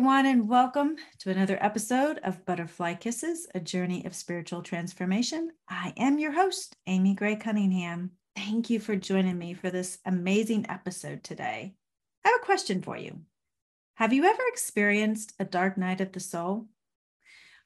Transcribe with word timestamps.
Everyone, 0.00 0.24
and 0.24 0.48
welcome 0.48 0.96
to 1.18 1.28
another 1.28 1.58
episode 1.60 2.20
of 2.24 2.46
Butterfly 2.46 2.94
Kisses, 2.94 3.46
a 3.54 3.60
journey 3.60 4.06
of 4.06 4.14
spiritual 4.14 4.62
transformation. 4.62 5.50
I 5.68 5.92
am 5.98 6.18
your 6.18 6.32
host, 6.32 6.74
Amy 6.86 7.12
Gray 7.12 7.36
Cunningham. 7.36 8.12
Thank 8.34 8.70
you 8.70 8.80
for 8.80 8.96
joining 8.96 9.36
me 9.36 9.52
for 9.52 9.68
this 9.68 9.98
amazing 10.06 10.64
episode 10.70 11.22
today. 11.22 11.74
I 12.24 12.28
have 12.30 12.40
a 12.40 12.46
question 12.46 12.80
for 12.80 12.96
you. 12.96 13.20
Have 13.96 14.14
you 14.14 14.24
ever 14.24 14.42
experienced 14.46 15.34
a 15.38 15.44
dark 15.44 15.76
night 15.76 16.00
of 16.00 16.12
the 16.12 16.20
soul? 16.20 16.68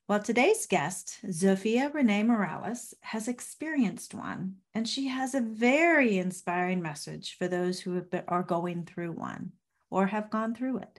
Well, 0.08 0.20
today's 0.20 0.66
guest, 0.66 1.20
Zofia 1.26 1.92
Rennea 1.92 2.26
Morales, 2.26 2.94
has 3.02 3.28
experienced 3.28 4.12
one, 4.12 4.56
and 4.74 4.88
she 4.88 5.06
has 5.06 5.36
a 5.36 5.40
very 5.40 6.18
inspiring 6.18 6.82
message 6.82 7.36
for 7.38 7.46
those 7.46 7.78
who 7.78 8.02
been, 8.02 8.24
are 8.26 8.42
going 8.42 8.86
through 8.86 9.12
one 9.12 9.52
or 9.88 10.08
have 10.08 10.30
gone 10.30 10.56
through 10.56 10.78
it. 10.78 10.98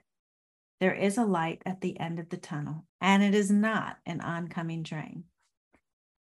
There 0.80 0.94
is 0.94 1.16
a 1.16 1.24
light 1.24 1.62
at 1.64 1.80
the 1.80 1.98
end 1.98 2.18
of 2.18 2.28
the 2.28 2.36
tunnel, 2.36 2.84
and 3.00 3.22
it 3.22 3.34
is 3.34 3.50
not 3.50 3.98
an 4.04 4.20
oncoming 4.20 4.84
train. 4.84 5.24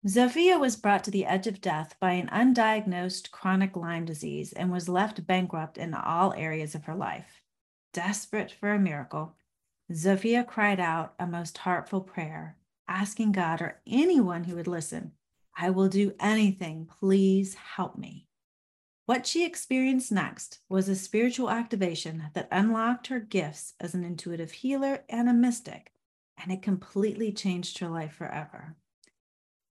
Zofia 0.08 0.59
was 0.59 0.77
brought 0.77 1.03
to 1.03 1.12
the 1.12 1.25
edge 1.25 1.45
of 1.45 1.59
death 1.59 1.95
by 1.99 2.13
an 2.13 2.30
undiagnosed 2.30 3.31
chronic 3.31 3.75
Lyme 3.75 4.05
disease 4.05 4.53
and 4.53 4.72
was 4.72 4.88
left 4.88 5.27
bankrupt 5.27 5.77
in 5.77 5.94
all 5.94 6.34
areas 6.34 6.73
of 6.73 6.85
her 6.85 6.95
life. 6.95 7.41
Desperate 7.91 8.52
for 8.52 8.72
a 8.72 8.80
miracle, 8.80 9.35
Zofia 9.91 10.48
cried 10.48 10.80
out 10.80 11.16
a 11.20 11.27
most 11.27 11.58
heartful 11.58 12.02
prayer, 12.02 12.55
asking 12.88 13.33
God 13.33 13.61
or 13.61 13.81
anyone 13.86 14.45
who 14.45 14.55
would 14.55 14.67
listen, 14.67 15.11
I 15.58 15.72
will 15.72 15.89
do 15.89 16.14
anything. 16.20 16.88
Please 17.00 17.55
help 17.55 17.97
me. 17.97 18.28
What 19.09 19.25
she 19.25 19.43
experienced 19.43 20.11
next 20.11 20.59
was 20.69 20.88
a 20.88 20.95
spiritual 20.95 21.49
activation 21.49 22.25
that 22.35 22.47
unlocked 22.52 23.07
her 23.07 23.19
gifts 23.19 23.73
as 23.79 23.95
an 23.95 24.03
intuitive 24.03 24.52
healer 24.52 25.03
and 25.09 25.27
a 25.27 25.33
mystic, 25.33 25.93
and 26.38 26.52
it 26.52 26.61
completely 26.61 27.31
changed 27.31 27.80
her 27.80 27.89
life 27.89 28.13
forever. 28.13 28.75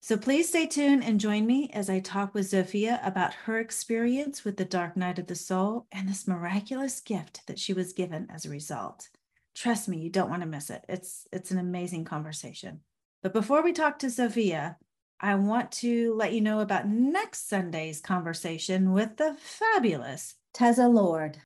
So 0.03 0.19
please 0.19 0.50
stay 0.50 0.66
tuned 0.66 1.03
and 1.03 1.19
join 1.19 1.47
me 1.47 1.70
as 1.72 1.88
I 1.88 1.98
talk 1.98 2.34
with 2.34 2.50
Zofia 2.50 3.00
about 3.03 3.33
her 3.47 3.58
experience 3.58 4.44
with 4.44 4.58
the 4.58 4.66
dark 4.66 4.98
night 4.98 5.19
of 5.19 5.28
the 5.28 5.34
soul 5.34 5.86
and 5.91 6.06
this 6.06 6.28
miraculous 6.28 7.00
gift 7.00 7.41
that 7.47 7.58
she 7.58 7.72
was 7.72 7.94
given 7.94 8.28
as 8.30 8.44
a 8.44 8.50
result. 8.50 9.08
Trust 9.55 9.88
me, 9.88 9.97
you 9.97 10.10
don't 10.10 10.28
want 10.28 10.42
to 10.42 10.47
miss 10.47 10.69
it. 10.69 10.84
It's 10.91 11.27
it's 11.33 11.50
an 11.50 11.58
amazing 11.58 12.05
conversation. 12.05 12.80
But 13.22 13.33
before 13.33 13.62
we 13.62 13.72
talk 13.72 13.98
to 14.00 14.08
Zofia, 14.08 14.77
I 15.23 15.37
want 15.37 15.70
to 15.73 16.15
let 16.15 16.33
you 16.33 16.41
know 16.41 16.61
about 16.61 16.89
next 16.89 17.48
Sunday's 17.48 18.01
conversation 18.01 18.92
with 18.92 19.17
the 19.17 19.37
fabulous 19.39 20.34
Teza 20.53 20.89
Lord. 20.89 21.39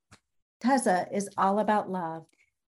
Teza 0.60 1.06
is 1.12 1.28
all 1.36 1.58
about 1.58 1.90
love. 1.90 2.24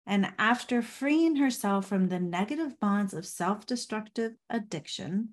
And 0.06 0.32
after 0.38 0.82
freeing 0.82 1.36
herself 1.36 1.86
from 1.86 2.08
the 2.08 2.20
negative 2.20 2.78
bonds 2.78 3.14
of 3.14 3.26
self 3.26 3.64
destructive 3.64 4.34
addiction, 4.50 5.30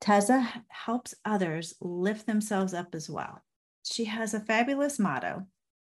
Teza 0.00 0.64
helps 0.68 1.14
others 1.24 1.74
lift 1.80 2.26
themselves 2.26 2.72
up 2.72 2.94
as 2.94 3.10
well. 3.10 3.42
She 3.84 4.04
has 4.04 4.34
a 4.34 4.40
fabulous 4.40 4.98
motto, 4.98 5.46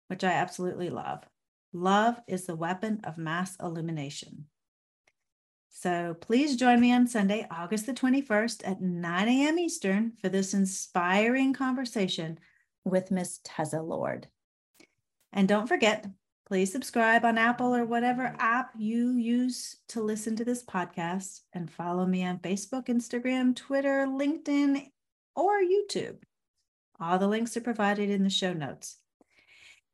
which 0.08 0.24
I 0.24 0.32
absolutely 0.32 0.88
love 0.88 1.24
Love 1.72 2.18
is 2.26 2.46
the 2.46 2.56
weapon 2.56 2.98
of 3.04 3.18
mass 3.18 3.54
illumination. 3.60 4.46
So 5.70 6.16
please 6.20 6.56
join 6.56 6.80
me 6.80 6.92
on 6.92 7.06
Sunday, 7.06 7.46
August 7.50 7.86
the 7.86 7.92
21st 7.92 8.66
at 8.66 8.80
9 8.80 9.28
a.m. 9.28 9.58
Eastern 9.58 10.12
for 10.20 10.28
this 10.28 10.54
inspiring 10.54 11.52
conversation 11.52 12.38
with 12.84 13.10
Miss 13.10 13.40
Teza 13.44 13.80
Lord. 13.80 14.26
And 15.32 15.46
don't 15.46 15.68
forget, 15.68 16.06
please 16.46 16.72
subscribe 16.72 17.24
on 17.24 17.38
Apple 17.38 17.74
or 17.74 17.84
whatever 17.84 18.34
app 18.38 18.72
you 18.78 19.16
use 19.16 19.76
to 19.88 20.02
listen 20.02 20.34
to 20.36 20.44
this 20.44 20.64
podcast 20.64 21.42
and 21.52 21.70
follow 21.70 22.06
me 22.06 22.24
on 22.24 22.38
Facebook, 22.38 22.86
Instagram, 22.86 23.54
Twitter, 23.54 24.06
LinkedIn, 24.08 24.90
or 25.36 25.60
YouTube. 25.60 26.16
All 26.98 27.18
the 27.18 27.28
links 27.28 27.56
are 27.56 27.60
provided 27.60 28.10
in 28.10 28.24
the 28.24 28.30
show 28.30 28.52
notes. 28.52 28.96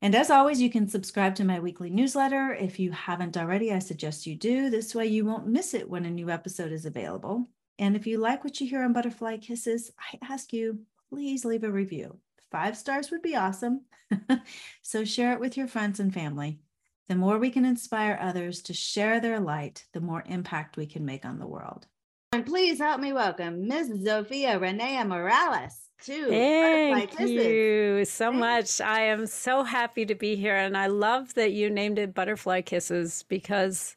And 0.05 0.15
as 0.15 0.31
always, 0.31 0.61
you 0.61 0.69
can 0.69 0.87
subscribe 0.87 1.35
to 1.37 1.45
my 1.45 1.59
weekly 1.61 1.89
newsletter. 1.89 2.53
If 2.53 2.79
you 2.79 2.93
haven't 2.93 3.39
already, 3.39 3.73
I 3.73 3.79
suggest 3.79 4.27
you 4.27 4.37
do. 4.37 4.69
This 4.69 4.95
way, 4.95 5.07
you 5.07 5.25
won't 5.25 5.47
miss 5.47 5.73
it 5.73 5.89
when 5.89 6.05
a 6.05 6.11
new 6.11 6.29
episode 6.29 6.73
is 6.73 6.85
available. 6.85 7.49
And 7.79 7.97
if 7.97 8.07
you 8.07 8.19
like 8.19 8.45
what 8.45 8.61
you 8.61 8.69
hear 8.69 8.83
on 8.83 8.93
Butterfly 8.93 9.39
Kisses, 9.39 9.91
I 9.99 10.19
ask 10.31 10.53
you, 10.53 10.81
please 11.09 11.47
leave 11.47 11.65
a 11.65 11.71
review. 11.71 12.19
Five 12.53 12.77
stars 12.77 13.11
would 13.11 13.23
be 13.23 13.35
awesome. 13.35 13.87
so 14.83 15.07
share 15.07 15.33
it 15.33 15.41
with 15.41 15.57
your 15.57 15.69
friends 15.69 16.01
and 16.01 16.13
family. 16.13 16.59
The 17.09 17.17
more 17.17 17.39
we 17.39 17.49
can 17.49 17.65
inspire 17.65 18.19
others 18.21 18.61
to 18.65 18.75
share 18.75 19.21
their 19.21 19.41
light, 19.41 19.87
the 19.95 20.03
more 20.03 20.23
impact 20.27 20.77
we 20.77 20.85
can 20.85 21.07
make 21.07 21.25
on 21.25 21.39
the 21.39 21.47
world. 21.47 21.87
And 22.33 22.45
please 22.45 22.79
help 22.79 23.01
me 23.01 23.15
welcome 23.15 23.67
Ms. 23.69 24.05
Zofia 24.05 24.61
Rennea 24.61 25.09
Morales 25.09 25.81
too. 26.05 26.27
Thank 26.95 27.19
you 27.19 28.05
so 28.05 28.33
much. 28.33 28.81
I 28.81 29.01
am 29.03 29.27
so 29.27 29.65
happy 29.65 30.05
to 30.07 30.15
be 30.15 30.37
here. 30.37 30.57
And 30.57 30.77
I 30.77 30.87
love 30.87 31.35
that 31.35 31.53
you 31.53 31.71
named 31.71 31.99
it 31.99 32.15
Butterfly 32.15 32.63
Kisses 32.63 33.25
because 33.29 33.97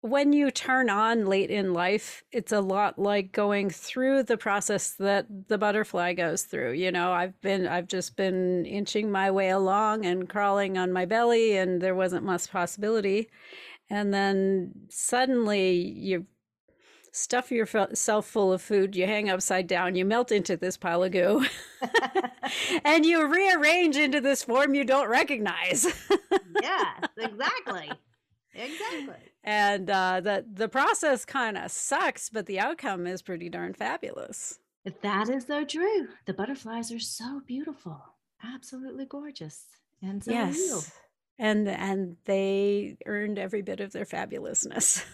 when 0.00 0.34
you 0.34 0.50
turn 0.50 0.90
on 0.90 1.24
late 1.24 1.50
in 1.50 1.72
life, 1.72 2.22
it's 2.30 2.52
a 2.52 2.60
lot 2.60 2.98
like 2.98 3.32
going 3.32 3.70
through 3.70 4.22
the 4.22 4.36
process 4.36 4.90
that 4.98 5.26
the 5.48 5.56
butterfly 5.56 6.12
goes 6.12 6.42
through. 6.42 6.72
You 6.72 6.92
know, 6.92 7.10
I've 7.12 7.40
been, 7.40 7.66
I've 7.66 7.88
just 7.88 8.14
been 8.14 8.66
inching 8.66 9.10
my 9.10 9.30
way 9.30 9.48
along 9.48 10.04
and 10.04 10.28
crawling 10.28 10.76
on 10.76 10.92
my 10.92 11.06
belly, 11.06 11.56
and 11.56 11.80
there 11.80 11.94
wasn't 11.94 12.26
much 12.26 12.50
possibility. 12.50 13.30
And 13.88 14.12
then 14.12 14.72
suddenly 14.90 15.72
you 15.72 16.26
stuff 17.14 17.52
yourself 17.52 18.26
full 18.26 18.52
of 18.52 18.60
food, 18.60 18.96
you 18.96 19.06
hang 19.06 19.30
upside 19.30 19.68
down, 19.68 19.94
you 19.94 20.04
melt 20.04 20.32
into 20.32 20.56
this 20.56 20.76
pile 20.76 21.04
of 21.04 21.12
goo, 21.12 21.46
and 22.84 23.06
you 23.06 23.26
rearrange 23.26 23.96
into 23.96 24.20
this 24.20 24.42
form 24.42 24.74
you 24.74 24.84
don't 24.84 25.08
recognize. 25.08 25.86
yes, 26.62 27.04
exactly. 27.16 27.90
Exactly. 28.52 29.32
And 29.42 29.90
uh, 29.90 30.20
the 30.20 30.44
the 30.52 30.68
process 30.68 31.24
kind 31.24 31.56
of 31.56 31.70
sucks, 31.70 32.30
but 32.30 32.46
the 32.46 32.60
outcome 32.60 33.06
is 33.06 33.22
pretty 33.22 33.48
darn 33.48 33.74
fabulous. 33.74 34.58
That 35.02 35.28
is 35.28 35.46
so 35.46 35.64
true. 35.64 36.08
The 36.26 36.34
butterflies 36.34 36.92
are 36.92 37.00
so 37.00 37.42
beautiful, 37.46 38.00
absolutely 38.42 39.06
gorgeous, 39.06 39.64
and 40.02 40.22
so 40.22 40.30
yes. 40.30 40.92
And 41.38 41.68
and 41.68 42.16
they 42.26 42.96
earned 43.06 43.38
every 43.38 43.62
bit 43.62 43.80
of 43.80 43.92
their 43.92 44.04
fabulousness. 44.04 45.04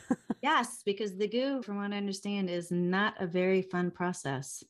Yes, 0.43 0.83
because 0.85 1.17
the 1.17 1.29
goo, 1.29 1.63
from 1.63 1.77
what 1.77 1.93
I 1.93 1.97
understand, 1.97 2.51
is 2.51 2.71
not 2.71 3.15
a 3.21 3.27
very 3.27 3.63
fun 3.63 3.91
process. 3.91 4.65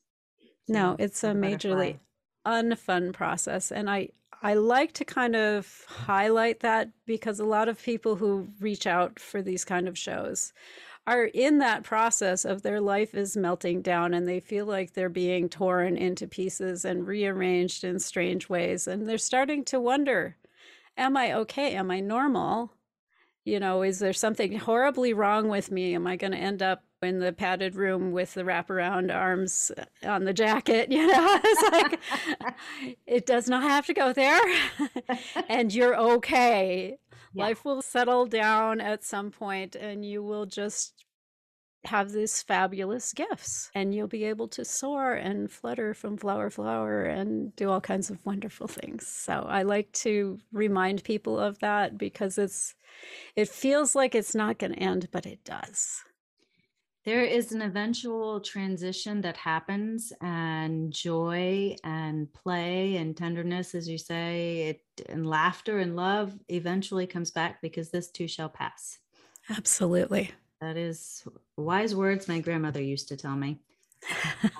No, 0.67 0.95
it's 0.99 1.23
a 1.23 1.31
majorly 1.31 1.99
unfun 2.45 3.13
process, 3.13 3.71
and 3.71 3.89
I 3.89 4.09
I 4.41 4.55
like 4.55 4.93
to 4.93 5.05
kind 5.05 5.35
of 5.35 5.85
highlight 5.87 6.61
that 6.61 6.89
because 7.05 7.39
a 7.39 7.45
lot 7.45 7.69
of 7.69 7.81
people 7.81 8.15
who 8.15 8.47
reach 8.59 8.87
out 8.87 9.19
for 9.19 9.41
these 9.41 9.63
kind 9.63 9.87
of 9.87 9.97
shows 9.97 10.51
are 11.07 11.25
in 11.25 11.59
that 11.59 11.83
process 11.83 12.45
of 12.45 12.61
their 12.63 12.81
life 12.81 13.13
is 13.13 13.37
melting 13.37 13.81
down 13.83 14.13
and 14.15 14.27
they 14.27 14.39
feel 14.39 14.65
like 14.65 14.93
they're 14.93 15.09
being 15.09 15.49
torn 15.49 15.97
into 15.97 16.27
pieces 16.27 16.85
and 16.85 17.07
rearranged 17.07 17.83
in 17.83 17.99
strange 17.99 18.49
ways 18.49 18.87
and 18.87 19.07
they're 19.07 19.17
starting 19.17 19.63
to 19.65 19.79
wonder 19.79 20.37
am 20.97 21.17
I 21.17 21.33
okay? 21.33 21.75
Am 21.75 21.91
I 21.91 21.99
normal? 22.01 22.73
You 23.43 23.59
know, 23.59 23.81
is 23.81 23.99
there 23.99 24.13
something 24.13 24.57
horribly 24.57 25.13
wrong 25.13 25.47
with 25.47 25.71
me? 25.71 25.95
Am 25.95 26.05
I 26.05 26.15
going 26.15 26.31
to 26.31 26.37
end 26.37 26.61
up 26.61 26.83
in 27.01 27.19
the 27.19 27.33
padded 27.33 27.75
room 27.75 28.11
with 28.11 28.35
the 28.35 28.43
wraparound 28.43 29.13
arms 29.13 29.71
uh, 29.75 30.07
on 30.07 30.25
the 30.25 30.33
jacket? 30.33 30.91
You 30.91 31.07
know, 31.07 31.39
it's 31.43 31.71
like, 31.71 32.55
it 33.07 33.25
does 33.25 33.49
not 33.49 33.63
have 33.63 33.87
to 33.87 33.93
go 33.93 34.13
there. 34.13 34.39
and 35.49 35.73
you're 35.73 35.95
okay. 35.95 36.97
Yeah. 37.33 37.45
Life 37.45 37.65
will 37.65 37.81
settle 37.81 38.25
down 38.27 38.79
at 38.79 39.03
some 39.03 39.31
point 39.31 39.75
and 39.75 40.05
you 40.05 40.21
will 40.21 40.45
just 40.45 41.05
have 41.85 42.11
these 42.11 42.43
fabulous 42.43 43.11
gifts 43.13 43.71
and 43.73 43.93
you'll 43.93 44.07
be 44.07 44.23
able 44.23 44.47
to 44.47 44.63
soar 44.63 45.13
and 45.13 45.51
flutter 45.51 45.93
from 45.93 46.15
flower 46.15 46.49
flower 46.49 47.03
and 47.03 47.55
do 47.55 47.69
all 47.69 47.81
kinds 47.81 48.09
of 48.09 48.23
wonderful 48.25 48.67
things. 48.67 49.07
So 49.07 49.45
i 49.49 49.63
like 49.63 49.91
to 49.93 50.39
remind 50.51 51.03
people 51.03 51.39
of 51.39 51.59
that 51.59 51.97
because 51.97 52.37
it's 52.37 52.75
it 53.35 53.49
feels 53.49 53.95
like 53.95 54.13
it's 54.13 54.35
not 54.35 54.59
going 54.59 54.73
to 54.73 54.79
end 54.79 55.07
but 55.11 55.25
it 55.25 55.43
does. 55.43 56.03
There 57.03 57.23
is 57.23 57.51
an 57.51 57.63
eventual 57.63 58.41
transition 58.41 59.21
that 59.21 59.35
happens 59.35 60.13
and 60.21 60.93
joy 60.93 61.75
and 61.83 62.31
play 62.31 62.97
and 62.97 63.17
tenderness 63.17 63.73
as 63.73 63.89
you 63.89 63.97
say 63.97 64.69
it 64.69 65.09
and 65.09 65.25
laughter 65.25 65.79
and 65.79 65.95
love 65.95 66.37
eventually 66.47 67.07
comes 67.07 67.31
back 67.31 67.59
because 67.59 67.89
this 67.89 68.11
too 68.11 68.27
shall 68.27 68.49
pass. 68.49 68.99
Absolutely 69.49 70.31
that 70.61 70.77
is 70.77 71.23
wise 71.57 71.95
words 71.95 72.27
my 72.27 72.39
grandmother 72.39 72.81
used 72.81 73.07
to 73.09 73.17
tell 73.17 73.35
me. 73.35 73.59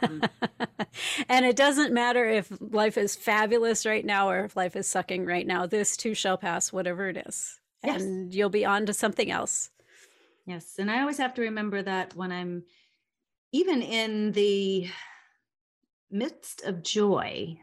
Um, 0.03 0.23
and 1.29 1.45
it 1.45 1.55
doesn't 1.55 1.93
matter 1.93 2.27
if 2.27 2.51
life 2.59 2.97
is 2.97 3.15
fabulous 3.15 3.85
right 3.85 4.05
now 4.05 4.29
or 4.29 4.45
if 4.45 4.55
life 4.55 4.75
is 4.75 4.87
sucking 4.87 5.25
right 5.25 5.45
now. 5.45 5.65
This 5.65 5.95
too 5.95 6.13
shall 6.13 6.37
pass, 6.37 6.73
whatever 6.73 7.07
it 7.07 7.23
is. 7.27 7.59
and 7.83 8.33
you'll 8.33 8.49
be 8.49 8.65
on 8.65 8.85
to 8.87 8.93
something 8.93 9.31
else. 9.31 9.69
Yes. 10.45 10.75
And 10.79 10.89
I 10.89 11.01
always 11.01 11.17
have 11.17 11.35
to 11.35 11.41
remember 11.43 11.81
that 11.83 12.15
when 12.15 12.31
I'm 12.31 12.63
even 13.51 13.81
in 13.81 14.31
the 14.31 14.89
midst 16.09 16.63
of 16.63 16.83
joy, 16.83 17.57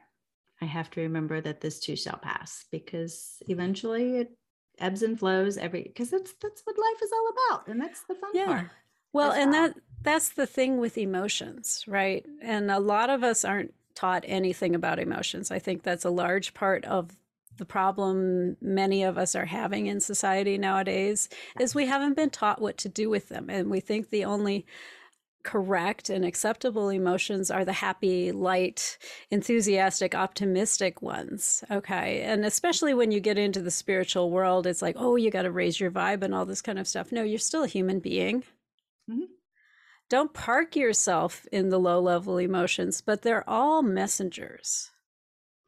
I 0.61 0.65
have 0.65 0.91
to 0.91 1.01
remember 1.01 1.41
that 1.41 1.61
this 1.61 1.81
too 1.81 1.97
shall 1.97 2.19
pass 2.19 2.65
because 2.71 3.43
eventually 3.49 4.19
it 4.19 4.38
ebbs 4.81 5.03
and 5.03 5.19
flows 5.19 5.57
every 5.57 5.83
because 5.83 6.11
that's 6.11 6.35
that's 6.35 6.63
what 6.63 6.77
life 6.79 7.03
is 7.03 7.11
all 7.13 7.29
about 7.29 7.69
and 7.69 7.81
that's 7.81 8.03
the 8.03 8.15
fun 8.15 8.31
yeah. 8.35 8.47
part. 8.47 8.71
Well, 9.13 9.33
and 9.33 9.53
that 9.55 9.75
that's 10.03 10.31
the 10.31 10.47
thing 10.47 10.79
with 10.79 10.99
emotions, 10.99 11.85
right? 11.87 12.25
And 12.43 12.71
a 12.71 12.79
lot 12.79 13.11
of 13.11 13.25
us 13.25 13.45
aren't 13.45 13.75
taught 13.95 14.25
anything 14.27 14.75
about 14.75 14.99
emotions. 14.99 15.51
I 15.51 15.59
think 15.59 15.83
that's 15.83 16.05
a 16.05 16.11
large 16.11 16.55
part 16.55 16.85
of 16.85 17.17
the 17.57 17.65
problem 17.65 18.57
many 18.61 19.03
of 19.03 19.19
us 19.19 19.35
are 19.35 19.45
having 19.45 19.87
in 19.87 20.01
society 20.01 20.57
nowadays 20.57 21.29
is 21.59 21.75
we 21.75 21.87
haven't 21.87 22.15
been 22.15 22.31
taught 22.31 22.61
what 22.61 22.79
to 22.79 22.89
do 22.89 23.11
with 23.11 23.29
them 23.29 23.51
and 23.51 23.69
we 23.69 23.81
think 23.81 24.11
the 24.11 24.25
only 24.25 24.65
correct 25.43 26.11
and 26.11 26.25
acceptable 26.25 26.89
emotions 26.89 27.51
are 27.51 27.65
the 27.65 27.73
happy, 27.73 28.33
light, 28.33 28.99
enthusiastic, 29.31 30.15
optimistic 30.15 31.01
ones. 31.01 31.65
Okay. 31.71 32.23
And 32.23 32.45
especially 32.45 32.95
when 32.95 33.11
you 33.11 33.21
get 33.21 33.39
into 33.39 33.63
the 33.63 33.71
spiritual 33.71 34.31
world, 34.31 34.67
it's 34.67 34.83
like, 34.83 34.97
oh, 34.99 35.17
you 35.17 35.31
got 35.31 35.43
to 35.43 35.51
raise 35.51 35.81
your 35.81 35.91
vibe 35.91 36.23
and 36.23 36.35
all 36.35 36.45
this 36.45 36.63
kind 36.63 36.79
of 36.79 36.89
stuff. 36.89 37.13
No, 37.13 37.23
you're 37.23 37.39
still 37.39 37.65
a 37.65 37.69
human 37.69 38.01
being. 38.01 38.43
Mm-hmm. 39.11 39.25
Don't 40.11 40.33
park 40.33 40.75
yourself 40.75 41.47
in 41.53 41.69
the 41.69 41.79
low 41.79 42.01
level 42.01 42.39
emotions, 42.39 43.01
but 43.01 43.23
they're 43.23 43.49
all 43.49 43.83
messengers. 43.83 44.91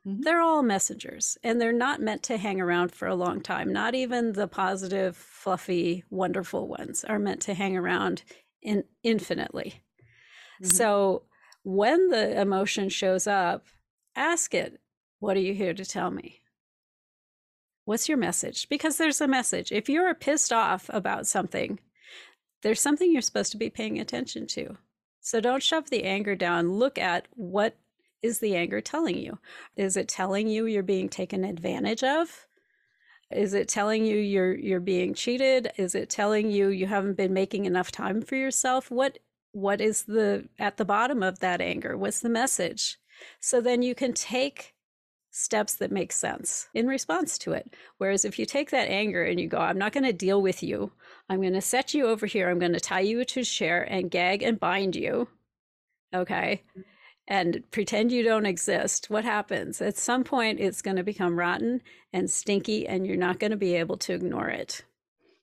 Mm-hmm. 0.06 0.22
They're 0.22 0.40
all 0.40 0.62
messengers 0.62 1.36
and 1.42 1.60
they're 1.60 1.72
not 1.72 2.00
meant 2.00 2.22
to 2.24 2.38
hang 2.38 2.60
around 2.60 2.92
for 2.92 3.06
a 3.06 3.14
long 3.14 3.42
time. 3.42 3.72
Not 3.72 3.94
even 3.94 4.32
the 4.32 4.48
positive, 4.48 5.16
fluffy, 5.16 6.04
wonderful 6.10 6.68
ones 6.68 7.04
are 7.04 7.18
meant 7.18 7.42
to 7.42 7.54
hang 7.54 7.76
around 7.76 8.22
in 8.62 8.84
infinitely. 9.02 9.82
Mm-hmm. 10.62 10.76
So 10.76 11.22
when 11.62 12.08
the 12.08 12.40
emotion 12.40 12.88
shows 12.88 13.26
up, 13.26 13.66
ask 14.16 14.54
it, 14.54 14.80
What 15.18 15.36
are 15.36 15.40
you 15.40 15.54
here 15.54 15.74
to 15.74 15.84
tell 15.84 16.10
me? 16.10 16.40
What's 17.84 18.08
your 18.08 18.18
message? 18.18 18.68
Because 18.68 18.96
there's 18.96 19.20
a 19.20 19.28
message. 19.28 19.72
If 19.72 19.88
you're 19.88 20.14
pissed 20.14 20.52
off 20.52 20.88
about 20.92 21.26
something, 21.26 21.80
there's 22.62 22.80
something 22.80 23.10
you're 23.10 23.22
supposed 23.22 23.52
to 23.52 23.58
be 23.58 23.70
paying 23.70 23.98
attention 23.98 24.46
to. 24.48 24.76
So 25.20 25.40
don't 25.40 25.62
shove 25.62 25.90
the 25.90 26.04
anger 26.04 26.34
down. 26.34 26.72
Look 26.72 26.98
at 26.98 27.26
what 27.32 27.76
is 28.22 28.38
the 28.38 28.54
anger 28.54 28.80
telling 28.80 29.18
you? 29.18 29.38
Is 29.76 29.96
it 29.96 30.08
telling 30.08 30.48
you 30.48 30.66
you're 30.66 30.82
being 30.82 31.08
taken 31.08 31.44
advantage 31.44 32.04
of? 32.04 32.46
Is 33.30 33.54
it 33.54 33.68
telling 33.68 34.04
you 34.04 34.16
you're 34.16 34.54
you're 34.54 34.80
being 34.80 35.14
cheated? 35.14 35.70
Is 35.76 35.94
it 35.94 36.10
telling 36.10 36.50
you 36.50 36.68
you 36.68 36.86
haven't 36.86 37.16
been 37.16 37.32
making 37.32 37.64
enough 37.64 37.92
time 37.92 38.22
for 38.22 38.36
yourself? 38.36 38.90
What 38.90 39.18
what 39.52 39.80
is 39.80 40.04
the 40.04 40.48
at 40.58 40.76
the 40.76 40.84
bottom 40.84 41.22
of 41.22 41.38
that 41.40 41.60
anger? 41.60 41.96
What's 41.96 42.20
the 42.20 42.28
message? 42.28 42.98
So 43.40 43.60
then 43.60 43.82
you 43.82 43.94
can 43.94 44.12
take 44.12 44.74
steps 45.30 45.74
that 45.76 45.92
make 45.92 46.10
sense 46.10 46.68
in 46.74 46.88
response 46.88 47.38
to 47.38 47.52
it. 47.52 47.72
Whereas 47.98 48.24
if 48.24 48.38
you 48.38 48.46
take 48.46 48.70
that 48.70 48.88
anger 48.88 49.22
and 49.22 49.38
you 49.38 49.46
go, 49.46 49.58
I'm 49.58 49.78
not 49.78 49.92
going 49.92 50.04
to 50.04 50.12
deal 50.12 50.42
with 50.42 50.60
you. 50.60 50.90
I'm 51.28 51.40
going 51.40 51.52
to 51.52 51.60
set 51.60 51.94
you 51.94 52.06
over 52.06 52.26
here. 52.26 52.50
I'm 52.50 52.58
going 52.58 52.72
to 52.72 52.80
tie 52.80 53.00
you 53.00 53.24
to 53.24 53.40
a 53.40 53.44
chair 53.44 53.82
and 53.82 54.10
gag 54.10 54.42
and 54.42 54.58
bind 54.58 54.96
you. 54.96 55.28
Okay 56.12 56.62
mm. 56.76 56.82
And 57.28 57.62
pretend 57.70 58.12
you 58.12 58.22
don't 58.22 58.46
exist, 58.46 59.08
what 59.08 59.24
happens? 59.24 59.80
At 59.80 59.96
some 59.96 60.24
point, 60.24 60.60
it's 60.60 60.82
going 60.82 60.96
to 60.96 61.04
become 61.04 61.38
rotten 61.38 61.82
and 62.12 62.30
stinky, 62.30 62.86
and 62.86 63.06
you're 63.06 63.16
not 63.16 63.38
going 63.38 63.52
to 63.52 63.56
be 63.56 63.74
able 63.76 63.96
to 63.98 64.14
ignore 64.14 64.48
it. 64.48 64.84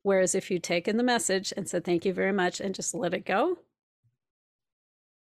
Whereas 0.04 0.36
if 0.36 0.52
you'd 0.52 0.64
taken 0.64 0.98
the 0.98 1.04
message 1.04 1.54
and 1.56 1.68
said, 1.68 1.84
Thank 1.84 2.06
you 2.06 2.14
very 2.14 2.34
much, 2.34 2.60
and 2.60 2.76
just 2.76 2.94
let 2.94 3.14
it 3.14 3.26
go, 3.26 3.60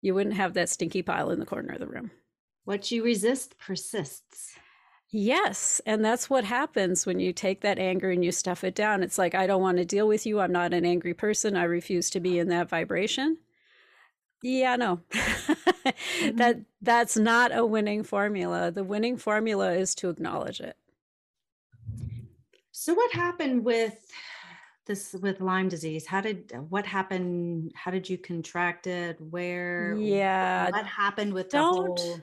you 0.03 0.15
wouldn't 0.15 0.37
have 0.37 0.55
that 0.55 0.69
stinky 0.69 1.03
pile 1.03 1.31
in 1.31 1.41
the 1.41 1.47
corner 1.47 1.75
of 1.75 1.81
the 1.81 1.87
room. 1.87 2.11
What 2.65 2.91
you 2.91 3.05
resist 3.05 3.59
persists. 3.59 4.57
Yes. 5.11 5.81
And 5.87 6.05
that's 6.05 6.29
what 6.29 6.45
happens 6.45 7.07
when 7.07 7.21
you 7.21 7.33
take 7.33 7.61
that 7.61 7.79
anger 7.79 8.11
and 8.11 8.25
you 8.25 8.33
stuff 8.33 8.65
it 8.65 8.75
down. 8.75 9.03
It's 9.03 9.19
like, 9.19 9.35
I 9.35 9.47
don't 9.47 9.63
want 9.63 9.79
to 9.79 9.85
deal 9.85 10.09
with 10.09 10.27
you. 10.27 10.41
I'm 10.41 10.53
not 10.53 10.75
an 10.75 10.85
angry 10.85 11.15
person. 11.15 11.57
I 11.57 11.65
refuse 11.65 12.11
to 12.11 12.21
be 12.21 12.39
in 12.39 12.49
that 12.49 12.69
vibration. 12.69 13.39
Yeah, 14.47 14.77
no. 14.77 15.01
mm-hmm. 15.11 16.37
That 16.37 16.61
that's 16.81 17.17
not 17.17 17.57
a 17.57 17.67
winning 17.67 18.05
formula. 18.05 18.71
The 18.71 18.85
winning 18.85 19.17
formula 19.17 19.73
is 19.73 19.95
to 19.97 20.09
acknowledge 20.09 20.61
it. 20.61 20.77
So 22.71 22.95
what 22.95 23.13
happened 23.13 23.65
with 23.65 24.07
this 24.87 25.17
with 25.21 25.41
Lyme 25.41 25.69
disease? 25.69 26.07
How 26.07 26.21
did 26.21 26.53
what 26.69 26.87
happened? 26.87 27.73
How 27.75 27.91
did 27.91 28.09
you 28.09 28.19
contract 28.19 28.87
it? 28.87 29.21
Where? 29.21 29.97
Yeah. 29.97 30.71
What 30.71 30.87
happened 30.87 31.35
with 31.35 31.51
don't, 31.51 31.97
the 31.97 32.03
whole 32.03 32.21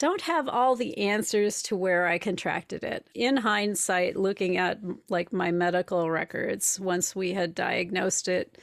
don't 0.00 0.22
have 0.22 0.48
all 0.48 0.74
the 0.74 0.96
answers 0.96 1.62
to 1.64 1.76
where 1.76 2.08
I 2.08 2.18
contracted 2.18 2.82
it. 2.82 3.06
In 3.14 3.36
hindsight, 3.36 4.16
looking 4.16 4.56
at 4.56 4.80
like 5.10 5.30
my 5.30 5.52
medical 5.52 6.10
records, 6.10 6.80
once 6.80 7.14
we 7.14 7.34
had 7.34 7.54
diagnosed 7.54 8.26
it, 8.26 8.58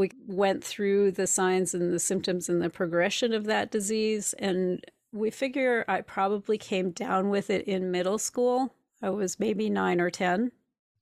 we 0.00 0.10
went 0.26 0.64
through 0.64 1.12
the 1.12 1.26
signs 1.26 1.74
and 1.74 1.92
the 1.92 1.98
symptoms 1.98 2.48
and 2.48 2.62
the 2.62 2.70
progression 2.70 3.34
of 3.34 3.44
that 3.44 3.70
disease. 3.70 4.34
And 4.38 4.82
we 5.12 5.30
figure 5.30 5.84
I 5.86 6.00
probably 6.00 6.56
came 6.56 6.90
down 6.90 7.28
with 7.28 7.50
it 7.50 7.66
in 7.66 7.90
middle 7.90 8.16
school. 8.16 8.74
I 9.02 9.10
was 9.10 9.38
maybe 9.38 9.68
nine 9.68 10.00
or 10.00 10.08
10. 10.08 10.52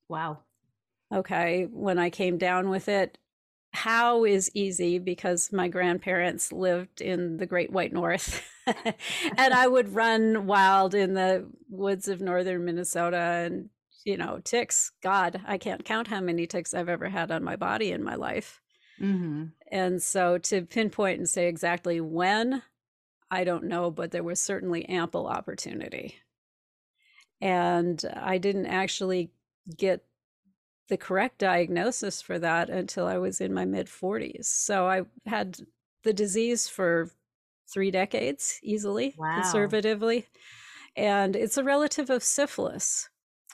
Wow. 0.08 0.38
Okay. 1.14 1.68
When 1.70 1.96
I 1.96 2.10
came 2.10 2.38
down 2.38 2.70
with 2.70 2.88
it, 2.88 3.18
how 3.72 4.24
is 4.24 4.50
easy 4.52 4.98
because 4.98 5.52
my 5.52 5.68
grandparents 5.68 6.52
lived 6.52 7.00
in 7.00 7.36
the 7.36 7.46
Great 7.46 7.70
White 7.70 7.92
North. 7.92 8.42
and 8.66 9.54
I 9.54 9.68
would 9.68 9.94
run 9.94 10.46
wild 10.46 10.96
in 10.96 11.14
the 11.14 11.46
woods 11.70 12.08
of 12.08 12.20
northern 12.20 12.64
Minnesota 12.64 13.44
and, 13.46 13.70
you 14.04 14.16
know, 14.16 14.40
ticks. 14.42 14.90
God, 15.04 15.40
I 15.46 15.56
can't 15.56 15.84
count 15.84 16.08
how 16.08 16.20
many 16.20 16.48
ticks 16.48 16.74
I've 16.74 16.88
ever 16.88 17.08
had 17.08 17.30
on 17.30 17.44
my 17.44 17.54
body 17.54 17.92
in 17.92 18.02
my 18.02 18.16
life. 18.16 18.60
Mm-hmm. 19.00 19.44
And 19.70 20.02
so 20.02 20.38
to 20.38 20.62
pinpoint 20.62 21.18
and 21.18 21.28
say 21.28 21.48
exactly 21.48 22.00
when, 22.00 22.62
I 23.30 23.44
don't 23.44 23.64
know, 23.64 23.90
but 23.90 24.10
there 24.10 24.22
was 24.22 24.40
certainly 24.40 24.84
ample 24.86 25.26
opportunity. 25.26 26.16
And 27.40 28.02
I 28.16 28.38
didn't 28.38 28.66
actually 28.66 29.30
get 29.76 30.04
the 30.88 30.96
correct 30.96 31.38
diagnosis 31.38 32.22
for 32.22 32.38
that 32.38 32.70
until 32.70 33.06
I 33.06 33.18
was 33.18 33.40
in 33.40 33.52
my 33.52 33.64
mid 33.64 33.86
40s. 33.86 34.46
So 34.46 34.88
I 34.88 35.02
had 35.26 35.58
the 36.02 36.12
disease 36.12 36.68
for 36.68 37.10
three 37.72 37.90
decades 37.90 38.58
easily, 38.62 39.14
wow. 39.18 39.34
conservatively. 39.34 40.26
And 40.96 41.36
it's 41.36 41.58
a 41.58 41.64
relative 41.64 42.10
of 42.10 42.24
syphilis. 42.24 43.08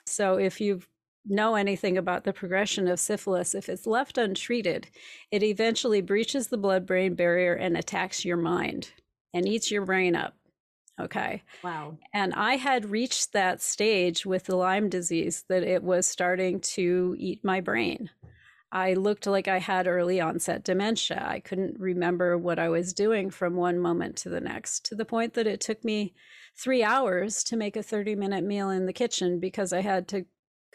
So 0.05 0.37
if 0.37 0.61
you 0.61 0.81
know 1.25 1.55
anything 1.55 1.97
about 1.97 2.23
the 2.23 2.33
progression 2.33 2.87
of 2.87 2.99
syphilis, 2.99 3.55
if 3.55 3.69
it's 3.69 3.87
left 3.87 4.17
untreated, 4.17 4.87
it 5.31 5.43
eventually 5.43 6.01
breaches 6.01 6.47
the 6.47 6.57
blood 6.57 6.85
brain 6.85 7.15
barrier 7.15 7.53
and 7.53 7.77
attacks 7.77 8.25
your 8.25 8.37
mind 8.37 8.91
and 9.33 9.47
eats 9.47 9.71
your 9.71 9.85
brain 9.85 10.15
up. 10.15 10.35
Okay. 10.99 11.43
Wow. 11.63 11.97
And 12.13 12.33
I 12.33 12.55
had 12.55 12.89
reached 12.89 13.33
that 13.33 13.61
stage 13.61 14.25
with 14.25 14.45
the 14.45 14.55
Lyme 14.55 14.87
disease 14.87 15.43
that 15.49 15.63
it 15.63 15.83
was 15.83 16.07
starting 16.07 16.61
to 16.61 17.15
eat 17.17 17.43
my 17.43 17.59
brain. 17.59 18.09
I 18.71 18.93
looked 18.93 19.27
like 19.27 19.47
I 19.47 19.59
had 19.59 19.87
early 19.87 20.19
onset 20.19 20.63
dementia. 20.63 21.25
I 21.27 21.39
couldn't 21.39 21.79
remember 21.79 22.37
what 22.37 22.59
I 22.59 22.69
was 22.69 22.93
doing 22.93 23.29
from 23.29 23.55
one 23.55 23.79
moment 23.79 24.15
to 24.17 24.29
the 24.29 24.41
next, 24.41 24.85
to 24.85 24.95
the 24.95 25.05
point 25.05 25.33
that 25.33 25.47
it 25.47 25.61
took 25.61 25.83
me 25.83 26.13
three 26.57 26.83
hours 26.83 27.43
to 27.45 27.57
make 27.57 27.75
a 27.75 27.83
30 27.83 28.15
minute 28.15 28.43
meal 28.43 28.69
in 28.69 28.85
the 28.85 28.93
kitchen 28.93 29.39
because 29.39 29.73
I 29.73 29.81
had 29.81 30.07
to 30.09 30.25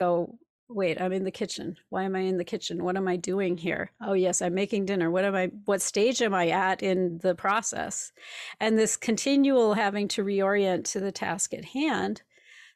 go 0.01 0.39
wait 0.69 1.01
i'm 1.01 1.13
in 1.13 1.25
the 1.25 1.31
kitchen. 1.31 1.77
Why 1.91 2.05
am 2.05 2.17
i 2.17 2.21
in 2.21 2.39
the 2.39 2.45
kitchen? 2.45 2.83
What 2.83 2.97
am 2.97 3.07
i 3.07 3.17
doing 3.17 3.57
here? 3.57 3.91
Oh 4.01 4.15
yes 4.15 4.41
i'm 4.41 4.55
making 4.55 4.87
dinner. 4.87 5.11
What 5.11 5.25
am 5.25 5.35
i 5.35 5.47
what 5.67 5.83
stage 5.83 6.23
am 6.23 6.35
i 6.35 6.49
at 6.49 6.83
in 6.83 7.19
the 7.19 7.35
process? 7.35 8.13
And 8.61 8.79
this 8.79 8.97
continual 8.97 9.75
having 9.75 10.09
to 10.09 10.25
reorient 10.25 10.85
to 10.93 11.01
the 11.01 11.13
task 11.13 11.53
at 11.55 11.67
hand 11.67 12.23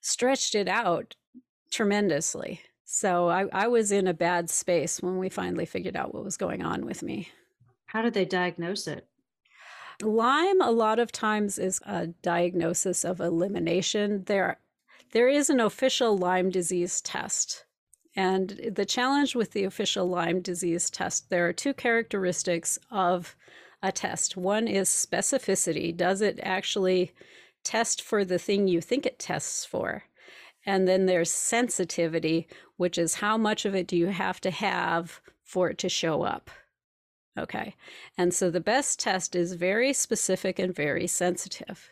stretched 0.00 0.54
it 0.54 0.68
out 0.68 1.14
tremendously. 1.70 2.60
So 2.84 3.28
I, 3.28 3.46
I 3.52 3.68
was 3.68 3.90
in 3.90 4.06
a 4.06 4.14
bad 4.14 4.50
space 4.50 5.00
when 5.00 5.18
we 5.18 5.28
finally 5.28 5.66
figured 5.66 5.96
out 5.96 6.14
what 6.14 6.24
was 6.24 6.36
going 6.36 6.62
on 6.62 6.84
with 6.84 7.02
me. 7.02 7.28
How 7.86 8.02
did 8.02 8.14
they 8.14 8.24
diagnose 8.24 8.86
it? 8.86 9.06
Lyme 10.02 10.60
a 10.60 10.70
lot 10.70 10.98
of 10.98 11.10
times 11.10 11.58
is 11.58 11.80
a 11.86 12.08
diagnosis 12.08 13.04
of 13.04 13.20
elimination. 13.20 14.24
There 14.26 14.58
there 15.14 15.28
is 15.28 15.48
an 15.48 15.60
official 15.60 16.18
Lyme 16.18 16.50
disease 16.50 17.00
test. 17.00 17.64
And 18.16 18.72
the 18.72 18.84
challenge 18.84 19.34
with 19.34 19.52
the 19.52 19.64
official 19.64 20.08
Lyme 20.08 20.40
disease 20.40 20.90
test, 20.90 21.30
there 21.30 21.48
are 21.48 21.52
two 21.52 21.72
characteristics 21.72 22.78
of 22.90 23.36
a 23.82 23.92
test. 23.92 24.36
One 24.36 24.68
is 24.68 24.88
specificity. 24.88 25.96
Does 25.96 26.20
it 26.20 26.38
actually 26.42 27.12
test 27.62 28.02
for 28.02 28.24
the 28.24 28.38
thing 28.38 28.66
you 28.66 28.80
think 28.80 29.06
it 29.06 29.18
tests 29.18 29.64
for? 29.64 30.04
And 30.66 30.88
then 30.88 31.06
there's 31.06 31.30
sensitivity, 31.30 32.48
which 32.76 32.98
is 32.98 33.16
how 33.16 33.36
much 33.36 33.64
of 33.64 33.74
it 33.74 33.86
do 33.86 33.96
you 33.96 34.08
have 34.08 34.40
to 34.40 34.50
have 34.50 35.20
for 35.44 35.70
it 35.70 35.78
to 35.78 35.88
show 35.88 36.22
up? 36.22 36.50
Okay. 37.38 37.74
And 38.18 38.34
so 38.34 38.50
the 38.50 38.60
best 38.60 38.98
test 38.98 39.36
is 39.36 39.54
very 39.54 39.92
specific 39.92 40.58
and 40.58 40.74
very 40.74 41.06
sensitive. 41.06 41.90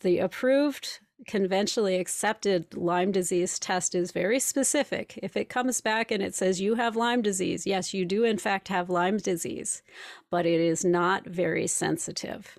The 0.00 0.18
approved, 0.18 1.00
conventionally 1.26 1.96
accepted 1.96 2.74
Lyme 2.74 3.12
disease 3.12 3.58
test 3.58 3.94
is 3.94 4.12
very 4.12 4.40
specific. 4.40 5.18
If 5.22 5.36
it 5.36 5.48
comes 5.48 5.80
back 5.80 6.10
and 6.10 6.22
it 6.22 6.34
says 6.34 6.60
you 6.60 6.74
have 6.76 6.96
Lyme 6.96 7.22
disease, 7.22 7.66
yes, 7.66 7.92
you 7.94 8.04
do 8.04 8.24
in 8.24 8.38
fact 8.38 8.68
have 8.68 8.90
Lyme 8.90 9.18
disease, 9.18 9.82
but 10.30 10.46
it 10.46 10.60
is 10.60 10.84
not 10.84 11.26
very 11.26 11.66
sensitive. 11.66 12.58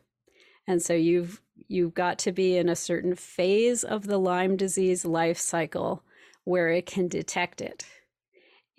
And 0.67 0.81
so 0.81 0.93
you've 0.93 1.41
you've 1.67 1.93
got 1.93 2.17
to 2.19 2.31
be 2.31 2.57
in 2.57 2.69
a 2.69 2.75
certain 2.75 3.15
phase 3.15 3.83
of 3.83 4.07
the 4.07 4.17
Lyme 4.17 4.57
disease 4.57 5.05
life 5.05 5.37
cycle 5.37 6.03
where 6.43 6.69
it 6.69 6.85
can 6.85 7.07
detect 7.07 7.61
it. 7.61 7.85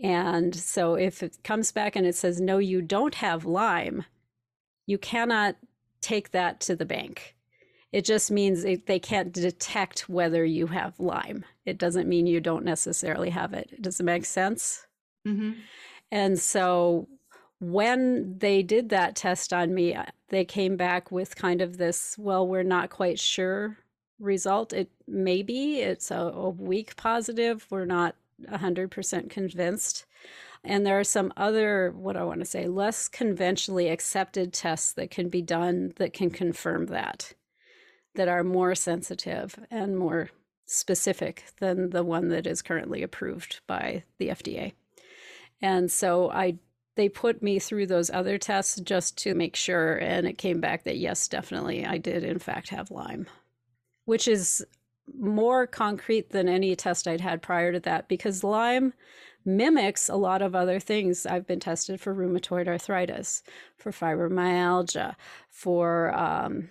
And 0.02 0.54
so 0.54 0.94
if 0.94 1.22
it 1.22 1.38
comes 1.44 1.70
back 1.70 1.94
and 1.94 2.06
it 2.06 2.16
says, 2.16 2.40
no, 2.40 2.58
you 2.58 2.82
don't 2.82 3.14
have 3.16 3.44
Lyme, 3.44 4.04
you 4.86 4.98
cannot 4.98 5.56
take 6.00 6.32
that 6.32 6.60
to 6.60 6.74
the 6.74 6.84
bank. 6.84 7.36
It 7.92 8.04
just 8.04 8.30
means 8.30 8.62
they 8.62 8.98
can't 8.98 9.32
detect 9.32 10.08
whether 10.08 10.44
you 10.44 10.66
have 10.68 10.98
Lyme. 10.98 11.44
It 11.66 11.78
doesn't 11.78 12.08
mean 12.08 12.26
you 12.26 12.40
don't 12.40 12.64
necessarily 12.64 13.30
have 13.30 13.52
it. 13.52 13.80
Does 13.82 14.00
it 14.00 14.04
make 14.04 14.24
sense? 14.24 14.86
Mm-hmm. 15.26 15.52
And 16.10 16.38
so 16.38 17.08
when 17.60 18.38
they 18.38 18.62
did 18.62 18.88
that 18.88 19.14
test 19.14 19.52
on 19.52 19.74
me, 19.74 19.94
uh, 19.94 20.06
they 20.28 20.44
came 20.44 20.76
back 20.76 21.12
with 21.12 21.36
kind 21.36 21.60
of 21.60 21.76
this, 21.76 22.16
well, 22.18 22.46
we're 22.46 22.62
not 22.62 22.90
quite 22.90 23.20
sure 23.20 23.78
result. 24.18 24.72
It 24.72 24.90
may 25.06 25.42
be, 25.42 25.80
it's 25.80 26.10
a, 26.10 26.16
a 26.16 26.48
weak 26.50 26.96
positive. 26.96 27.66
We're 27.70 27.84
not 27.84 28.16
100% 28.42 29.30
convinced. 29.30 30.06
And 30.64 30.86
there 30.86 30.98
are 30.98 31.04
some 31.04 31.32
other, 31.36 31.92
what 31.96 32.16
I 32.16 32.24
want 32.24 32.40
to 32.40 32.46
say, 32.46 32.66
less 32.66 33.08
conventionally 33.08 33.88
accepted 33.88 34.52
tests 34.52 34.92
that 34.94 35.10
can 35.10 35.28
be 35.28 35.42
done 35.42 35.92
that 35.96 36.12
can 36.12 36.30
confirm 36.30 36.86
that, 36.86 37.32
that 38.14 38.28
are 38.28 38.44
more 38.44 38.74
sensitive 38.74 39.58
and 39.70 39.98
more 39.98 40.30
specific 40.66 41.44
than 41.60 41.90
the 41.90 42.04
one 42.04 42.28
that 42.28 42.46
is 42.46 42.62
currently 42.62 43.02
approved 43.02 43.60
by 43.66 44.04
the 44.18 44.28
FDA. 44.28 44.72
And 45.60 45.90
so 45.90 46.30
I 46.30 46.58
they 46.94 47.08
put 47.08 47.42
me 47.42 47.58
through 47.58 47.86
those 47.86 48.10
other 48.10 48.36
tests 48.36 48.78
just 48.80 49.16
to 49.16 49.34
make 49.34 49.56
sure 49.56 49.96
and 49.96 50.26
it 50.26 50.36
came 50.36 50.60
back 50.60 50.84
that 50.84 50.98
yes, 50.98 51.26
definitely 51.26 51.86
I 51.86 51.96
did 51.96 52.22
in 52.22 52.38
fact 52.38 52.68
have 52.68 52.90
Lyme, 52.90 53.26
which 54.04 54.28
is 54.28 54.64
more 55.18 55.66
concrete 55.66 56.30
than 56.30 56.48
any 56.48 56.76
test 56.76 57.08
I'd 57.08 57.20
had 57.20 57.42
prior 57.42 57.72
to 57.72 57.80
that 57.80 58.08
because 58.08 58.44
Lyme 58.44 58.92
mimics 59.44 60.08
a 60.08 60.16
lot 60.16 60.42
of 60.42 60.54
other 60.54 60.78
things. 60.78 61.26
I've 61.26 61.46
been 61.46 61.60
tested 61.60 62.00
for 62.00 62.14
rheumatoid 62.14 62.68
arthritis, 62.68 63.42
for 63.76 63.90
fibromyalgia, 63.90 65.16
for 65.50 66.14
um, 66.14 66.68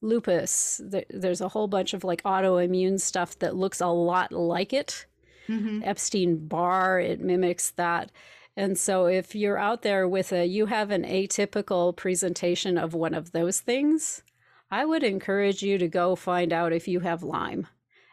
lupus. 0.00 0.80
There's 1.10 1.40
a 1.40 1.48
whole 1.48 1.68
bunch 1.68 1.94
of 1.94 2.04
like 2.04 2.22
autoimmune 2.22 3.00
stuff 3.00 3.38
that 3.40 3.56
looks 3.56 3.80
a 3.80 3.88
lot 3.88 4.32
like 4.32 4.72
it. 4.72 5.06
Mm-hmm. 5.48 5.82
Epstein 5.84 6.46
Barr, 6.46 7.00
it 7.00 7.20
mimics 7.20 7.70
that. 7.72 8.10
And 8.56 8.78
so 8.78 9.06
if 9.06 9.34
you're 9.34 9.58
out 9.58 9.82
there 9.82 10.06
with 10.08 10.32
a, 10.32 10.44
you 10.44 10.66
have 10.66 10.90
an 10.90 11.04
atypical 11.04 11.94
presentation 11.94 12.76
of 12.76 12.94
one 12.94 13.14
of 13.14 13.32
those 13.32 13.60
things, 13.60 14.22
I 14.70 14.84
would 14.84 15.02
encourage 15.02 15.62
you 15.62 15.78
to 15.78 15.88
go 15.88 16.14
find 16.14 16.52
out 16.52 16.72
if 16.72 16.86
you 16.86 17.00
have 17.00 17.22
Lyme. 17.22 17.66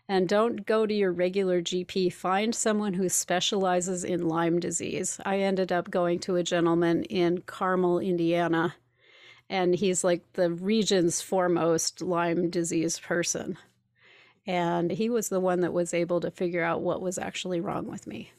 And 0.10 0.30
don't 0.30 0.66
go 0.66 0.86
to 0.86 0.94
your 0.94 1.12
regular 1.12 1.62
GP. 1.62 2.14
Find 2.14 2.56
someone 2.56 2.94
who 2.94 3.10
specializes 3.10 4.06
in 4.06 4.28
Lyme 4.28 4.60
disease. 4.60 5.20
I 5.26 5.40
ended 5.40 5.72
up 5.72 5.92
going 5.92 6.20
to 6.20 6.38
a 6.38 6.44
gentleman 6.44 7.04
in 7.04 7.40
Carmel, 7.42 8.00
Indiana, 8.00 8.76
and 9.50 9.76
he's 9.76 10.04
like 10.04 10.34
the 10.34 10.52
region's 10.52 11.22
foremost 11.22 12.02
Lyme 12.02 12.50
disease 12.50 13.00
person. 13.00 13.58
And 14.46 14.92
he 14.92 15.10
was 15.10 15.30
the 15.30 15.40
one 15.40 15.62
that 15.62 15.74
was 15.74 15.94
able 15.94 16.22
to 16.22 16.32
figure 16.32 16.64
out 16.64 16.82
what 16.82 17.02
was 17.02 17.18
actually 17.18 17.60
wrong 17.60 17.88
with 17.88 18.08
me. 18.08 18.32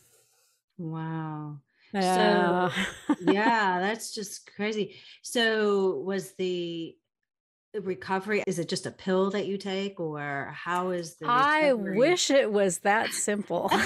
Wow. 0.78 1.58
Yeah. 1.92 2.70
So, 2.70 3.14
yeah, 3.32 3.80
that's 3.80 4.14
just 4.14 4.50
crazy. 4.54 4.96
So, 5.22 5.96
was 6.04 6.32
the 6.32 6.94
recovery 7.82 8.42
is 8.46 8.58
it 8.58 8.68
just 8.68 8.86
a 8.86 8.90
pill 8.90 9.30
that 9.30 9.46
you 9.46 9.58
take 9.58 10.00
or 10.00 10.52
how 10.56 10.90
is 10.90 11.16
the 11.16 11.26
recovery? 11.26 11.96
I 11.96 11.98
wish 11.98 12.30
it 12.30 12.50
was 12.50 12.78
that 12.78 13.12
simple. 13.12 13.70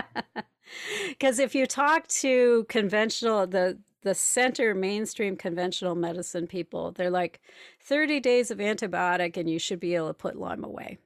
Cuz 1.20 1.38
if 1.40 1.54
you 1.54 1.66
talk 1.66 2.06
to 2.08 2.64
conventional 2.68 3.46
the 3.46 3.78
the 4.08 4.14
center 4.14 4.74
mainstream 4.74 5.36
conventional 5.36 5.94
medicine 5.94 6.46
people, 6.46 6.92
they're 6.92 7.10
like 7.10 7.40
30 7.82 8.20
days 8.20 8.50
of 8.50 8.56
antibiotic 8.56 9.36
and 9.36 9.50
you 9.50 9.58
should 9.58 9.78
be 9.78 9.94
able 9.94 10.08
to 10.08 10.14
put 10.14 10.38
Lyme 10.38 10.64
away. 10.64 10.96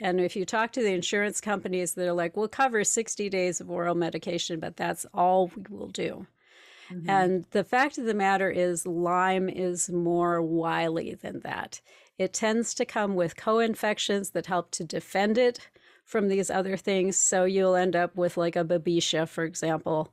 And 0.00 0.20
if 0.20 0.36
you 0.36 0.44
talk 0.44 0.70
to 0.72 0.80
the 0.80 0.92
insurance 0.92 1.40
companies, 1.40 1.94
they're 1.94 2.12
like, 2.12 2.36
we'll 2.36 2.46
cover 2.46 2.84
60 2.84 3.28
days 3.28 3.60
of 3.60 3.68
oral 3.68 3.96
medication, 3.96 4.60
but 4.60 4.76
that's 4.76 5.04
all 5.12 5.50
we 5.56 5.64
will 5.76 5.88
do. 5.88 6.28
Mm-hmm. 6.88 7.10
And 7.10 7.46
the 7.50 7.64
fact 7.64 7.98
of 7.98 8.04
the 8.04 8.14
matter 8.14 8.48
is, 8.48 8.86
Lyme 8.86 9.48
is 9.48 9.90
more 9.90 10.40
wily 10.40 11.14
than 11.14 11.40
that. 11.40 11.80
It 12.16 12.32
tends 12.32 12.74
to 12.74 12.84
come 12.84 13.16
with 13.16 13.36
co 13.36 13.58
infections 13.58 14.30
that 14.30 14.46
help 14.46 14.70
to 14.72 14.84
defend 14.84 15.36
it 15.36 15.68
from 16.04 16.28
these 16.28 16.48
other 16.48 16.76
things. 16.76 17.16
So 17.16 17.44
you'll 17.44 17.74
end 17.74 17.96
up 17.96 18.14
with, 18.14 18.36
like, 18.36 18.54
a 18.54 18.64
Babesia, 18.64 19.28
for 19.28 19.42
example, 19.42 20.12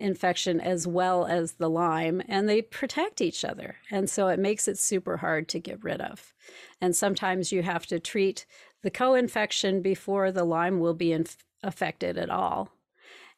infection 0.00 0.60
as 0.60 0.86
well 0.86 1.26
as 1.26 1.52
the 1.52 1.68
Lyme, 1.70 2.22
and 2.28 2.48
they 2.48 2.62
protect 2.62 3.20
each 3.20 3.44
other. 3.44 3.76
And 3.90 4.08
so 4.08 4.28
it 4.28 4.38
makes 4.38 4.66
it 4.66 4.78
super 4.78 5.18
hard 5.18 5.48
to 5.48 5.60
get 5.60 5.82
rid 5.82 6.00
of. 6.00 6.34
And 6.80 6.96
sometimes 6.96 7.52
you 7.52 7.62
have 7.62 7.86
to 7.86 8.00
treat 8.00 8.46
the 8.82 8.90
co 8.90 9.14
infection 9.14 9.82
before 9.82 10.32
the 10.32 10.44
Lyme 10.44 10.80
will 10.80 10.94
be 10.94 11.12
inf- 11.12 11.36
affected 11.62 12.16
at 12.16 12.30
all. 12.30 12.70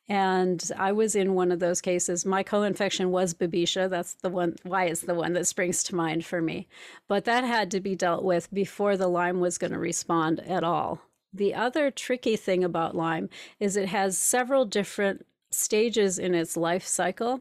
And 0.09 0.71
I 0.77 0.93
was 0.93 1.15
in 1.15 1.35
one 1.35 1.53
of 1.53 1.61
those 1.61 1.81
cases. 1.81 2.27
My 2.27 2.43
co 2.43 2.63
infection 2.63 3.11
was 3.11 3.35
Babesia. 3.35 3.89
That's 3.89 4.15
the 4.15 4.31
one, 4.31 4.57
why 4.63 4.85
it's 4.85 5.03
the 5.03 5.15
one 5.15 5.33
that 5.35 5.47
springs 5.47 5.83
to 5.85 5.95
mind 5.95 6.25
for 6.25 6.43
me. 6.43 6.69
But 7.09 7.25
that 7.25 7.45
had 7.45 7.71
to 7.71 7.81
be 7.81 7.95
dealt 7.95 8.25
with 8.25 8.53
before 8.53 8.97
the 8.97 9.09
Lyme 9.09 9.41
was 9.41 9.59
going 9.59 9.73
to 9.73 9.79
respond 9.79 10.41
at 10.41 10.65
all. 10.65 11.01
The 11.33 11.55
other 11.55 11.91
tricky 11.91 12.37
thing 12.37 12.63
about 12.63 12.95
Lyme 12.95 13.31
is 13.59 13.77
it 13.77 13.89
has 13.89 14.19
several 14.19 14.65
different 14.65 15.25
stages 15.55 16.19
in 16.19 16.35
its 16.35 16.57
life 16.57 16.87
cycle, 16.87 17.41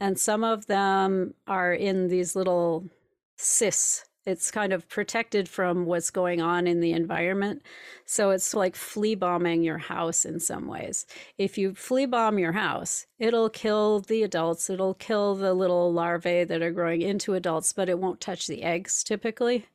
and 0.00 0.18
some 0.18 0.44
of 0.44 0.66
them 0.66 1.34
are 1.46 1.72
in 1.72 2.08
these 2.08 2.36
little 2.36 2.88
cysts 3.36 4.04
it's 4.26 4.50
kind 4.50 4.72
of 4.72 4.88
protected 4.88 5.48
from 5.48 5.84
what's 5.84 6.10
going 6.10 6.40
on 6.40 6.66
in 6.66 6.80
the 6.80 6.92
environment. 6.92 7.62
So 8.06 8.30
it's 8.30 8.54
like 8.54 8.74
flea 8.74 9.14
bombing 9.14 9.62
your 9.62 9.78
house 9.78 10.24
in 10.24 10.40
some 10.40 10.66
ways. 10.66 11.06
If 11.36 11.58
you 11.58 11.74
flea 11.74 12.06
bomb 12.06 12.38
your 12.38 12.52
house, 12.52 13.06
it'll 13.18 13.50
kill 13.50 14.00
the 14.00 14.22
adults, 14.22 14.70
it'll 14.70 14.94
kill 14.94 15.34
the 15.34 15.52
little 15.52 15.92
larvae 15.92 16.44
that 16.44 16.62
are 16.62 16.70
growing 16.70 17.02
into 17.02 17.34
adults, 17.34 17.72
but 17.72 17.88
it 17.88 17.98
won't 17.98 18.20
touch 18.20 18.46
the 18.46 18.62
eggs 18.62 19.04
typically. 19.04 19.66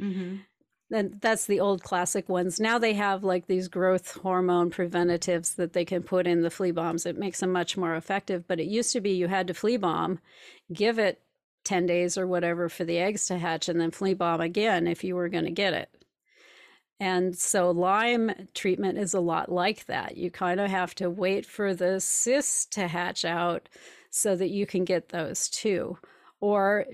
Mm-hmm. 0.00 0.36
And 0.90 1.20
that's 1.20 1.46
the 1.46 1.60
old 1.60 1.82
classic 1.82 2.28
ones. 2.28 2.58
Now 2.58 2.78
they 2.78 2.94
have 2.94 3.22
like 3.22 3.46
these 3.46 3.68
growth 3.68 4.16
hormone 4.22 4.70
preventatives 4.70 5.54
that 5.54 5.74
they 5.74 5.84
can 5.84 6.02
put 6.02 6.26
in 6.26 6.42
the 6.42 6.50
flea 6.50 6.70
bombs. 6.70 7.04
It 7.04 7.18
makes 7.18 7.40
them 7.40 7.52
much 7.52 7.76
more 7.76 7.94
effective. 7.94 8.46
But 8.46 8.58
it 8.58 8.68
used 8.68 8.92
to 8.94 9.00
be 9.00 9.10
you 9.10 9.28
had 9.28 9.46
to 9.48 9.54
flea 9.54 9.76
bomb, 9.76 10.18
give 10.72 10.98
it 10.98 11.20
10 11.64 11.84
days 11.84 12.16
or 12.16 12.26
whatever 12.26 12.70
for 12.70 12.84
the 12.84 12.98
eggs 12.98 13.26
to 13.26 13.38
hatch 13.38 13.68
and 13.68 13.78
then 13.78 13.90
flea 13.90 14.14
bomb 14.14 14.40
again 14.40 14.86
if 14.86 15.04
you 15.04 15.14
were 15.14 15.28
going 15.28 15.44
to 15.44 15.50
get 15.50 15.74
it. 15.74 15.90
And 17.00 17.36
so 17.36 17.70
Lyme 17.70 18.48
treatment 18.54 18.98
is 18.98 19.14
a 19.14 19.20
lot 19.20 19.52
like 19.52 19.86
that. 19.86 20.16
You 20.16 20.30
kind 20.30 20.58
of 20.58 20.70
have 20.70 20.94
to 20.96 21.10
wait 21.10 21.46
for 21.46 21.74
the 21.74 22.00
cysts 22.00 22.66
to 22.70 22.88
hatch 22.88 23.24
out 23.24 23.68
so 24.10 24.34
that 24.34 24.48
you 24.48 24.66
can 24.66 24.84
get 24.84 25.10
those 25.10 25.48
too. 25.48 25.98
Or 26.40 26.86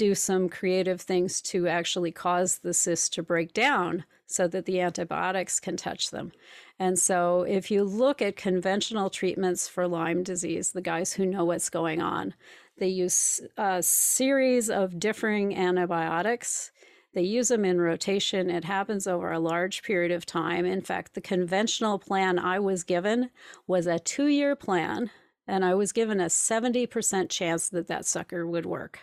do 0.00 0.14
some 0.14 0.48
creative 0.48 0.98
things 0.98 1.42
to 1.42 1.68
actually 1.68 2.10
cause 2.10 2.56
the 2.56 2.72
cysts 2.72 3.10
to 3.10 3.22
break 3.22 3.52
down 3.52 4.02
so 4.24 4.48
that 4.48 4.64
the 4.64 4.80
antibiotics 4.80 5.60
can 5.60 5.76
touch 5.76 6.10
them. 6.10 6.32
And 6.78 6.98
so, 6.98 7.42
if 7.42 7.70
you 7.70 7.84
look 7.84 8.22
at 8.22 8.34
conventional 8.34 9.10
treatments 9.10 9.68
for 9.68 9.86
Lyme 9.86 10.22
disease, 10.22 10.72
the 10.72 10.80
guys 10.80 11.12
who 11.12 11.26
know 11.26 11.44
what's 11.44 11.68
going 11.68 12.00
on, 12.00 12.32
they 12.78 12.88
use 12.88 13.42
a 13.58 13.82
series 13.82 14.70
of 14.70 14.98
differing 14.98 15.54
antibiotics. 15.54 16.72
They 17.12 17.20
use 17.20 17.48
them 17.48 17.66
in 17.66 17.78
rotation. 17.78 18.48
It 18.48 18.64
happens 18.64 19.06
over 19.06 19.30
a 19.30 19.38
large 19.38 19.82
period 19.82 20.12
of 20.12 20.24
time. 20.24 20.64
In 20.64 20.80
fact, 20.80 21.12
the 21.12 21.20
conventional 21.20 21.98
plan 21.98 22.38
I 22.38 22.58
was 22.58 22.84
given 22.84 23.28
was 23.66 23.86
a 23.86 23.98
two 23.98 24.28
year 24.28 24.56
plan, 24.56 25.10
and 25.46 25.62
I 25.62 25.74
was 25.74 25.92
given 25.92 26.20
a 26.20 26.26
70% 26.26 27.28
chance 27.28 27.68
that 27.68 27.88
that 27.88 28.06
sucker 28.06 28.46
would 28.46 28.64
work. 28.64 29.00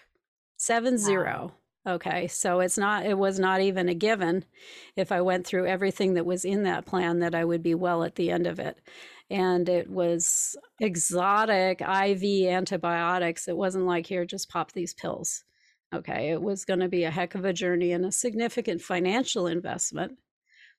Seven 0.58 0.98
zero. 0.98 1.54
Okay. 1.88 2.28
So 2.28 2.60
it's 2.60 2.78
not, 2.78 3.06
it 3.06 3.18
was 3.18 3.40
not 3.40 3.62
even 3.62 3.88
a 3.88 3.94
given 3.94 4.44
if 4.98 5.12
I 5.12 5.22
went 5.22 5.48
through 5.48 5.68
everything 5.68 6.16
that 6.16 6.26
was 6.26 6.44
in 6.44 6.64
that 6.64 6.86
plan 6.86 7.20
that 7.20 7.34
I 7.34 7.46
would 7.46 7.64
be 7.64 7.76
well 7.76 8.04
at 8.04 8.16
the 8.16 8.30
end 8.30 8.46
of 8.46 8.60
it. 8.60 8.78
And 9.30 9.70
it 9.70 9.90
was 9.90 10.58
exotic 10.82 11.82
IV 11.82 12.50
antibiotics. 12.50 13.48
It 13.48 13.56
wasn't 13.56 13.86
like, 13.86 14.06
here, 14.06 14.26
just 14.26 14.50
pop 14.50 14.74
these 14.74 14.94
pills. 14.94 15.44
Okay. 15.96 16.32
It 16.32 16.42
was 16.42 16.66
going 16.66 16.82
to 16.82 16.90
be 16.90 17.06
a 17.06 17.12
heck 17.12 17.36
of 17.36 17.46
a 17.46 17.54
journey 17.54 17.94
and 17.94 18.06
a 18.06 18.12
significant 18.12 18.82
financial 18.82 19.48
investment, 19.48 20.18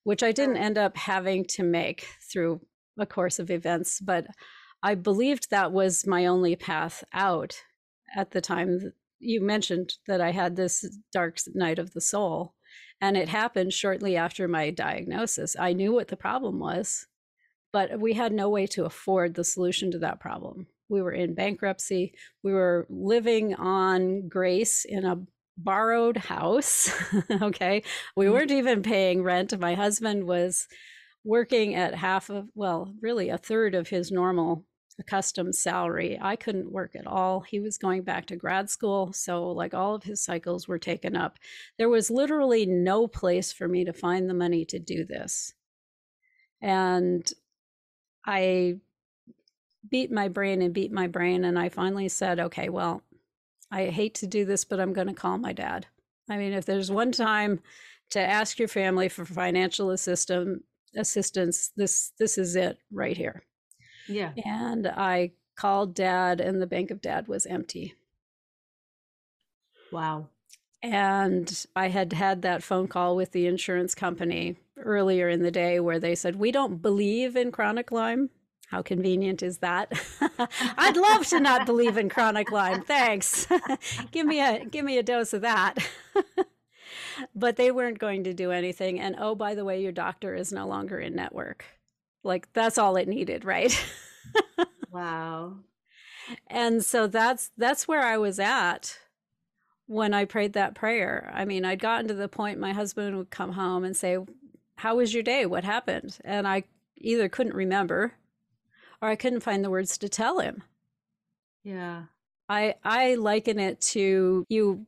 which 0.04 0.23
I 0.23 0.32
didn't 0.32 0.58
end 0.58 0.76
up 0.76 0.97
having 0.97 1.47
to 1.52 1.62
make 1.62 2.06
through 2.30 2.61
a 2.99 3.06
course 3.06 3.38
of 3.38 3.50
events. 3.50 4.00
But 4.00 4.26
I 4.82 4.94
believed 4.94 5.49
that 5.50 5.73
was 5.73 6.06
my 6.06 6.26
only 6.26 6.54
path 6.54 7.02
out 7.14 7.56
at 8.14 8.32
the 8.32 8.42
time 8.42 8.92
you 9.20 9.40
mentioned 9.40 9.94
that 10.06 10.20
I 10.20 10.30
had 10.30 10.56
this 10.56 10.84
dark 11.12 11.38
night 11.54 11.78
of 11.78 11.92
the 11.92 12.00
soul, 12.00 12.54
and 13.00 13.16
it 13.16 13.28
happened 13.28 13.72
shortly 13.72 14.16
after 14.16 14.48
my 14.48 14.70
diagnosis. 14.70 15.56
I 15.58 15.72
knew 15.72 15.92
what 15.92 16.08
the 16.08 16.16
problem 16.16 16.58
was, 16.58 17.06
but 17.72 18.00
we 18.00 18.14
had 18.14 18.32
no 18.32 18.48
way 18.48 18.66
to 18.68 18.84
afford 18.84 19.34
the 19.34 19.44
solution 19.44 19.90
to 19.92 19.98
that 20.00 20.20
problem. 20.20 20.66
We 20.88 21.02
were 21.02 21.12
in 21.12 21.34
bankruptcy. 21.34 22.14
We 22.42 22.52
were 22.52 22.87
living 22.88 23.54
on 23.54 24.28
grace 24.28 24.84
in 24.84 25.04
a 25.04 25.20
borrowed 25.56 26.16
house. 26.16 26.90
okay. 27.42 27.82
We 28.16 28.25
mm-hmm. 28.25 28.34
weren't 28.34 28.50
even 28.50 28.82
paying 28.82 29.22
rent. 29.22 29.58
My 29.58 29.75
husband 29.75 30.25
was 30.25 30.66
working 31.25 31.75
at 31.75 31.94
half 31.94 32.30
of, 32.30 32.48
well, 32.54 32.94
really 33.02 33.28
a 33.28 33.38
third 33.38 33.75
of 33.75 33.88
his 33.88 34.10
normal 34.10 34.64
accustomed 34.98 35.54
salary. 35.54 36.18
I 36.20 36.36
couldn't 36.36 36.72
work 36.72 36.96
at 36.96 37.06
all. 37.06 37.40
He 37.40 37.60
was 37.60 37.78
going 37.78 38.02
back 38.02 38.26
to 38.26 38.36
grad 38.36 38.68
school. 38.68 39.12
So, 39.12 39.48
like, 39.50 39.74
all 39.74 39.94
of 39.94 40.02
his 40.02 40.22
cycles 40.22 40.66
were 40.66 40.78
taken 40.78 41.16
up. 41.16 41.38
There 41.78 41.88
was 41.88 42.10
literally 42.10 42.66
no 42.66 43.06
place 43.06 43.52
for 43.52 43.68
me 43.68 43.84
to 43.84 43.92
find 43.92 44.28
the 44.28 44.34
money 44.34 44.64
to 44.66 44.78
do 44.78 45.04
this. 45.04 45.52
And 46.60 47.30
I 48.26 48.78
beat 49.88 50.10
my 50.10 50.28
brain 50.28 50.62
and 50.62 50.74
beat 50.74 50.92
my 50.92 51.06
brain. 51.06 51.44
And 51.44 51.58
I 51.58 51.68
finally 51.68 52.08
said, 52.08 52.40
okay, 52.40 52.68
well, 52.68 53.02
I 53.70 53.86
hate 53.86 54.14
to 54.16 54.26
do 54.26 54.44
this, 54.44 54.64
but 54.64 54.80
I'm 54.80 54.92
going 54.92 55.08
to 55.08 55.14
call 55.14 55.38
my 55.38 55.52
dad. 55.52 55.86
I 56.28 56.36
mean, 56.36 56.52
if 56.52 56.64
there's 56.64 56.90
one 56.90 57.12
time 57.12 57.60
to 58.10 58.20
ask 58.20 58.58
your 58.58 58.68
family 58.68 59.08
for 59.08 59.24
financial 59.24 59.90
assistance, 59.90 60.62
assistance, 60.96 61.70
this 61.76 62.12
this 62.18 62.38
is 62.38 62.56
it 62.56 62.78
right 62.90 63.16
here. 63.16 63.44
Yeah. 64.08 64.32
And 64.44 64.86
I 64.86 65.32
called 65.56 65.94
dad, 65.94 66.40
and 66.40 66.60
the 66.60 66.66
bank 66.66 66.90
of 66.90 67.00
dad 67.00 67.28
was 67.28 67.46
empty. 67.46 67.94
Wow. 69.92 70.28
And 70.82 71.66
I 71.74 71.88
had 71.88 72.12
had 72.12 72.42
that 72.42 72.62
phone 72.62 72.86
call 72.86 73.16
with 73.16 73.32
the 73.32 73.46
insurance 73.46 73.94
company 73.94 74.56
earlier 74.76 75.28
in 75.28 75.42
the 75.42 75.50
day 75.50 75.80
where 75.80 75.98
they 75.98 76.14
said, 76.14 76.36
We 76.36 76.52
don't 76.52 76.80
believe 76.80 77.36
in 77.36 77.50
chronic 77.50 77.90
Lyme. 77.90 78.30
How 78.68 78.82
convenient 78.82 79.42
is 79.42 79.58
that? 79.58 79.90
I'd 80.78 80.96
love 80.96 81.26
to 81.28 81.40
not 81.40 81.66
believe 81.66 81.96
in 81.96 82.08
chronic 82.08 82.52
Lyme. 82.52 82.82
Thanks. 82.82 83.46
give 84.12 84.26
me 84.26 84.40
a 84.40 84.64
give 84.64 84.84
me 84.84 84.98
a 84.98 85.02
dose 85.02 85.32
of 85.32 85.40
that. 85.40 85.78
but 87.34 87.56
they 87.56 87.70
weren't 87.70 87.98
going 87.98 88.24
to 88.24 88.34
do 88.34 88.52
anything. 88.52 89.00
And 89.00 89.16
oh, 89.18 89.34
by 89.34 89.54
the 89.54 89.64
way, 89.64 89.80
your 89.82 89.92
doctor 89.92 90.34
is 90.34 90.52
no 90.52 90.66
longer 90.68 90.98
in 90.98 91.16
network. 91.16 91.64
Like 92.25 92.52
that's 92.52 92.78
all 92.78 92.96
it 92.96 93.08
needed, 93.08 93.44
right? 93.44 93.78
wow. 94.90 95.56
And 96.48 96.84
so 96.84 97.06
that's 97.06 97.50
that's 97.56 97.88
where 97.88 98.02
I 98.02 98.18
was 98.18 98.38
at 98.38 98.98
when 99.87 100.12
I 100.12 100.24
prayed 100.24 100.52
that 100.52 100.74
prayer. 100.74 101.31
I 101.35 101.44
mean, 101.44 101.64
I'd 101.64 101.81
gotten 101.81 102.09
to 102.09 102.14
the 102.14 102.28
point 102.28 102.59
my 102.59 102.72
husband 102.72 103.16
would 103.16 103.31
come 103.31 103.52
home 103.52 103.85
and 103.85 103.96
say, 103.96 104.18
"How 104.76 104.96
was 104.96 105.14
your 105.14 105.22
day? 105.22 105.46
What 105.46 105.64
happened?" 105.64 106.18
And 106.24 106.46
I 106.46 106.64
either 106.96 107.28
couldn't 107.28 107.54
remember 107.54 108.14
or 109.00 109.09
I 109.09 109.16
couldn't 109.16 109.40
find 109.40 109.64
the 109.64 109.70
words 109.70 109.96
to 109.98 110.09
tell 110.09 110.40
him. 110.40 110.62
Yeah. 111.64 112.04
I 112.48 112.74
I 112.85 113.14
liken 113.14 113.59
it 113.59 113.81
to 113.92 114.44
you 114.48 114.87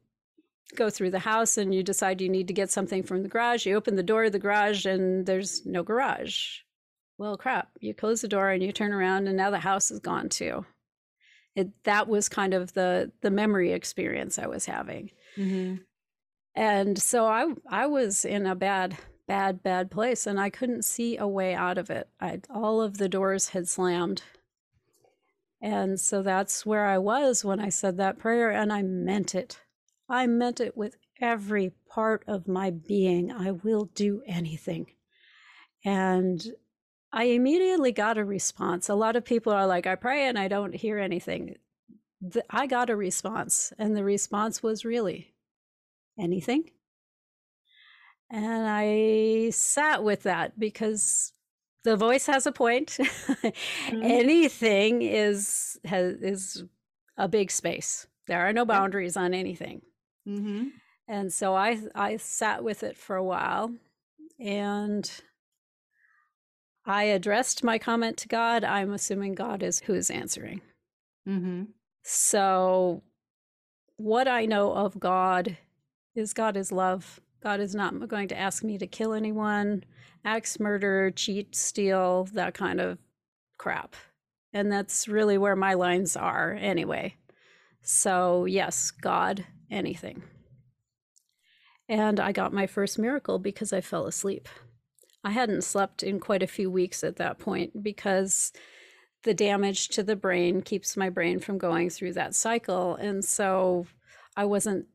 go 0.76 0.88
through 0.88 1.10
the 1.10 1.18
house 1.18 1.58
and 1.58 1.74
you 1.74 1.82
decide 1.82 2.20
you 2.20 2.28
need 2.28 2.48
to 2.48 2.54
get 2.54 2.70
something 2.70 3.02
from 3.02 3.22
the 3.22 3.28
garage. 3.28 3.66
You 3.66 3.76
open 3.76 3.96
the 3.96 4.02
door 4.02 4.24
of 4.24 4.32
the 4.32 4.38
garage 4.38 4.86
and 4.86 5.26
there's 5.26 5.66
no 5.66 5.82
garage 5.82 6.60
well, 7.20 7.36
crap, 7.36 7.68
you 7.80 7.92
close 7.92 8.22
the 8.22 8.28
door 8.28 8.48
and 8.48 8.62
you 8.62 8.72
turn 8.72 8.94
around 8.94 9.28
and 9.28 9.36
now 9.36 9.50
the 9.50 9.58
house 9.58 9.90
is 9.90 10.00
gone 10.00 10.30
too. 10.30 10.64
It, 11.54 11.68
that 11.84 12.08
was 12.08 12.30
kind 12.30 12.54
of 12.54 12.72
the 12.72 13.12
the 13.20 13.30
memory 13.30 13.72
experience 13.72 14.38
I 14.38 14.46
was 14.46 14.64
having. 14.64 15.10
Mm-hmm. 15.36 15.82
And 16.54 16.98
so 16.98 17.26
I 17.26 17.52
I 17.68 17.86
was 17.88 18.24
in 18.24 18.46
a 18.46 18.54
bad 18.54 18.96
bad 19.28 19.62
bad 19.62 19.90
place 19.90 20.26
and 20.26 20.40
I 20.40 20.48
couldn't 20.48 20.86
see 20.86 21.18
a 21.18 21.28
way 21.28 21.52
out 21.54 21.76
of 21.76 21.90
it. 21.90 22.08
I 22.22 22.40
all 22.48 22.80
of 22.80 22.96
the 22.96 23.08
doors 23.08 23.50
had 23.50 23.68
slammed. 23.68 24.22
And 25.60 26.00
so 26.00 26.22
that's 26.22 26.64
where 26.64 26.86
I 26.86 26.96
was 26.96 27.44
when 27.44 27.60
I 27.60 27.68
said 27.68 27.98
that 27.98 28.18
prayer 28.18 28.50
and 28.50 28.72
I 28.72 28.80
meant 28.80 29.34
it. 29.34 29.60
I 30.08 30.26
meant 30.26 30.58
it 30.58 30.74
with 30.74 30.96
every 31.20 31.72
part 31.86 32.24
of 32.26 32.48
my 32.48 32.70
being. 32.70 33.30
I 33.30 33.50
will 33.50 33.90
do 33.94 34.22
anything. 34.26 34.86
And 35.84 36.42
I 37.12 37.24
immediately 37.24 37.92
got 37.92 38.18
a 38.18 38.24
response. 38.24 38.88
A 38.88 38.94
lot 38.94 39.16
of 39.16 39.24
people 39.24 39.52
are 39.52 39.66
like, 39.66 39.86
I 39.86 39.96
pray 39.96 40.26
and 40.26 40.38
I 40.38 40.48
don't 40.48 40.74
hear 40.74 40.98
anything. 40.98 41.56
The, 42.20 42.44
I 42.50 42.66
got 42.66 42.90
a 42.90 42.96
response, 42.96 43.72
and 43.78 43.96
the 43.96 44.04
response 44.04 44.62
was 44.62 44.84
really 44.84 45.32
anything. 46.18 46.70
And 48.30 48.66
I 48.68 49.50
sat 49.50 50.04
with 50.04 50.22
that 50.24 50.58
because 50.58 51.32
the 51.82 51.96
voice 51.96 52.26
has 52.26 52.46
a 52.46 52.52
point. 52.52 52.98
mm-hmm. 53.00 54.02
anything 54.02 55.02
is 55.02 55.80
has, 55.84 56.16
is 56.20 56.64
a 57.16 57.26
big 57.26 57.50
space. 57.50 58.06
There 58.26 58.46
are 58.46 58.52
no 58.52 58.64
boundaries 58.64 59.16
on 59.16 59.34
anything. 59.34 59.82
Mm-hmm. 60.28 60.68
And 61.08 61.32
so 61.32 61.56
I 61.56 61.80
I 61.94 62.18
sat 62.18 62.62
with 62.62 62.82
it 62.82 62.96
for 62.96 63.16
a 63.16 63.24
while, 63.24 63.74
and 64.38 65.10
I 66.84 67.04
addressed 67.04 67.62
my 67.62 67.78
comment 67.78 68.16
to 68.18 68.28
God. 68.28 68.64
I'm 68.64 68.92
assuming 68.92 69.34
God 69.34 69.62
is 69.62 69.80
who 69.80 69.94
is 69.94 70.10
answering. 70.10 70.60
Mm-hmm. 71.28 71.64
So, 72.02 73.02
what 73.96 74.26
I 74.26 74.46
know 74.46 74.72
of 74.72 74.98
God 74.98 75.58
is 76.14 76.32
God 76.32 76.56
is 76.56 76.72
love. 76.72 77.20
God 77.42 77.60
is 77.60 77.74
not 77.74 78.08
going 78.08 78.28
to 78.28 78.38
ask 78.38 78.64
me 78.64 78.78
to 78.78 78.86
kill 78.86 79.12
anyone, 79.12 79.84
axe 80.24 80.58
murder, 80.58 81.10
cheat, 81.10 81.54
steal, 81.54 82.24
that 82.32 82.54
kind 82.54 82.80
of 82.80 82.98
crap. 83.58 83.94
And 84.52 84.72
that's 84.72 85.06
really 85.06 85.38
where 85.38 85.56
my 85.56 85.74
lines 85.74 86.16
are 86.16 86.52
anyway. 86.52 87.14
So, 87.82 88.44
yes, 88.44 88.90
God, 88.90 89.46
anything. 89.70 90.22
And 91.88 92.20
I 92.20 92.32
got 92.32 92.52
my 92.52 92.66
first 92.66 92.98
miracle 92.98 93.38
because 93.38 93.72
I 93.72 93.80
fell 93.80 94.06
asleep. 94.06 94.48
I 95.22 95.30
hadn't 95.30 95.64
slept 95.64 96.02
in 96.02 96.20
quite 96.20 96.42
a 96.42 96.48
few 96.48 96.70
weeks 96.70 97.04
at 97.04 97.16
that 97.16 97.38
point 97.38 97.82
because 97.82 98.52
the 99.22 99.34
damage 99.34 99.88
to 99.88 100.02
the 100.02 100.16
brain 100.16 100.62
keeps 100.62 100.96
my 100.96 101.10
brain 101.10 101.40
from 101.40 101.58
going 101.58 101.90
through 101.90 102.14
that 102.14 102.34
cycle. 102.34 102.96
And 102.96 103.24
so 103.24 103.86
I 104.36 104.46
wasn't 104.46 104.86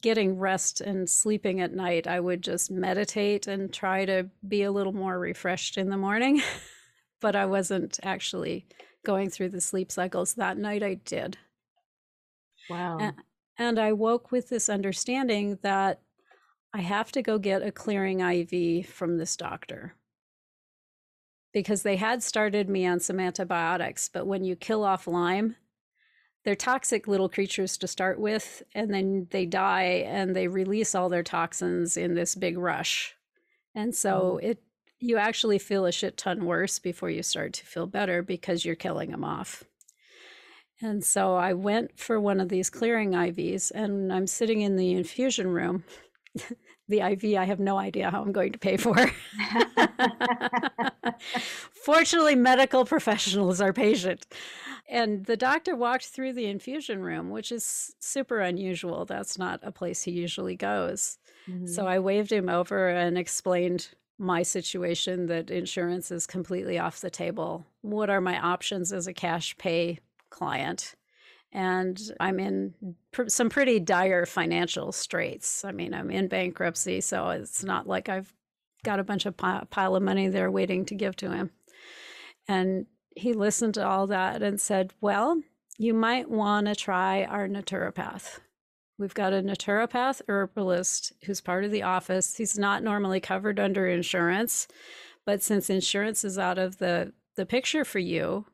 getting 0.00 0.38
rest 0.38 0.80
and 0.80 1.10
sleeping 1.10 1.60
at 1.60 1.74
night. 1.74 2.06
I 2.06 2.20
would 2.20 2.42
just 2.42 2.70
meditate 2.70 3.48
and 3.48 3.72
try 3.72 4.04
to 4.04 4.28
be 4.46 4.62
a 4.62 4.70
little 4.70 4.92
more 4.92 5.18
refreshed 5.18 5.76
in 5.76 5.90
the 5.90 5.96
morning. 5.96 6.42
but 7.20 7.34
I 7.34 7.46
wasn't 7.46 7.98
actually 8.02 8.66
going 9.04 9.30
through 9.30 9.48
the 9.48 9.60
sleep 9.60 9.90
cycles. 9.90 10.34
That 10.34 10.58
night 10.58 10.82
I 10.82 10.94
did. 10.94 11.38
Wow. 12.70 12.98
And, 13.00 13.14
and 13.58 13.78
I 13.78 13.92
woke 13.92 14.30
with 14.30 14.48
this 14.48 14.68
understanding 14.68 15.58
that 15.62 16.00
I 16.74 16.80
have 16.80 17.12
to 17.12 17.22
go 17.22 17.38
get 17.38 17.62
a 17.62 17.70
clearing 17.70 18.20
IV 18.20 18.86
from 18.86 19.18
this 19.18 19.36
doctor 19.36 19.94
because 21.52 21.82
they 21.82 21.96
had 21.96 22.22
started 22.22 22.68
me 22.68 22.86
on 22.86 22.98
some 22.98 23.20
antibiotics, 23.20 24.08
but 24.08 24.26
when 24.26 24.42
you 24.42 24.56
kill 24.56 24.84
off 24.84 25.06
Lyme, 25.06 25.56
they're 26.44 26.56
toxic 26.56 27.06
little 27.06 27.28
creatures 27.28 27.76
to 27.78 27.86
start 27.86 28.18
with, 28.18 28.62
and 28.74 28.92
then 28.92 29.28
they 29.30 29.46
die 29.46 30.04
and 30.06 30.34
they 30.34 30.48
release 30.48 30.94
all 30.94 31.08
their 31.08 31.22
toxins 31.22 31.96
in 31.96 32.14
this 32.14 32.34
big 32.34 32.58
rush. 32.58 33.14
And 33.74 33.94
so 33.94 34.40
mm. 34.42 34.50
it 34.50 34.62
you 34.98 35.16
actually 35.16 35.58
feel 35.58 35.84
a 35.84 35.90
shit 35.90 36.16
ton 36.16 36.44
worse 36.44 36.78
before 36.78 37.10
you 37.10 37.24
start 37.24 37.52
to 37.54 37.66
feel 37.66 37.86
better 37.86 38.22
because 38.22 38.64
you're 38.64 38.76
killing 38.76 39.10
them 39.10 39.24
off. 39.24 39.64
And 40.80 41.02
so 41.02 41.34
I 41.34 41.54
went 41.54 41.98
for 41.98 42.20
one 42.20 42.40
of 42.40 42.48
these 42.48 42.70
clearing 42.70 43.10
IVs 43.10 43.72
and 43.72 44.12
I'm 44.12 44.28
sitting 44.28 44.60
in 44.60 44.76
the 44.76 44.92
infusion 44.92 45.48
room 45.48 45.82
the 46.88 47.00
IV 47.00 47.36
I 47.36 47.44
have 47.44 47.60
no 47.60 47.78
idea 47.78 48.10
how 48.10 48.22
I'm 48.22 48.32
going 48.32 48.52
to 48.52 48.58
pay 48.58 48.76
for. 48.76 48.94
Fortunately, 51.84 52.34
medical 52.34 52.84
professionals 52.84 53.60
are 53.60 53.72
patient. 53.72 54.26
And 54.88 55.24
the 55.24 55.36
doctor 55.36 55.74
walked 55.74 56.06
through 56.06 56.34
the 56.34 56.46
infusion 56.46 57.00
room, 57.00 57.30
which 57.30 57.50
is 57.50 57.94
super 57.98 58.40
unusual. 58.40 59.04
That's 59.04 59.38
not 59.38 59.60
a 59.62 59.72
place 59.72 60.02
he 60.02 60.10
usually 60.10 60.56
goes. 60.56 61.18
Mm-hmm. 61.48 61.66
So 61.66 61.86
I 61.86 61.98
waved 61.98 62.32
him 62.32 62.48
over 62.48 62.88
and 62.88 63.16
explained 63.16 63.88
my 64.18 64.42
situation 64.42 65.26
that 65.26 65.50
insurance 65.50 66.10
is 66.10 66.26
completely 66.26 66.78
off 66.78 67.00
the 67.00 67.10
table. 67.10 67.64
What 67.80 68.10
are 68.10 68.20
my 68.20 68.38
options 68.38 68.92
as 68.92 69.06
a 69.06 69.12
cash 69.12 69.56
pay 69.56 69.98
client? 70.30 70.94
And 71.52 72.00
I'm 72.18 72.40
in 72.40 72.74
pr- 73.12 73.28
some 73.28 73.50
pretty 73.50 73.78
dire 73.78 74.24
financial 74.24 74.90
straits. 74.92 75.64
I 75.64 75.72
mean, 75.72 75.92
I'm 75.92 76.10
in 76.10 76.28
bankruptcy, 76.28 77.00
so 77.02 77.28
it's 77.30 77.62
not 77.62 77.86
like 77.86 78.08
I've 78.08 78.32
got 78.84 78.98
a 78.98 79.04
bunch 79.04 79.26
of 79.26 79.36
pi- 79.36 79.64
pile 79.70 79.94
of 79.94 80.02
money 80.02 80.28
there 80.28 80.50
waiting 80.50 80.84
to 80.86 80.94
give 80.94 81.14
to 81.16 81.30
him. 81.30 81.50
And 82.48 82.86
he 83.14 83.34
listened 83.34 83.74
to 83.74 83.86
all 83.86 84.06
that 84.08 84.42
and 84.42 84.60
said, 84.60 84.92
Well, 85.00 85.42
you 85.78 85.94
might 85.94 86.30
want 86.30 86.66
to 86.66 86.74
try 86.74 87.24
our 87.24 87.48
naturopath. 87.48 88.40
We've 88.98 89.14
got 89.14 89.32
a 89.32 89.42
naturopath 89.42 90.22
herbalist 90.28 91.12
who's 91.24 91.40
part 91.40 91.64
of 91.64 91.70
the 91.70 91.82
office. 91.82 92.36
He's 92.36 92.58
not 92.58 92.82
normally 92.82 93.20
covered 93.20 93.58
under 93.58 93.86
insurance, 93.88 94.68
but 95.24 95.42
since 95.42 95.70
insurance 95.70 96.24
is 96.24 96.38
out 96.38 96.58
of 96.58 96.78
the, 96.78 97.12
the 97.36 97.46
picture 97.46 97.84
for 97.84 97.98
you, 97.98 98.46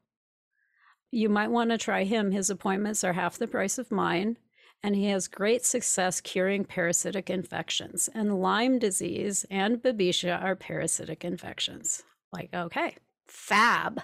you 1.11 1.29
might 1.29 1.51
want 1.51 1.71
to 1.71 1.79
try 1.79 2.05
him. 2.05 2.31
His 2.31 2.51
appointments 2.51 3.05
are 3.05 3.12
half 3.14 3.38
the 3.38 3.47
price 3.47 3.79
of 3.79 3.90
mine, 3.90 4.37
and 4.83 4.94
he 4.94 5.07
has 5.07 5.29
great 5.29 5.64
success 5.64 6.21
curing 6.21 6.64
parasitic 6.64 7.31
infections. 7.31 8.09
And 8.14 8.40
Lyme 8.40 8.79
disease 8.79 9.44
and 9.51 9.83
Babesia 9.83 10.42
are 10.42 10.57
parasitic 10.57 11.25
infections. 11.25 12.03
Like, 12.33 12.51
okay, 12.55 12.97
fab. 13.27 14.03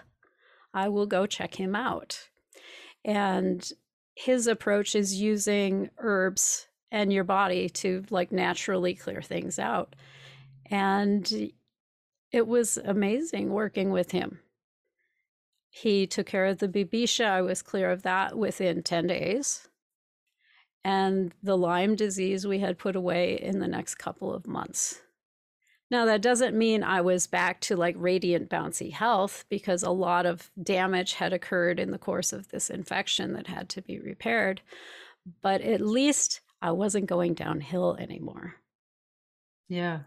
I 0.73 0.88
will 0.88 1.07
go 1.07 1.27
check 1.27 1.55
him 1.55 1.77
out. 1.77 2.29
And 3.05 3.71
his 4.14 4.47
approach 4.47 4.95
is 4.95 5.21
using 5.21 5.90
herbs 5.99 6.67
and 6.90 7.12
your 7.12 7.25
body 7.25 7.69
to 7.69 8.05
like 8.11 8.33
naturally 8.33 8.95
clear 8.95 9.21
things 9.21 9.59
out. 9.59 9.95
And 10.67 11.53
it 12.33 12.47
was 12.47 12.79
amazing 12.79 13.51
working 13.51 13.90
with 13.90 14.12
him. 14.12 14.40
He 15.77 16.07
took 16.07 16.27
care 16.27 16.47
of 16.47 16.59
the 16.59 16.69
Babesia. 16.69 17.27
I 17.27 17.43
was 17.43 17.61
clear 17.61 17.91
of 17.91 18.03
that 18.03 18.39
within 18.39 18.85
10 18.85 19.09
days. 19.09 19.67
And 20.85 21.35
the 21.43 21.57
Lyme 21.57 21.97
disease 21.97 22.47
we 22.47 22.61
had 22.61 22.79
put 22.79 22.95
away 22.95 23.35
in 23.35 23.59
the 23.59 23.67
next 23.67 23.97
couple 23.97 24.33
of 24.33 24.47
months. 24.47 25.01
Now, 25.91 26.05
that 26.05 26.23
doesn't 26.23 26.57
mean 26.57 26.85
I 26.85 27.01
was 27.01 27.27
back 27.27 27.61
to 27.63 27.77
like 27.77 27.97
radiant, 27.99 28.49
bouncy 28.49 28.93
health 28.93 29.47
because 29.49 29.83
a 29.83 29.91
lot 29.91 30.27
of 30.27 30.49
damage 30.63 31.15
had 31.15 31.33
occurred 31.33 31.81
in 31.81 31.91
the 31.91 31.99
course 31.99 32.33
of 32.33 32.47
this 32.51 32.71
infection 32.71 33.33
that 33.33 33.49
had 33.49 33.69
to 33.71 33.83
be 33.83 33.99
repaired. 33.99 34.63
But 35.43 35.61
at 35.61 35.81
least 35.81 36.41
I 36.63 36.71
wasn't 36.71 37.07
going 37.07 37.35
downhill 37.35 37.97
anymore. 37.99 38.55
Yeah. 39.69 40.03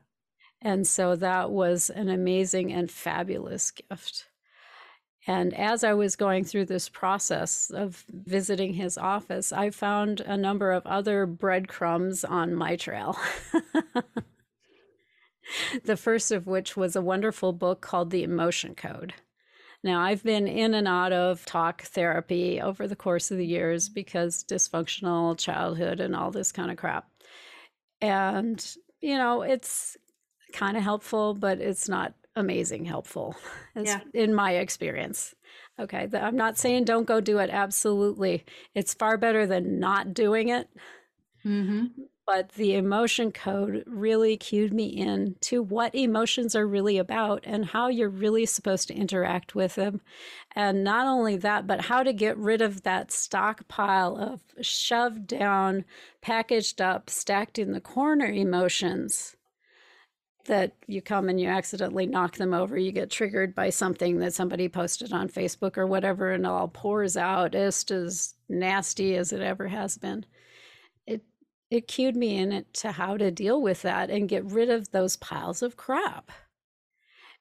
And 0.61 0.87
so 0.87 1.17
that 1.17 1.51
was 1.51 1.89
an 1.89 2.07
amazing 2.07 2.71
and 2.71 2.89
fabulous 2.89 3.71
gift. 3.71 4.27
And 5.29 5.53
as 5.53 5.83
I 5.83 5.93
was 5.93 6.15
going 6.15 6.45
through 6.45 6.65
this 6.65 6.87
process 6.87 7.69
of 7.69 8.05
visiting 8.09 8.73
his 8.73 8.97
office, 8.97 9.51
I 9.51 9.71
found 9.71 10.21
a 10.21 10.37
number 10.37 10.71
of 10.71 10.87
other 10.87 11.25
breadcrumbs 11.25 12.23
on 12.23 12.55
my 12.55 12.77
trail. 12.77 13.17
the 15.83 15.97
first 15.97 16.31
of 16.31 16.47
which 16.47 16.77
was 16.77 16.95
a 16.95 17.01
wonderful 17.01 17.51
book 17.51 17.81
called 17.81 18.09
The 18.09 18.23
Emotion 18.23 18.73
Code. 18.73 19.15
Now, 19.83 20.01
I've 20.01 20.23
been 20.23 20.47
in 20.47 20.73
and 20.73 20.87
out 20.87 21.11
of 21.11 21.45
talk 21.45 21.83
therapy 21.83 22.61
over 22.61 22.87
the 22.87 22.95
course 22.95 23.29
of 23.29 23.37
the 23.37 23.45
years 23.45 23.89
because 23.89 24.45
dysfunctional 24.45 25.37
childhood 25.37 25.99
and 25.99 26.15
all 26.15 26.31
this 26.31 26.53
kind 26.53 26.71
of 26.71 26.77
crap. 26.77 27.05
And, 27.99 28.65
you 29.01 29.17
know, 29.17 29.41
it's 29.41 29.97
kind 30.53 30.77
of 30.77 30.83
helpful, 30.83 31.33
but 31.33 31.59
it's 31.59 31.89
not 31.89 32.13
amazing 32.37 32.85
helpful 32.85 33.35
yeah. 33.75 33.99
in 34.13 34.33
my 34.33 34.53
experience. 34.53 35.35
Okay. 35.79 36.07
I'm 36.13 36.35
not 36.35 36.57
saying 36.57 36.85
don't 36.85 37.05
go 37.05 37.21
do 37.21 37.39
it. 37.39 37.49
Absolutely. 37.49 38.45
It's 38.73 38.93
far 38.93 39.17
better 39.17 39.45
than 39.45 39.79
not 39.79 40.13
doing 40.13 40.49
it. 40.49 40.69
Mm-hmm 41.45 41.85
but 42.27 42.49
the 42.51 42.75
emotion 42.75 43.31
code 43.31 43.83
really 43.87 44.35
cued 44.35 44.73
me 44.73 44.87
in 44.87 45.33
to 45.39 45.63
what 45.63 45.95
emotions 45.95 46.57
are 46.57 46.67
really 46.67 46.97
about 46.97 47.41
and 47.45 47.63
how 47.63 47.87
you're 47.87 48.09
really 48.09 48.45
supposed 48.45 48.89
to 48.89 48.93
interact 48.93 49.55
with 49.55 49.75
them. 49.75 50.01
And 50.53 50.83
not 50.83 51.07
only 51.07 51.37
that, 51.37 51.65
but 51.65 51.85
how 51.85 52.03
to 52.03 52.11
get 52.11 52.37
rid 52.37 52.61
of 52.61 52.83
that 52.83 53.13
stockpile 53.13 54.17
of 54.17 54.41
shoved 54.61 55.25
down, 55.25 55.85
packaged 56.21 56.81
up, 56.81 57.09
stacked 57.09 57.57
in 57.57 57.71
the 57.71 57.79
corner 57.79 58.25
emotions 58.25 59.36
that 60.47 60.73
you 60.87 61.01
come 61.01 61.29
and 61.29 61.39
you 61.39 61.47
accidentally 61.47 62.05
knock 62.05 62.35
them 62.35 62.53
over. 62.53 62.77
You 62.77 62.91
get 62.91 63.09
triggered 63.09 63.55
by 63.55 63.69
something 63.69 64.19
that 64.19 64.33
somebody 64.33 64.67
posted 64.67 65.13
on 65.13 65.29
Facebook 65.29 65.77
or 65.77 65.87
whatever, 65.87 66.31
and 66.31 66.45
it 66.45 66.49
all 66.49 66.67
pours 66.67 67.15
out 67.15 67.53
just 67.53 67.91
as 67.91 68.33
nasty 68.49 69.15
as 69.15 69.31
it 69.31 69.41
ever 69.41 69.67
has 69.67 69.97
been 69.97 70.25
it 71.07 71.23
it 71.71 71.87
cued 71.87 72.15
me 72.15 72.37
in 72.37 72.65
to 72.73 72.91
how 72.91 73.17
to 73.17 73.31
deal 73.31 73.61
with 73.61 73.81
that 73.81 74.09
and 74.09 74.29
get 74.29 74.45
rid 74.45 74.69
of 74.69 74.91
those 74.91 75.17
piles 75.17 75.61
of 75.61 75.75
crap. 75.75 76.31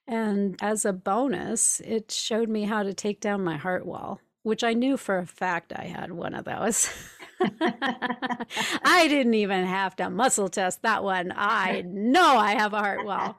And 0.07 0.57
as 0.62 0.85
a 0.85 0.92
bonus, 0.92 1.81
it 1.81 2.11
showed 2.11 2.49
me 2.49 2.64
how 2.64 2.83
to 2.83 2.95
take 2.95 3.21
down 3.21 3.45
my 3.45 3.57
heart 3.57 3.85
wall, 3.85 4.21
which 4.42 4.64
I 4.64 4.73
knew 4.73 4.97
for 4.97 5.19
a 5.19 5.27
fact 5.27 5.73
I 5.75 5.85
had 5.85 6.12
one 6.12 6.35
of 6.35 6.45
those. 6.45 6.88
I 7.40 9.07
didn't 9.09 9.35
even 9.35 9.64
have 9.64 9.96
to 9.96 10.11
muscle 10.11 10.49
test 10.49 10.83
that 10.83 11.05
one. 11.05 11.33
I 11.35 11.83
know 11.87 12.38
I 12.38 12.53
have 12.53 12.72
a 12.72 12.79
heart 12.79 13.05
wall. 13.05 13.38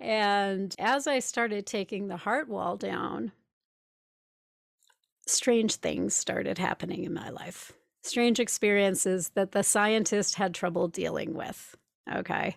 And 0.00 0.74
as 0.78 1.06
I 1.06 1.20
started 1.20 1.66
taking 1.66 2.08
the 2.08 2.16
heart 2.16 2.48
wall 2.48 2.76
down, 2.76 3.32
strange 5.26 5.76
things 5.76 6.14
started 6.14 6.58
happening 6.58 7.04
in 7.04 7.14
my 7.14 7.30
life 7.30 7.72
strange 8.04 8.38
experiences 8.38 9.30
that 9.34 9.52
the 9.52 9.62
scientist 9.62 10.34
had 10.36 10.54
trouble 10.54 10.88
dealing 10.88 11.34
with. 11.34 11.76
Okay. 12.12 12.56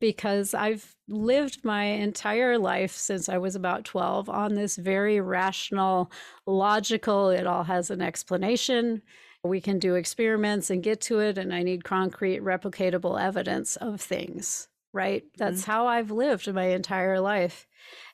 Because 0.00 0.54
I've 0.54 0.94
lived 1.08 1.64
my 1.64 1.84
entire 1.84 2.56
life 2.56 2.92
since 2.92 3.28
I 3.28 3.38
was 3.38 3.54
about 3.54 3.84
12 3.84 4.28
on 4.28 4.54
this 4.54 4.76
very 4.76 5.20
rational, 5.20 6.10
logical, 6.46 7.30
it 7.30 7.46
all 7.46 7.64
has 7.64 7.90
an 7.90 8.00
explanation. 8.00 9.02
We 9.48 9.60
can 9.60 9.78
do 9.78 9.94
experiments 9.94 10.70
and 10.70 10.82
get 10.82 11.00
to 11.02 11.20
it, 11.20 11.38
and 11.38 11.52
I 11.52 11.62
need 11.62 11.84
concrete, 11.84 12.42
replicatable 12.42 13.20
evidence 13.20 13.76
of 13.76 14.00
things, 14.00 14.68
right? 14.92 15.24
That's 15.36 15.62
mm-hmm. 15.62 15.70
how 15.70 15.86
I've 15.86 16.10
lived 16.10 16.52
my 16.52 16.66
entire 16.66 17.20
life. 17.20 17.66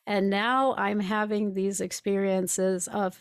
And 0.06 0.30
now 0.30 0.74
I'm 0.76 1.00
having 1.00 1.54
these 1.54 1.80
experiences 1.80 2.88
of 2.88 3.20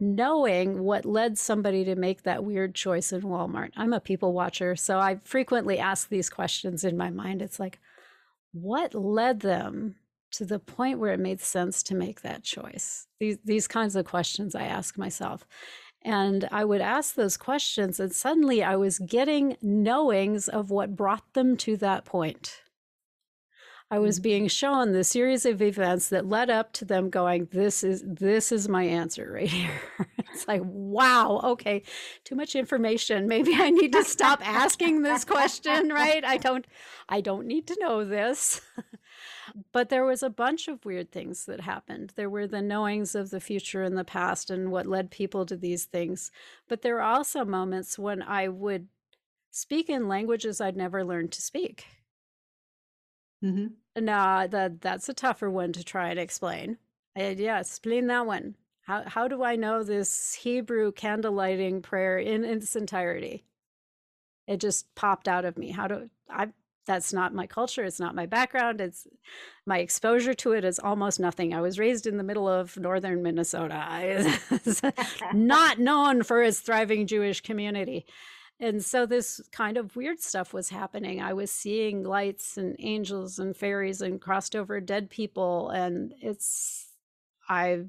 knowing 0.00 0.82
what 0.82 1.04
led 1.04 1.38
somebody 1.38 1.84
to 1.84 1.94
make 1.94 2.22
that 2.22 2.42
weird 2.42 2.74
choice 2.74 3.12
in 3.12 3.20
Walmart. 3.20 3.70
I'm 3.76 3.92
a 3.92 4.00
people 4.00 4.32
watcher, 4.32 4.74
so 4.74 4.98
I 4.98 5.20
frequently 5.24 5.78
ask 5.78 6.08
these 6.08 6.30
questions 6.30 6.84
in 6.84 6.96
my 6.96 7.10
mind. 7.10 7.42
It's 7.42 7.60
like, 7.60 7.78
what 8.52 8.94
led 8.94 9.40
them 9.40 9.96
to 10.32 10.44
the 10.44 10.58
point 10.58 10.98
where 10.98 11.12
it 11.12 11.20
made 11.20 11.40
sense 11.40 11.82
to 11.84 11.94
make 11.94 12.22
that 12.22 12.42
choice? 12.42 13.06
These 13.18 13.38
these 13.44 13.68
kinds 13.68 13.94
of 13.94 14.06
questions 14.06 14.54
I 14.54 14.64
ask 14.64 14.96
myself. 14.96 15.46
And 16.02 16.48
I 16.50 16.64
would 16.64 16.80
ask 16.80 17.14
those 17.14 17.36
questions, 17.36 18.00
and 18.00 18.14
suddenly 18.14 18.62
I 18.62 18.76
was 18.76 18.98
getting 18.98 19.56
knowings 19.60 20.48
of 20.48 20.70
what 20.70 20.96
brought 20.96 21.34
them 21.34 21.56
to 21.58 21.76
that 21.76 22.04
point. 22.04 22.62
I 23.92 23.98
was 23.98 24.16
mm-hmm. 24.16 24.22
being 24.22 24.48
shown 24.48 24.92
the 24.92 25.02
series 25.02 25.44
of 25.44 25.60
events 25.60 26.08
that 26.10 26.28
led 26.28 26.48
up 26.48 26.72
to 26.74 26.84
them 26.84 27.10
going, 27.10 27.48
this 27.50 27.82
is 27.82 28.04
this 28.06 28.52
is 28.52 28.68
my 28.68 28.84
answer 28.84 29.32
right 29.32 29.48
here. 29.50 29.80
it's 30.18 30.46
like, 30.46 30.62
wow, 30.64 31.40
okay, 31.42 31.82
too 32.24 32.36
much 32.36 32.54
information. 32.54 33.26
Maybe 33.26 33.52
I 33.54 33.70
need 33.70 33.92
to 33.92 34.04
stop 34.04 34.46
asking 34.46 35.02
this 35.02 35.24
question, 35.24 35.88
right? 35.92 36.24
I 36.24 36.36
don't 36.36 36.66
I 37.08 37.20
don't 37.20 37.46
need 37.46 37.66
to 37.66 37.76
know 37.80 38.04
this. 38.04 38.60
But 39.72 39.88
there 39.88 40.04
was 40.04 40.22
a 40.22 40.30
bunch 40.30 40.68
of 40.68 40.84
weird 40.84 41.12
things 41.12 41.46
that 41.46 41.60
happened. 41.60 42.12
There 42.16 42.30
were 42.30 42.46
the 42.46 42.62
knowings 42.62 43.14
of 43.14 43.30
the 43.30 43.40
future 43.40 43.82
and 43.82 43.96
the 43.96 44.04
past 44.04 44.50
and 44.50 44.70
what 44.70 44.86
led 44.86 45.10
people 45.10 45.46
to 45.46 45.56
these 45.56 45.84
things. 45.84 46.30
But 46.68 46.82
there 46.82 46.94
were 46.94 47.02
also 47.02 47.44
moments 47.44 47.98
when 47.98 48.22
I 48.22 48.48
would 48.48 48.88
speak 49.50 49.88
in 49.88 50.08
languages 50.08 50.60
I'd 50.60 50.76
never 50.76 51.04
learned 51.04 51.32
to 51.32 51.42
speak. 51.42 51.86
Mm-hmm. 53.44 54.04
No, 54.04 54.46
that 54.46 54.80
that's 54.80 55.08
a 55.08 55.14
tougher 55.14 55.50
one 55.50 55.72
to 55.72 55.82
try 55.84 56.10
and 56.10 56.18
explain. 56.18 56.78
Uh, 57.18 57.34
yeah, 57.36 57.60
explain 57.60 58.06
that 58.06 58.26
one. 58.26 58.56
How 58.82 59.04
how 59.06 59.28
do 59.28 59.42
I 59.42 59.56
know 59.56 59.82
this 59.82 60.34
Hebrew 60.34 60.92
candle 60.92 61.32
lighting 61.32 61.82
prayer 61.82 62.18
in 62.18 62.44
its 62.44 62.76
entirety? 62.76 63.44
It 64.46 64.58
just 64.58 64.94
popped 64.94 65.28
out 65.28 65.44
of 65.44 65.56
me. 65.56 65.70
How 65.70 65.86
do 65.88 66.10
I? 66.28 66.48
That's 66.86 67.12
not 67.12 67.34
my 67.34 67.46
culture 67.46 67.84
it's 67.84 68.00
not 68.00 68.14
my 68.14 68.26
background 68.26 68.80
it's 68.80 69.06
my 69.70 69.78
exposure 69.78 70.34
to 70.34 70.50
it 70.50 70.64
is 70.64 70.80
almost 70.80 71.20
nothing. 71.20 71.54
I 71.54 71.60
was 71.60 71.78
raised 71.78 72.06
in 72.06 72.16
the 72.16 72.24
middle 72.24 72.48
of 72.48 72.76
northern 72.76 73.22
minnesota. 73.22 74.34
Not 75.32 75.78
known 75.78 76.24
for 76.24 76.42
its 76.42 76.58
thriving 76.58 77.06
jewish 77.06 77.40
community. 77.40 78.04
And 78.58 78.84
so 78.84 79.06
this 79.06 79.40
kind 79.52 79.76
of 79.76 79.94
weird 79.96 80.20
stuff 80.20 80.52
was 80.52 80.68
happening. 80.68 81.22
I 81.22 81.32
was 81.32 81.52
seeing 81.52 82.02
lights 82.02 82.56
and 82.56 82.74
angels 82.80 83.38
and 83.38 83.56
fairies 83.56 84.02
and 84.02 84.20
crossed 84.20 84.56
over 84.56 84.80
dead 84.80 85.08
people 85.08 85.70
and 85.70 86.12
it's 86.20 86.88
i 87.48 87.84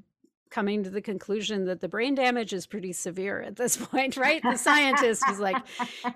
coming 0.52 0.84
to 0.84 0.90
the 0.90 1.00
conclusion 1.00 1.64
that 1.64 1.80
the 1.80 1.88
brain 1.88 2.14
damage 2.14 2.52
is 2.52 2.66
pretty 2.66 2.92
severe 2.92 3.40
at 3.40 3.56
this 3.56 3.76
point, 3.88 4.16
right? 4.16 4.42
The 4.42 4.56
scientist 4.56 5.24
is 5.30 5.40
like, 5.40 5.56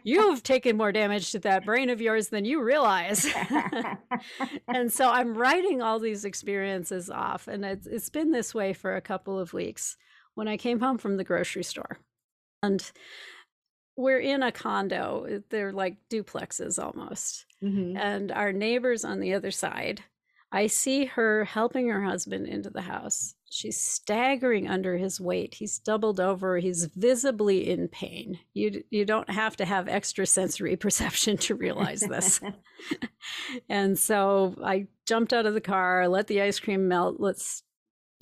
you've 0.04 0.42
taken 0.42 0.76
more 0.76 0.92
damage 0.92 1.32
to 1.32 1.38
that 1.40 1.64
brain 1.64 1.90
of 1.90 2.00
yours 2.00 2.28
than 2.28 2.44
you 2.44 2.62
realize. 2.62 3.26
and 4.68 4.92
so 4.92 5.10
I'm 5.10 5.36
writing 5.36 5.82
all 5.82 5.98
these 5.98 6.24
experiences 6.24 7.10
off, 7.10 7.48
and 7.48 7.64
it's, 7.64 7.86
it's 7.86 8.10
been 8.10 8.30
this 8.30 8.54
way 8.54 8.72
for 8.72 8.94
a 8.94 9.00
couple 9.00 9.38
of 9.38 9.52
weeks. 9.52 9.96
When 10.34 10.48
I 10.48 10.58
came 10.58 10.80
home 10.80 10.98
from 10.98 11.16
the 11.16 11.24
grocery 11.24 11.64
store, 11.64 11.98
and 12.62 12.92
we're 13.96 14.20
in 14.20 14.42
a 14.42 14.52
condo, 14.52 15.42
they're 15.48 15.72
like 15.72 15.96
duplexes 16.10 16.82
almost. 16.82 17.46
Mm-hmm. 17.62 17.96
And 17.96 18.30
our 18.30 18.52
neighbors 18.52 19.04
on 19.04 19.20
the 19.20 19.32
other 19.32 19.50
side 19.50 20.04
I 20.56 20.68
see 20.68 21.04
her 21.04 21.44
helping 21.44 21.86
her 21.90 22.02
husband 22.02 22.46
into 22.46 22.70
the 22.70 22.80
house. 22.80 23.34
She's 23.50 23.78
staggering 23.78 24.66
under 24.66 24.96
his 24.96 25.20
weight. 25.20 25.52
He's 25.52 25.78
doubled 25.78 26.18
over. 26.18 26.56
He's 26.56 26.86
visibly 26.86 27.68
in 27.68 27.88
pain. 27.88 28.38
You 28.54 28.82
you 28.88 29.04
don't 29.04 29.28
have 29.28 29.58
to 29.58 29.66
have 29.66 29.86
extrasensory 29.86 30.74
perception 30.84 31.36
to 31.38 31.54
realize 31.54 32.00
this. 32.00 32.40
and 33.68 33.98
so 33.98 34.54
I 34.64 34.86
jumped 35.04 35.34
out 35.34 35.44
of 35.44 35.52
the 35.52 35.60
car, 35.60 36.08
let 36.08 36.26
the 36.26 36.40
ice 36.40 36.58
cream 36.58 36.88
melt. 36.88 37.16
Let's 37.18 37.62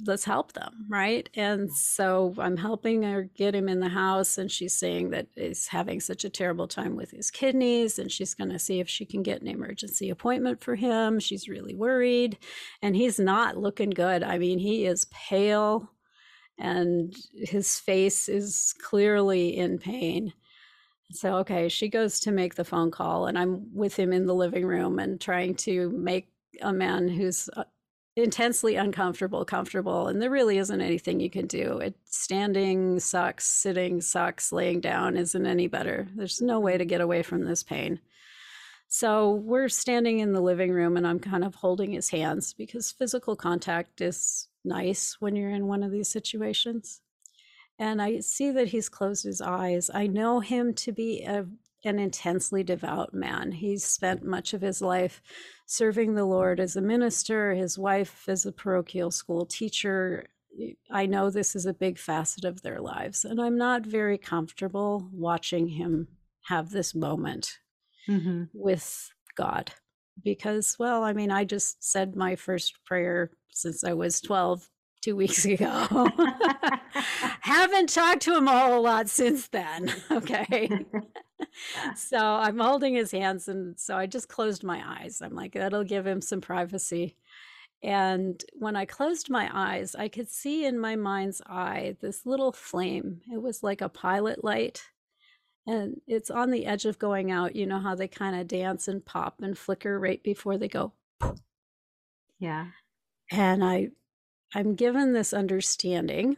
let's 0.07 0.25
help 0.25 0.53
them 0.53 0.87
right? 0.89 1.29
And 1.37 1.71
so 1.73 2.35
i'm 2.39 2.57
helping 2.57 3.03
her 3.05 3.23
get 3.35 3.55
him 3.55 3.69
in 3.69 3.81
the 3.81 3.89
house 3.89 4.39
and 4.39 4.51
she's 4.51 4.77
saying 4.77 5.11
that 5.11 5.29
he's 5.37 5.69
having 5.69 6.01
such 6.01 6.25
a 6.25 6.31
terrible 6.31 6.67
time 6.67 6.97
with 6.97 7.13
his 7.13 7.31
kidneys 7.31 7.99
and 7.99 8.11
she's 8.11 8.35
going 8.35 8.51
to 8.51 8.59
see 8.59 8.81
if 8.81 8.89
she 8.89 9.05
can 9.05 9.23
get 9.23 9.41
an 9.41 9.47
emergency 9.49 10.11
appointment 10.11 10.63
for 10.63 10.75
him. 10.75 11.21
She's 11.21 11.49
really 11.49 11.75
worried 11.75 12.39
and 12.83 12.97
he's 12.97 13.21
not 13.21 13.57
looking 13.57 13.91
good. 13.91 14.23
I 14.23 14.39
mean 14.39 14.59
he 14.59 14.85
is 14.87 15.07
pale 15.07 15.91
and 16.59 17.15
his 17.35 17.79
face 17.79 18.29
is 18.29 18.75
clearly 18.83 19.57
in 19.57 19.79
pain. 19.79 20.33
So 21.13 21.37
okay 21.37 21.69
she 21.69 21.89
goes 21.89 22.19
to 22.21 22.33
make 22.33 22.57
the 22.57 22.65
phone 22.65 22.91
call 22.91 23.27
and 23.27 23.39
i'm 23.39 23.73
with 23.75 23.95
him 23.97 24.13
in 24.13 24.27
the 24.27 24.35
living 24.35 24.67
room 24.67 24.99
and 24.99 25.21
trying 25.21 25.55
to 25.55 25.91
make 25.91 26.29
a 26.63 26.73
man 26.73 27.09
who's 27.09 27.49
uh, 27.57 27.65
intensely 28.17 28.77
uncomfortable 28.77 29.45
comfortable 29.45 30.07
and 30.07 30.23
there 30.23 30.31
really 30.31 30.59
isn't 30.59 30.81
anything 30.81 31.19
you 31.19 31.31
can 31.31 31.47
do. 31.47 31.79
It 31.79 31.97
standing 32.05 33.01
sucks 33.01 33.45
sitting 33.45 34.01
sucks 34.01 34.53
laying 34.53 34.81
down 34.81 35.17
isn't 35.17 35.47
any 35.47 35.67
better. 35.67 36.09
There's 36.15 36.41
no 36.41 36.61
way 36.61 36.79
to 36.79 36.85
mm-hmm. 36.85 36.89
get 36.89 37.01
away 37.01 37.23
from 37.23 37.45
this 37.45 37.63
pain. 37.65 38.01
So 38.87 39.33
we're 39.33 39.69
standing 39.69 40.21
in 40.21 40.33
the 40.33 40.41
living 40.41 40.71
room 40.71 40.97
and 40.97 41.07
i'm 41.07 41.19
kind 41.19 41.45
of 41.45 41.57
holding 41.57 41.91
his 41.93 42.11
hands 42.11 42.53
because 42.53 42.93
physical 42.93 43.35
contact 43.35 44.01
is 44.01 44.49
nice 44.65 45.17
when 45.19 45.35
you're 45.35 45.51
in 45.51 45.67
one 45.67 45.83
of 45.83 45.91
these 45.91 46.09
situations. 46.09 47.01
And 47.81 48.01
i 48.01 48.21
see 48.21 48.53
that 48.53 48.69
he's 48.69 48.89
closed 48.89 49.25
his 49.25 49.41
eyes. 49.41 49.91
I 49.93 50.07
know 50.07 50.39
him 50.39 50.73
to 50.75 50.93
be 50.93 51.25
a 51.25 51.47
an 51.85 51.99
intensely 51.99 52.63
devout 52.63 53.15
man. 53.15 53.53
He's 53.53 53.85
spent 53.85 54.25
much 54.25 54.55
of 54.55 54.61
his 54.61 54.81
life 54.81 55.23
serving 55.67 56.15
the 56.15 56.25
Lord 56.25 56.61
as 56.61 56.77
a 56.77 56.81
minister, 56.81 57.55
his 57.55 57.79
wife 57.79 58.29
as 58.29 58.47
a 58.47 58.53
parochial 58.53 59.11
school 59.11 59.47
teacher. 59.47 60.27
I 60.91 61.07
know 61.07 61.31
this 61.31 61.57
is 61.57 61.67
a 61.67 61.75
big 61.75 61.99
facet 61.99 62.45
of 62.45 62.63
their 62.63 62.81
lives, 62.81 63.25
and 63.25 63.41
I'm 63.41 63.59
not 63.59 63.85
very 63.85 64.19
comfortable 64.19 65.09
watching 65.13 65.69
him 65.69 66.09
have 66.47 66.71
this 66.71 66.95
moment 66.95 67.59
mm-hmm. 68.09 68.45
with 68.53 69.11
God 69.37 69.73
because, 70.23 70.77
well, 70.79 71.03
I 71.03 71.13
mean, 71.13 71.31
I 71.31 71.45
just 71.45 71.83
said 71.83 72.15
my 72.15 72.37
first 72.37 72.85
prayer 72.85 73.31
since 73.51 73.83
I 73.85 73.95
was 73.95 74.21
12 74.21 74.69
two 75.03 75.17
weeks 75.17 75.45
ago. 75.45 75.87
Haven't 77.41 77.91
talked 77.91 78.23
to 78.23 78.37
him 78.37 78.49
a 78.49 78.59
whole 78.59 78.83
lot 78.83 79.09
since 79.09 79.49
then. 79.49 79.93
Okay. 80.11 80.69
So 81.97 82.19
I'm 82.19 82.59
holding 82.59 82.95
his 82.95 83.11
hands. 83.11 83.49
And 83.49 83.79
so 83.79 83.97
I 83.97 84.07
just 84.07 84.29
closed 84.29 84.65
my 84.65 84.83
eyes. 84.85 85.21
I'm 85.23 85.35
like, 85.35 85.53
that'll 85.53 85.85
give 85.85 86.07
him 86.07 86.21
some 86.21 86.41
privacy. 86.41 87.17
And 87.83 88.43
when 88.55 88.77
I 88.77 88.87
closed 88.87 89.29
my 89.29 89.51
eyes, 89.53 89.95
I 89.95 90.09
could 90.09 90.29
see 90.31 90.65
in 90.65 90.79
my 90.79 90.97
mind's 90.97 91.43
eye 91.47 91.97
this 92.01 92.25
little 92.25 92.53
flame. 92.53 93.21
It 93.33 93.43
was 93.43 93.63
like 93.63 93.83
a 93.83 93.89
pilot 93.89 94.43
light. 94.43 94.83
And 95.67 96.01
it's 96.07 96.31
on 96.31 96.51
the 96.51 96.67
edge 96.67 96.85
of 96.87 96.99
going 96.99 97.31
out. 97.31 97.57
You 97.57 97.67
know 97.67 97.79
how 97.79 97.95
they 97.95 98.09
kind 98.09 98.37
of 98.37 98.49
dance 98.49 98.89
and 98.89 99.05
pop 99.05 99.41
and 99.43 99.57
flicker 99.57 99.99
right 99.99 100.23
before 100.23 100.59
they 100.59 100.69
go. 100.69 100.93
Yeah. 102.39 102.69
And 103.31 103.65
I 103.65 103.89
I'm 104.55 104.77
given 104.77 105.13
this 105.13 105.33
understanding 105.33 106.37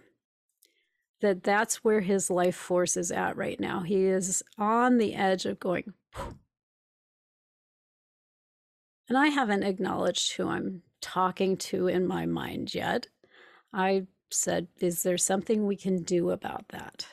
that 1.21 1.43
that's 1.43 1.85
where 1.85 2.01
his 2.01 2.31
life 2.31 2.57
force 2.57 2.97
is 2.97 3.11
at 3.11 3.37
right 3.37 3.59
now. 3.59 3.81
He 3.81 4.05
is 4.05 4.43
on 4.59 4.99
the 4.99 5.15
edge 5.15 5.47
of 5.47 5.59
going. 5.59 5.95
And 9.09 9.17
I 9.17 9.29
haven't 9.29 9.63
acknowledged 9.63 10.33
who 10.33 10.49
I'm 10.49 10.83
talking 11.01 11.57
to 11.57 11.87
in 11.87 12.07
my 12.07 12.27
mind 12.27 12.75
yet. 12.75 13.07
I 13.73 14.07
said, 14.31 14.69
Is 14.79 15.03
there 15.03 15.19
something 15.19 15.67
we 15.67 15.77
can 15.77 16.03
do 16.03 16.31
about 16.31 16.69
that? 16.69 17.07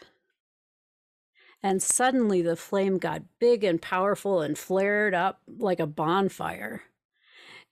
And 1.62 1.82
suddenly 1.82 2.42
the 2.42 2.58
flame 2.58 2.98
got 2.98 3.22
big 3.40 3.64
and 3.64 3.82
powerful 3.82 4.42
and 4.42 4.58
flared 4.58 5.14
up 5.14 5.42
like 5.48 5.80
a 5.80 5.88
bonfire. 5.88 6.84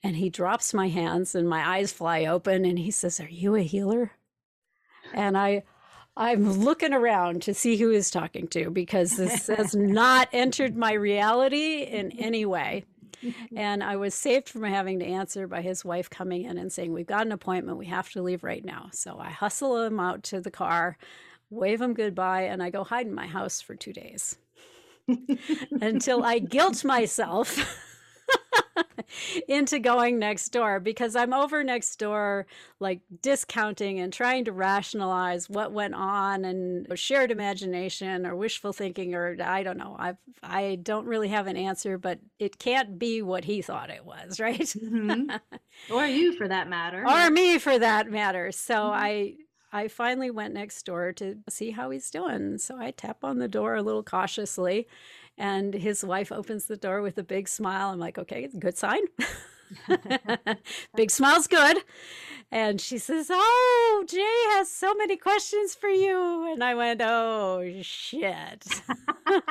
And 0.01 0.15
he 0.15 0.29
drops 0.29 0.73
my 0.73 0.87
hands 0.87 1.35
and 1.35 1.47
my 1.47 1.77
eyes 1.77 1.91
fly 1.91 2.25
open 2.25 2.63
and 2.63 2.79
he 2.79 2.91
says, 2.91 3.19
Are 3.19 3.29
you 3.29 3.55
a 3.55 3.61
healer? 3.61 4.11
And 5.13 5.37
I 5.37 5.63
I'm 6.17 6.59
looking 6.59 6.93
around 6.93 7.41
to 7.43 7.53
see 7.53 7.77
who 7.77 7.89
he's 7.89 8.11
talking 8.11 8.47
to 8.49 8.69
because 8.69 9.11
this 9.17 9.47
has 9.55 9.75
not 9.75 10.29
entered 10.33 10.75
my 10.75 10.93
reality 10.93 11.83
in 11.83 12.11
any 12.19 12.45
way. 12.45 12.85
And 13.55 13.83
I 13.83 13.97
was 13.97 14.15
saved 14.15 14.49
from 14.49 14.63
having 14.63 14.99
to 14.99 15.05
answer 15.05 15.47
by 15.47 15.61
his 15.61 15.85
wife 15.85 16.09
coming 16.09 16.43
in 16.43 16.57
and 16.57 16.71
saying, 16.71 16.91
We've 16.91 17.05
got 17.05 17.25
an 17.25 17.31
appointment. 17.31 17.77
We 17.77 17.85
have 17.85 18.09
to 18.11 18.21
leave 18.21 18.43
right 18.43 18.65
now. 18.65 18.89
So 18.93 19.19
I 19.19 19.29
hustle 19.29 19.83
him 19.83 19.99
out 19.99 20.23
to 20.23 20.41
the 20.41 20.49
car, 20.49 20.97
wave 21.51 21.81
him 21.81 21.93
goodbye, 21.93 22.43
and 22.43 22.63
I 22.63 22.71
go 22.71 22.83
hide 22.83 23.05
in 23.05 23.13
my 23.13 23.27
house 23.27 23.61
for 23.61 23.75
two 23.75 23.93
days 23.93 24.37
until 25.81 26.23
I 26.23 26.39
guilt 26.39 26.83
myself 26.83 27.57
into 29.47 29.79
going 29.79 30.19
next 30.19 30.49
door 30.49 30.79
because 30.79 31.15
I'm 31.15 31.33
over 31.33 31.63
next 31.63 31.97
door, 31.97 32.47
like 32.79 33.01
discounting 33.21 33.99
and 33.99 34.11
trying 34.11 34.45
to 34.45 34.51
rationalize 34.51 35.49
what 35.49 35.71
went 35.71 35.95
on 35.95 36.45
and 36.45 36.87
shared 36.97 37.31
imagination 37.31 38.25
or 38.25 38.35
wishful 38.35 38.73
thinking, 38.73 39.15
or 39.15 39.37
I 39.41 39.63
don't 39.63 39.77
know. 39.77 39.95
I 39.97 40.15
I 40.43 40.79
don't 40.81 41.05
really 41.05 41.29
have 41.29 41.47
an 41.47 41.57
answer, 41.57 41.97
but 41.97 42.19
it 42.39 42.59
can't 42.59 42.97
be 42.97 43.21
what 43.21 43.45
he 43.45 43.61
thought 43.61 43.89
it 43.89 44.05
was, 44.05 44.39
right? 44.39 44.59
Mm-hmm. 44.59 45.35
Or 45.93 46.05
you, 46.05 46.33
for 46.33 46.47
that 46.47 46.69
matter, 46.69 47.05
or 47.07 47.29
me, 47.29 47.57
for 47.57 47.77
that 47.77 48.09
matter. 48.09 48.51
So 48.51 48.75
mm-hmm. 48.75 49.03
I. 49.03 49.33
I 49.73 49.87
finally 49.87 50.29
went 50.29 50.53
next 50.53 50.85
door 50.85 51.13
to 51.13 51.37
see 51.49 51.71
how 51.71 51.91
he's 51.91 52.11
doing. 52.11 52.57
So 52.57 52.77
I 52.77 52.91
tap 52.91 53.23
on 53.23 53.39
the 53.39 53.47
door 53.47 53.75
a 53.75 53.81
little 53.81 54.03
cautiously 54.03 54.85
and 55.37 55.73
his 55.73 56.03
wife 56.03 56.31
opens 56.31 56.65
the 56.65 56.77
door 56.77 57.01
with 57.01 57.17
a 57.17 57.23
big 57.23 57.47
smile. 57.47 57.89
I'm 57.89 57.99
like, 57.99 58.17
okay, 58.17 58.49
good 58.59 58.77
sign. 58.77 59.01
big 60.95 61.11
smile's 61.11 61.47
good. 61.47 61.77
And 62.51 62.81
she 62.81 62.97
says, 62.97 63.29
Oh, 63.31 64.03
Jay 64.07 64.19
has 64.49 64.69
so 64.69 64.93
many 64.93 65.15
questions 65.15 65.73
for 65.73 65.89
you. 65.89 66.51
And 66.51 66.63
I 66.63 66.75
went, 66.75 67.01
Oh, 67.01 67.71
shit. 67.81 68.65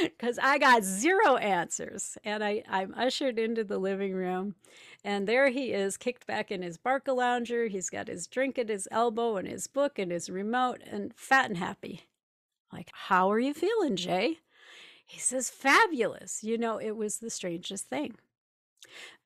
Because 0.00 0.38
I 0.40 0.58
got 0.58 0.84
zero 0.84 1.36
answers. 1.36 2.16
And 2.24 2.42
I, 2.42 2.62
I'm 2.68 2.94
ushered 2.96 3.38
into 3.38 3.64
the 3.64 3.78
living 3.78 4.14
room. 4.14 4.54
And 5.04 5.26
there 5.26 5.48
he 5.50 5.72
is, 5.72 5.96
kicked 5.96 6.26
back 6.26 6.50
in 6.50 6.62
his 6.62 6.78
Barcalounger. 6.78 7.68
He's 7.68 7.90
got 7.90 8.08
his 8.08 8.26
drink 8.26 8.58
at 8.58 8.68
his 8.68 8.86
elbow 8.90 9.36
and 9.36 9.48
his 9.48 9.66
book 9.66 9.98
and 9.98 10.12
his 10.12 10.30
remote 10.30 10.80
and 10.86 11.12
fat 11.16 11.46
and 11.50 11.58
happy. 11.58 12.02
Like, 12.72 12.90
how 12.92 13.30
are 13.30 13.38
you 13.38 13.54
feeling, 13.54 13.96
Jay? 13.96 14.38
He 15.06 15.20
says, 15.20 15.50
fabulous. 15.50 16.42
You 16.42 16.56
know, 16.58 16.78
it 16.78 16.96
was 16.96 17.18
the 17.18 17.30
strangest 17.30 17.86
thing 17.88 18.14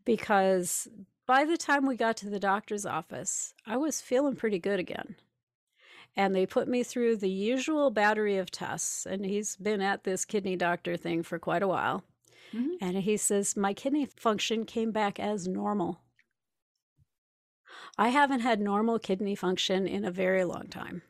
because 0.04 0.88
by 1.26 1.44
the 1.44 1.56
time 1.56 1.86
we 1.86 1.96
got 1.96 2.16
to 2.18 2.30
the 2.30 2.40
doctor's 2.40 2.86
office, 2.86 3.54
I 3.66 3.76
was 3.76 4.00
feeling 4.00 4.36
pretty 4.36 4.58
good 4.58 4.80
again. 4.80 5.16
and 6.16 6.34
they 6.34 6.46
put 6.46 6.66
me 6.68 6.82
through 6.82 7.16
the 7.16 7.30
usual 7.30 7.90
battery 7.90 8.38
of 8.38 8.50
tests. 8.50 9.06
And 9.06 9.24
he's 9.24 9.56
been 9.56 9.82
at 9.82 10.04
this 10.04 10.24
kidney 10.24 10.56
doctor 10.56 10.96
thing 10.96 11.22
for 11.22 11.38
quite 11.38 11.62
a 11.62 11.68
while. 11.68 12.04
Mm-hmm. 12.54 12.76
And 12.80 12.96
he 12.98 13.16
says, 13.16 13.56
My 13.56 13.74
kidney 13.74 14.06
function 14.16 14.64
came 14.64 14.92
back 14.92 15.20
as 15.20 15.46
normal. 15.46 16.00
I 17.98 18.08
haven't 18.08 18.40
had 18.40 18.60
normal 18.60 18.98
kidney 18.98 19.34
function 19.34 19.86
in 19.86 20.04
a 20.04 20.10
very 20.10 20.44
long 20.44 20.68
time. 20.68 21.02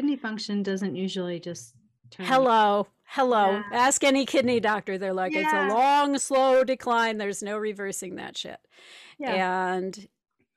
Kidney 0.00 0.16
function 0.16 0.62
doesn't 0.62 0.96
usually 0.96 1.38
just 1.38 1.74
turn. 2.10 2.24
Hello. 2.24 2.86
Hello. 3.04 3.50
Yeah. 3.50 3.62
Ask 3.70 4.02
any 4.02 4.24
kidney 4.24 4.58
doctor. 4.58 4.96
They're 4.96 5.12
like, 5.12 5.34
yeah. 5.34 5.40
it's 5.40 5.52
a 5.52 5.76
long, 5.76 6.16
slow 6.16 6.64
decline. 6.64 7.18
There's 7.18 7.42
no 7.42 7.58
reversing 7.58 8.14
that 8.14 8.34
shit. 8.34 8.56
Yeah. 9.18 9.74
And 9.74 10.08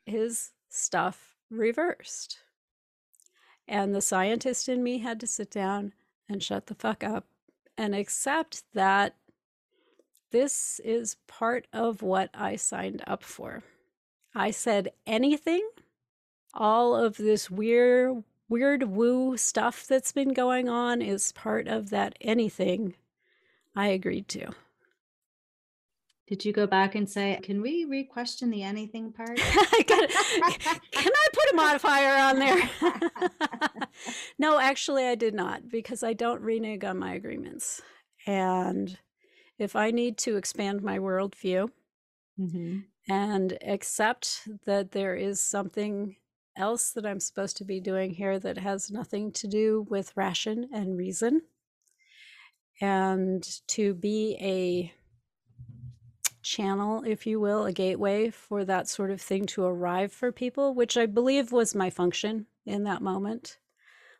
his 0.05 0.51
stuff 0.69 1.35
reversed. 1.49 2.37
And 3.67 3.93
the 3.93 3.99
scientist 3.99 4.69
in 4.69 4.81
me 4.81 4.99
had 4.99 5.19
to 5.19 5.27
sit 5.27 5.51
down 5.51 5.91
and 6.29 6.41
shut 6.41 6.67
the 6.67 6.75
fuck 6.75 7.03
up 7.03 7.25
and 7.77 7.93
accept 7.93 8.63
that 8.73 9.17
this 10.31 10.79
is 10.85 11.17
part 11.27 11.67
of 11.73 12.01
what 12.01 12.29
I 12.33 12.55
signed 12.55 13.03
up 13.05 13.23
for. 13.25 13.61
I 14.33 14.51
said 14.51 14.93
anything, 15.05 15.67
all 16.53 16.95
of 16.95 17.17
this 17.17 17.51
weird, 17.51 18.23
weird 18.53 18.83
woo 18.83 19.35
stuff 19.35 19.87
that's 19.87 20.11
been 20.11 20.31
going 20.31 20.69
on 20.69 21.01
is 21.01 21.31
part 21.31 21.67
of 21.67 21.89
that 21.89 22.15
anything 22.21 22.93
I 23.75 23.87
agreed 23.87 24.27
to. 24.27 24.51
Did 26.27 26.45
you 26.45 26.53
go 26.53 26.67
back 26.67 26.93
and 26.93 27.09
say, 27.09 27.39
can 27.41 27.63
we 27.63 27.85
re 27.85 28.03
question 28.03 28.51
the 28.51 28.61
anything 28.61 29.11
part? 29.11 29.37
can, 29.87 30.07
can 30.07 31.11
I 31.11 31.27
put 31.33 31.51
a 31.51 31.55
modifier 31.55 32.15
on 32.15 32.37
there? 32.37 32.69
no, 34.37 34.59
actually, 34.59 35.07
I 35.07 35.15
did 35.15 35.33
not 35.33 35.67
because 35.67 36.03
I 36.03 36.13
don't 36.13 36.39
renege 36.39 36.83
on 36.83 36.99
my 36.99 37.15
agreements. 37.15 37.81
And 38.27 38.99
if 39.57 39.75
I 39.75 39.89
need 39.89 40.19
to 40.19 40.37
expand 40.37 40.83
my 40.83 40.99
worldview 40.99 41.71
mm-hmm. 42.39 42.79
and 43.09 43.57
accept 43.65 44.47
that 44.67 44.91
there 44.91 45.15
is 45.15 45.39
something 45.39 46.17
else 46.55 46.91
that 46.91 47.05
I'm 47.05 47.19
supposed 47.19 47.57
to 47.57 47.65
be 47.65 47.79
doing 47.79 48.11
here 48.11 48.39
that 48.39 48.57
has 48.57 48.91
nothing 48.91 49.31
to 49.33 49.47
do 49.47 49.85
with 49.89 50.15
ration 50.15 50.69
and 50.73 50.97
reason, 50.97 51.41
and 52.81 53.47
to 53.67 53.93
be 53.93 54.37
a 54.39 54.93
channel, 56.43 57.03
if 57.05 57.25
you 57.25 57.39
will, 57.39 57.65
a 57.65 57.71
gateway 57.71 58.29
for 58.29 58.65
that 58.65 58.87
sort 58.87 59.09
of 59.09 59.21
thing 59.21 59.45
to 59.47 59.63
arrive 59.63 60.11
for 60.11 60.31
people, 60.31 60.73
which 60.73 60.97
I 60.97 61.05
believe 61.05 61.51
was 61.51 61.73
my 61.73 61.89
function 61.89 62.45
in 62.65 62.83
that 62.83 63.01
moment. 63.01 63.57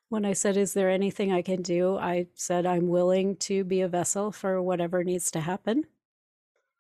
When 0.09 0.25
I 0.25 0.33
said, 0.33 0.57
Is 0.57 0.73
there 0.73 0.89
anything 0.89 1.31
I 1.31 1.41
can 1.41 1.61
do? 1.61 1.97
I 1.97 2.27
said, 2.35 2.65
I'm 2.65 2.87
willing 2.87 3.35
to 3.37 3.63
be 3.63 3.81
a 3.81 3.87
vessel 3.87 4.31
for 4.31 4.61
whatever 4.61 5.03
needs 5.03 5.31
to 5.31 5.41
happen. 5.41 5.85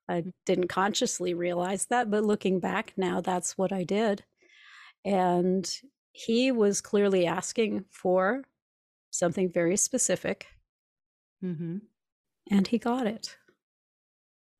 I 0.07 0.25
didn't 0.45 0.67
consciously 0.67 1.33
realize 1.33 1.85
that, 1.85 2.11
but 2.11 2.23
looking 2.23 2.59
back 2.59 2.93
now, 2.97 3.21
that's 3.21 3.57
what 3.57 3.71
I 3.71 3.83
did. 3.83 4.23
And 5.05 5.69
he 6.11 6.51
was 6.51 6.81
clearly 6.81 7.25
asking 7.25 7.85
for 7.89 8.43
something 9.11 9.51
very 9.51 9.77
specific. 9.77 10.47
Mm-hmm. 11.43 11.77
And 12.49 12.67
he 12.67 12.77
got 12.77 13.07
it. 13.07 13.35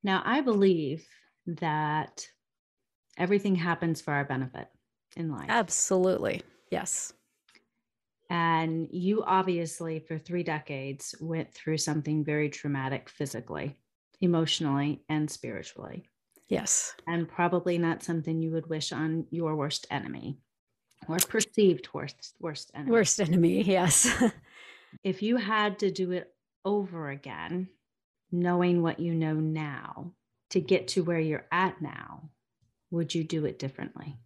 Now, 0.04 0.22
I 0.26 0.42
believe 0.42 1.06
that 1.48 2.28
everything 3.18 3.56
happens 3.56 4.02
for 4.02 4.12
our 4.12 4.26
benefit 4.26 4.68
in 5.16 5.32
life. 5.32 5.46
Absolutely. 5.50 6.42
Yes. 6.72 7.14
And 8.30 8.88
you 8.92 9.24
obviously, 9.24 10.00
for 10.00 10.18
three 10.18 10.44
decades, 10.44 11.14
went 11.22 11.54
through 11.54 11.78
something 11.78 12.24
very 12.24 12.50
traumatic 12.50 13.08
physically, 13.10 13.78
emotionally, 14.22 15.04
and 15.08 15.30
spiritually. 15.30 16.10
Yes. 16.54 16.96
And 17.08 17.28
probably 17.28 17.78
not 17.78 18.04
something 18.04 18.42
you 18.42 18.52
would 18.52 18.70
wish 18.70 18.92
on 18.92 19.26
your 19.32 19.56
worst 19.56 19.88
enemy 19.90 20.38
or 21.08 21.18
perceived 21.18 21.90
worst, 21.94 22.36
worst 22.40 22.72
enemy. 22.74 22.92
Worst 22.92 23.20
enemy, 23.20 23.64
yes. 23.64 24.08
if 25.04 25.22
you 25.22 25.38
had 25.38 25.80
to 25.80 25.92
do 25.92 26.12
it 26.12 26.34
over 26.66 27.10
again, 27.10 27.70
knowing 28.32 28.82
what 28.82 29.00
you 29.00 29.14
know 29.14 29.34
now 29.34 30.14
to 30.52 30.60
get 30.60 30.88
to 30.90 31.04
where 31.04 31.20
you're 31.20 31.48
at 31.52 31.82
now, 31.82 32.30
would 32.92 33.14
you 33.14 33.24
do 33.24 33.46
it 33.46 33.60
differently? 33.60 34.18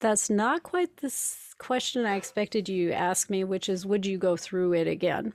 That's 0.00 0.30
not 0.30 0.62
quite 0.62 0.96
the 0.96 1.14
question 1.58 2.06
I 2.06 2.16
expected 2.16 2.68
you 2.68 2.88
to 2.88 2.94
ask 2.94 3.30
me, 3.30 3.44
which 3.44 3.68
is 3.68 3.86
would 3.86 4.04
you 4.06 4.18
go 4.18 4.36
through 4.36 4.72
it 4.74 4.88
again? 4.88 5.32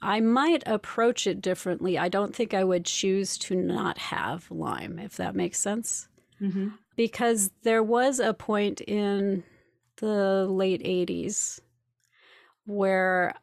I 0.00 0.20
might 0.20 0.62
approach 0.66 1.26
it 1.26 1.40
differently. 1.40 1.98
I 1.98 2.08
don't 2.08 2.34
think 2.34 2.54
I 2.54 2.64
would 2.64 2.84
choose 2.84 3.36
to 3.38 3.56
not 3.56 3.98
have 3.98 4.50
Lyme, 4.50 4.98
if 4.98 5.16
that 5.16 5.34
makes 5.34 5.58
sense. 5.58 6.08
Mm-hmm. 6.40 6.68
Because 6.96 7.50
there 7.62 7.82
was 7.82 8.20
a 8.20 8.34
point 8.34 8.80
in 8.80 9.42
the 9.96 10.46
late 10.46 10.82
80s 10.82 11.60
where 12.64 13.34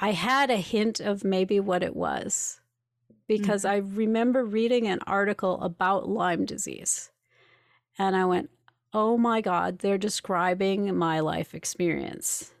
I 0.00 0.12
had 0.12 0.50
a 0.50 0.56
hint 0.56 1.00
of 1.00 1.24
maybe 1.24 1.60
what 1.60 1.82
it 1.82 1.94
was 1.94 2.60
because 3.28 3.64
mm-hmm. 3.64 3.74
I 3.74 3.96
remember 3.96 4.44
reading 4.44 4.88
an 4.88 5.00
article 5.06 5.60
about 5.60 6.08
Lyme 6.08 6.44
disease. 6.46 7.10
And 7.98 8.16
I 8.16 8.24
went, 8.24 8.50
oh 8.92 9.16
my 9.16 9.40
God, 9.40 9.78
they're 9.78 9.98
describing 9.98 10.96
my 10.96 11.20
life 11.20 11.54
experience. 11.54 12.52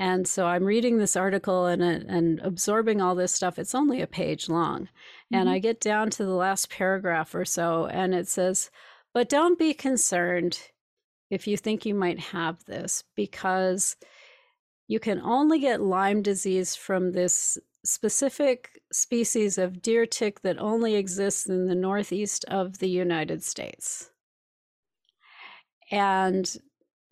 And 0.00 0.26
so 0.26 0.46
I'm 0.46 0.64
reading 0.64 0.96
this 0.96 1.14
article 1.14 1.66
and, 1.66 1.82
and 1.82 2.40
absorbing 2.40 3.02
all 3.02 3.14
this 3.14 3.34
stuff. 3.34 3.58
It's 3.58 3.74
only 3.74 4.00
a 4.00 4.06
page 4.06 4.48
long. 4.48 4.84
Mm-hmm. 4.84 5.34
And 5.34 5.50
I 5.50 5.58
get 5.58 5.78
down 5.78 6.08
to 6.10 6.24
the 6.24 6.32
last 6.32 6.70
paragraph 6.70 7.34
or 7.34 7.44
so, 7.44 7.84
and 7.84 8.14
it 8.14 8.26
says, 8.26 8.70
But 9.12 9.28
don't 9.28 9.58
be 9.58 9.74
concerned 9.74 10.58
if 11.28 11.46
you 11.46 11.58
think 11.58 11.84
you 11.84 11.94
might 11.94 12.18
have 12.18 12.64
this, 12.64 13.04
because 13.14 13.96
you 14.88 14.98
can 14.98 15.20
only 15.20 15.58
get 15.58 15.82
Lyme 15.82 16.22
disease 16.22 16.74
from 16.74 17.12
this 17.12 17.58
specific 17.84 18.80
species 18.90 19.58
of 19.58 19.82
deer 19.82 20.06
tick 20.06 20.40
that 20.40 20.58
only 20.58 20.94
exists 20.94 21.46
in 21.46 21.66
the 21.66 21.74
northeast 21.74 22.46
of 22.46 22.78
the 22.78 22.88
United 22.88 23.44
States. 23.44 24.08
And 25.90 26.50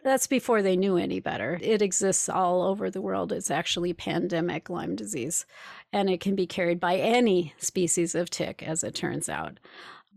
that's 0.05 0.27
before 0.27 0.63
they 0.63 0.77
knew 0.77 0.97
any 0.97 1.21
better. 1.21 1.59
It 1.61 1.83
exists 1.83 2.29
all 2.29 2.63
over 2.63 2.91
the 2.91 3.01
world. 3.01 3.33
It's 3.33 3.51
actually 3.51 3.93
pandemic 3.93 4.71
Lyme 4.71 4.97
disease, 4.97 5.45
and 5.93 6.09
it 6.09 6.21
can 6.21 6.35
be 6.35 6.47
carried 6.47 6.81
by 6.81 6.97
any 6.97 7.55
species 7.59 8.15
of 8.15 8.31
tick, 8.31 8.63
as 8.63 8.85
it 8.85 8.95
turns 8.95 9.29
out. 9.29 9.59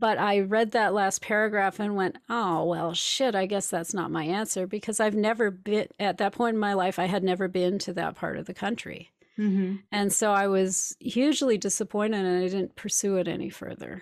But 0.02 0.18
I 0.18 0.40
read 0.40 0.72
that 0.72 0.96
last 0.96 1.22
paragraph 1.22 1.80
and 1.80 1.96
went, 1.96 2.18
oh, 2.28 2.66
well, 2.66 2.94
shit, 2.96 3.36
I 3.36 3.46
guess 3.46 3.70
that's 3.70 3.94
not 3.94 4.10
my 4.10 4.24
answer 4.24 4.66
because 4.66 5.00
I've 5.00 5.14
never 5.14 5.52
been, 5.52 5.88
at 6.00 6.18
that 6.18 6.34
point 6.34 6.56
in 6.56 6.60
my 6.60 6.74
life, 6.74 6.98
I 6.98 7.06
had 7.06 7.24
never 7.24 7.48
been 7.48 7.78
to 7.80 7.94
that 7.94 8.16
part 8.16 8.38
of 8.38 8.48
the 8.48 8.54
country. 8.54 9.12
Mm-hmm. 9.38 9.76
And 9.92 10.12
so 10.12 10.32
I 10.32 10.48
was 10.48 10.96
hugely 11.00 11.60
disappointed 11.60 12.26
and 12.26 12.44
I 12.44 12.48
didn't 12.48 12.76
pursue 12.76 13.18
it 13.18 13.28
any 13.28 13.52
further. 13.52 14.02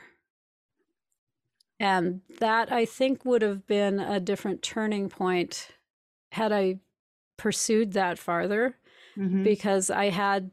And 1.80 2.22
that 2.40 2.72
I 2.72 2.86
think 2.86 3.24
would 3.24 3.42
have 3.42 3.66
been 3.66 4.00
a 4.00 4.20
different 4.20 4.62
turning 4.62 5.10
point 5.10 5.70
had 6.32 6.52
I 6.52 6.80
pursued 7.38 7.94
that 7.94 8.20
farther 8.20 8.76
mm-hmm. 9.18 9.44
because 9.44 9.90
I 9.90 10.10
had 10.10 10.52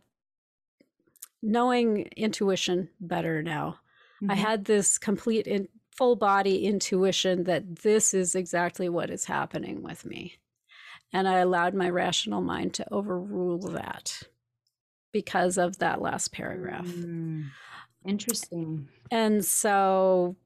knowing 1.42 2.08
intuition 2.16 2.88
better 3.00 3.42
now. 3.42 3.80
Mm-hmm. 4.22 4.30
I 4.30 4.34
had 4.36 4.64
this 4.64 4.98
complete 4.98 5.46
in, 5.46 5.68
full 5.96 6.16
body 6.16 6.64
intuition 6.64 7.44
that 7.44 7.76
this 7.76 8.12
is 8.14 8.34
exactly 8.34 8.88
what 8.88 9.10
is 9.10 9.24
happening 9.24 9.82
with 9.82 10.04
me. 10.04 10.36
And 11.12 11.26
I 11.26 11.38
allowed 11.38 11.74
my 11.74 11.88
rational 11.88 12.42
mind 12.42 12.74
to 12.74 12.92
overrule 12.92 13.58
that 13.70 14.22
because 15.12 15.56
of 15.56 15.78
that 15.78 16.02
last 16.02 16.32
paragraph. 16.32 16.86
Mm, 16.86 17.46
interesting. 18.04 18.88
And 19.10 19.44
so, 19.44 20.36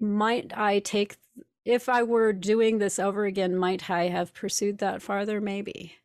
might 0.00 0.56
I 0.56 0.80
take, 0.80 1.16
if 1.64 1.88
I 1.88 2.02
were 2.02 2.32
doing 2.32 2.78
this 2.78 2.98
over 2.98 3.24
again, 3.24 3.56
might 3.56 3.90
I 3.90 4.08
have 4.08 4.34
pursued 4.34 4.78
that 4.78 5.02
farther? 5.02 5.40
Maybe. 5.40 5.96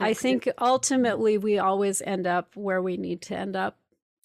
I 0.00 0.14
think 0.14 0.48
ultimately 0.60 1.38
we 1.38 1.58
always 1.58 2.00
end 2.02 2.26
up 2.26 2.54
where 2.54 2.80
we 2.80 2.96
need 2.96 3.20
to 3.22 3.36
end 3.36 3.56
up 3.56 3.78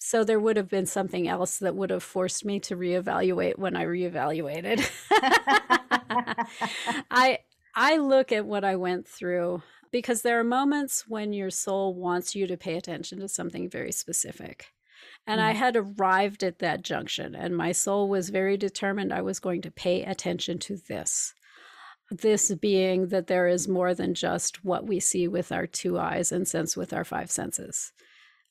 so 0.04 0.22
there 0.22 0.38
would 0.38 0.58
have 0.58 0.68
been 0.68 0.84
something 0.84 1.26
else 1.26 1.56
that 1.60 1.74
would 1.74 1.88
have 1.88 2.02
forced 2.02 2.44
me 2.44 2.60
to 2.60 2.76
reevaluate 2.76 3.56
when 3.56 3.74
I 3.74 3.86
reevaluated. 3.86 4.86
I 7.10 7.38
I 7.74 7.96
look 7.96 8.30
at 8.30 8.44
what 8.44 8.64
I 8.64 8.76
went 8.76 9.08
through 9.08 9.62
because 9.90 10.20
there 10.20 10.38
are 10.38 10.44
moments 10.44 11.08
when 11.08 11.32
your 11.32 11.48
soul 11.48 11.94
wants 11.94 12.34
you 12.34 12.46
to 12.48 12.58
pay 12.58 12.76
attention 12.76 13.18
to 13.20 13.28
something 13.28 13.70
very 13.70 13.92
specific. 13.92 14.73
And 15.26 15.40
mm-hmm. 15.40 15.48
I 15.48 15.52
had 15.52 15.76
arrived 15.76 16.42
at 16.42 16.58
that 16.58 16.82
junction, 16.82 17.34
and 17.34 17.56
my 17.56 17.72
soul 17.72 18.08
was 18.08 18.28
very 18.28 18.56
determined 18.56 19.12
I 19.12 19.22
was 19.22 19.40
going 19.40 19.62
to 19.62 19.70
pay 19.70 20.02
attention 20.02 20.58
to 20.60 20.76
this. 20.76 21.34
This 22.10 22.54
being 22.54 23.08
that 23.08 23.26
there 23.26 23.48
is 23.48 23.66
more 23.66 23.94
than 23.94 24.14
just 24.14 24.64
what 24.64 24.86
we 24.86 25.00
see 25.00 25.26
with 25.26 25.50
our 25.50 25.66
two 25.66 25.98
eyes 25.98 26.30
and 26.30 26.46
sense 26.46 26.76
with 26.76 26.92
our 26.92 27.04
five 27.04 27.30
senses 27.30 27.92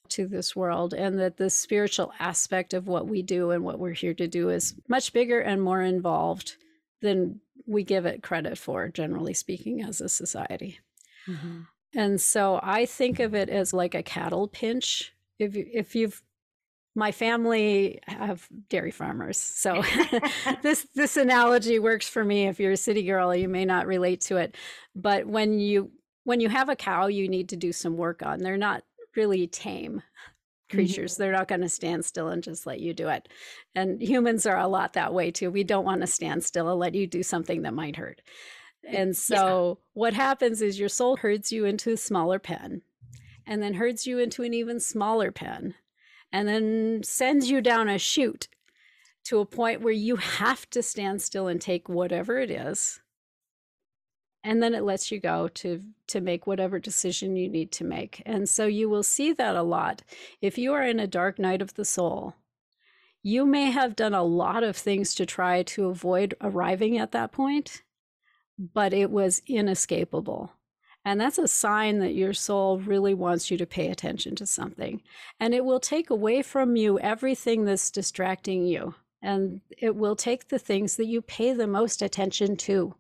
to 0.10 0.28
this 0.28 0.56
world, 0.56 0.94
and 0.94 1.20
that 1.20 1.38
the 1.38 1.50
spiritual 1.50 2.12
aspect 2.20 2.74
of 2.74 2.88
what 2.88 3.08
we 3.08 3.22
do 3.22 3.52
and 3.52 3.64
what 3.64 3.80
we're 3.80 3.92
here 3.92 4.14
to 4.16 4.28
do 4.28 4.50
is 4.50 4.74
much 4.88 5.14
bigger 5.14 5.40
and 5.40 5.62
more 5.62 5.82
involved 5.82 6.56
than 7.02 7.40
we 7.68 7.84
give 7.84 8.06
it 8.06 8.24
credit 8.24 8.58
for, 8.58 8.90
generally 8.90 9.34
speaking, 9.34 9.82
as 9.82 10.02
a 10.02 10.10
society. 10.10 10.80
Mm-hmm. 11.28 11.62
And 11.96 12.20
so 12.20 12.60
I 12.64 12.86
think 12.86 13.20
of 13.20 13.36
it 13.36 13.50
as 13.50 13.72
like 13.72 13.94
a 13.94 14.04
cattle 14.04 14.48
pinch. 14.48 15.14
If 15.38 15.56
if 15.56 15.96
you've 15.96 16.22
my 16.96 17.12
family 17.12 18.00
have 18.08 18.48
dairy 18.70 18.92
farmers. 18.92 19.38
So 19.38 19.84
this 20.62 20.88
this 20.96 21.18
analogy 21.18 21.80
works 21.80 22.08
for 22.08 22.24
me. 22.24 22.48
If 22.48 22.60
you're 22.60 22.74
a 22.74 22.78
city 22.78 23.04
girl, 23.04 23.36
you 23.36 23.50
may 23.50 23.66
not 23.66 23.88
relate 23.88 24.22
to 24.22 24.38
it. 24.38 24.56
But 24.96 25.26
when 25.26 25.60
you 25.60 25.92
when 26.24 26.40
you 26.40 26.50
have 26.50 26.70
a 26.70 26.76
cow, 26.76 27.08
you 27.08 27.28
need 27.28 27.50
to 27.50 27.56
do 27.56 27.72
some 27.72 27.98
work 27.98 28.24
on. 28.24 28.40
They're 28.40 28.58
not 28.58 28.84
really 29.16 29.48
tame 29.48 30.02
creatures. 30.70 31.14
Mm-hmm. 31.14 31.24
They're 31.24 31.32
not 31.32 31.48
going 31.48 31.62
to 31.62 31.70
stand 31.70 32.06
still 32.06 32.30
and 32.30 32.44
just 32.44 32.66
let 32.66 32.80
you 32.80 32.94
do 32.94 33.10
it. 33.10 33.30
And 33.76 34.02
humans 34.02 34.46
are 34.46 34.58
a 34.58 34.68
lot 34.68 34.94
that 34.94 35.14
way 35.14 35.32
too. 35.32 35.52
We 35.52 35.64
don't 35.64 35.86
want 35.86 36.02
to 36.02 36.08
stand 36.08 36.44
still 36.44 36.70
and 36.70 36.80
let 36.80 36.96
you 36.96 37.06
do 37.06 37.24
something 37.24 37.62
that 37.64 37.74
might 37.74 37.96
hurt. 37.96 38.22
And 38.86 39.16
so 39.16 39.80
yeah. 39.80 39.84
what 39.94 40.14
happens 40.14 40.62
is 40.62 40.80
your 40.80 40.90
soul 40.90 41.18
herds 41.18 41.52
you 41.52 41.66
into 41.66 41.92
a 41.92 41.98
smaller 41.98 42.40
pen 42.40 42.82
and 43.46 43.62
then 43.62 43.76
herds 43.76 44.06
you 44.06 44.20
into 44.20 44.44
an 44.44 44.54
even 44.54 44.80
smaller 44.80 45.32
pen 45.32 45.76
and 46.34 46.48
then 46.48 47.02
sends 47.04 47.50
you 47.50 47.62
down 47.62 47.88
a 47.88 47.98
chute 47.98 48.50
to 49.26 49.40
a 49.40 49.46
point 49.46 49.82
where 49.82 49.94
you 49.94 50.18
have 50.18 50.70
to 50.72 50.84
stand 50.84 51.22
still 51.22 51.48
and 51.48 51.62
take 51.62 51.88
whatever 51.88 52.40
it 52.40 52.52
is. 52.52 53.00
And 54.44 54.62
then 54.62 54.74
it 54.74 54.84
lets 54.84 55.10
you 55.10 55.22
go 55.22 55.48
to 55.48 55.82
to 56.08 56.20
make 56.20 56.46
whatever 56.46 56.78
decision 56.78 57.38
you 57.38 57.48
need 57.48 57.72
to 57.74 57.86
make. 57.86 58.22
And 58.26 58.50
so 58.50 58.66
you 58.66 58.90
will 58.90 59.04
see 59.04 59.32
that 59.32 59.56
a 59.56 59.64
lot. 59.64 60.02
If 60.42 60.58
you 60.58 60.74
are 60.74 60.84
in 60.84 61.00
a 61.00 61.08
dark 61.08 61.40
night 61.40 61.62
of 61.62 61.76
the 61.76 61.86
soul 61.86 62.36
you 63.26 63.46
may 63.46 63.72
have 63.72 63.96
done 63.96 64.14
a 64.14 64.24
lot 64.24 64.64
of 64.64 64.76
things 64.76 65.16
to 65.16 65.26
try 65.26 65.64
to 65.64 65.88
avoid 65.88 66.36
arriving 66.42 66.98
at 66.98 67.14
that 67.14 67.32
point 67.32 67.82
but 68.58 68.94
it 68.94 69.10
was 69.10 69.42
inescapable 69.48 70.52
and 71.06 71.20
that's 71.20 71.38
a 71.38 71.48
sign 71.48 72.00
that 72.00 72.16
your 72.16 72.34
soul 72.34 72.80
really 72.80 73.14
wants 73.14 73.52
you 73.52 73.58
to 73.58 73.66
pay 73.66 73.90
attention 73.90 74.36
to 74.36 74.46
something. 74.46 75.02
And 75.40 75.54
it 75.54 75.66
will 75.66 75.80
take 75.80 76.10
away 76.10 76.42
from 76.42 76.76
you 76.76 76.98
everything 77.00 77.66
that's 77.66 77.92
distracting 77.92 78.66
you. 78.66 78.96
And 79.22 79.62
it 79.78 79.96
will 79.96 80.16
take 80.16 80.48
the 80.48 80.60
things 80.60 80.96
that 80.96 81.06
you 81.06 81.22
pay 81.22 81.54
the 81.54 81.68
most 81.68 82.02
attention 82.02 82.56
to. 82.58 82.96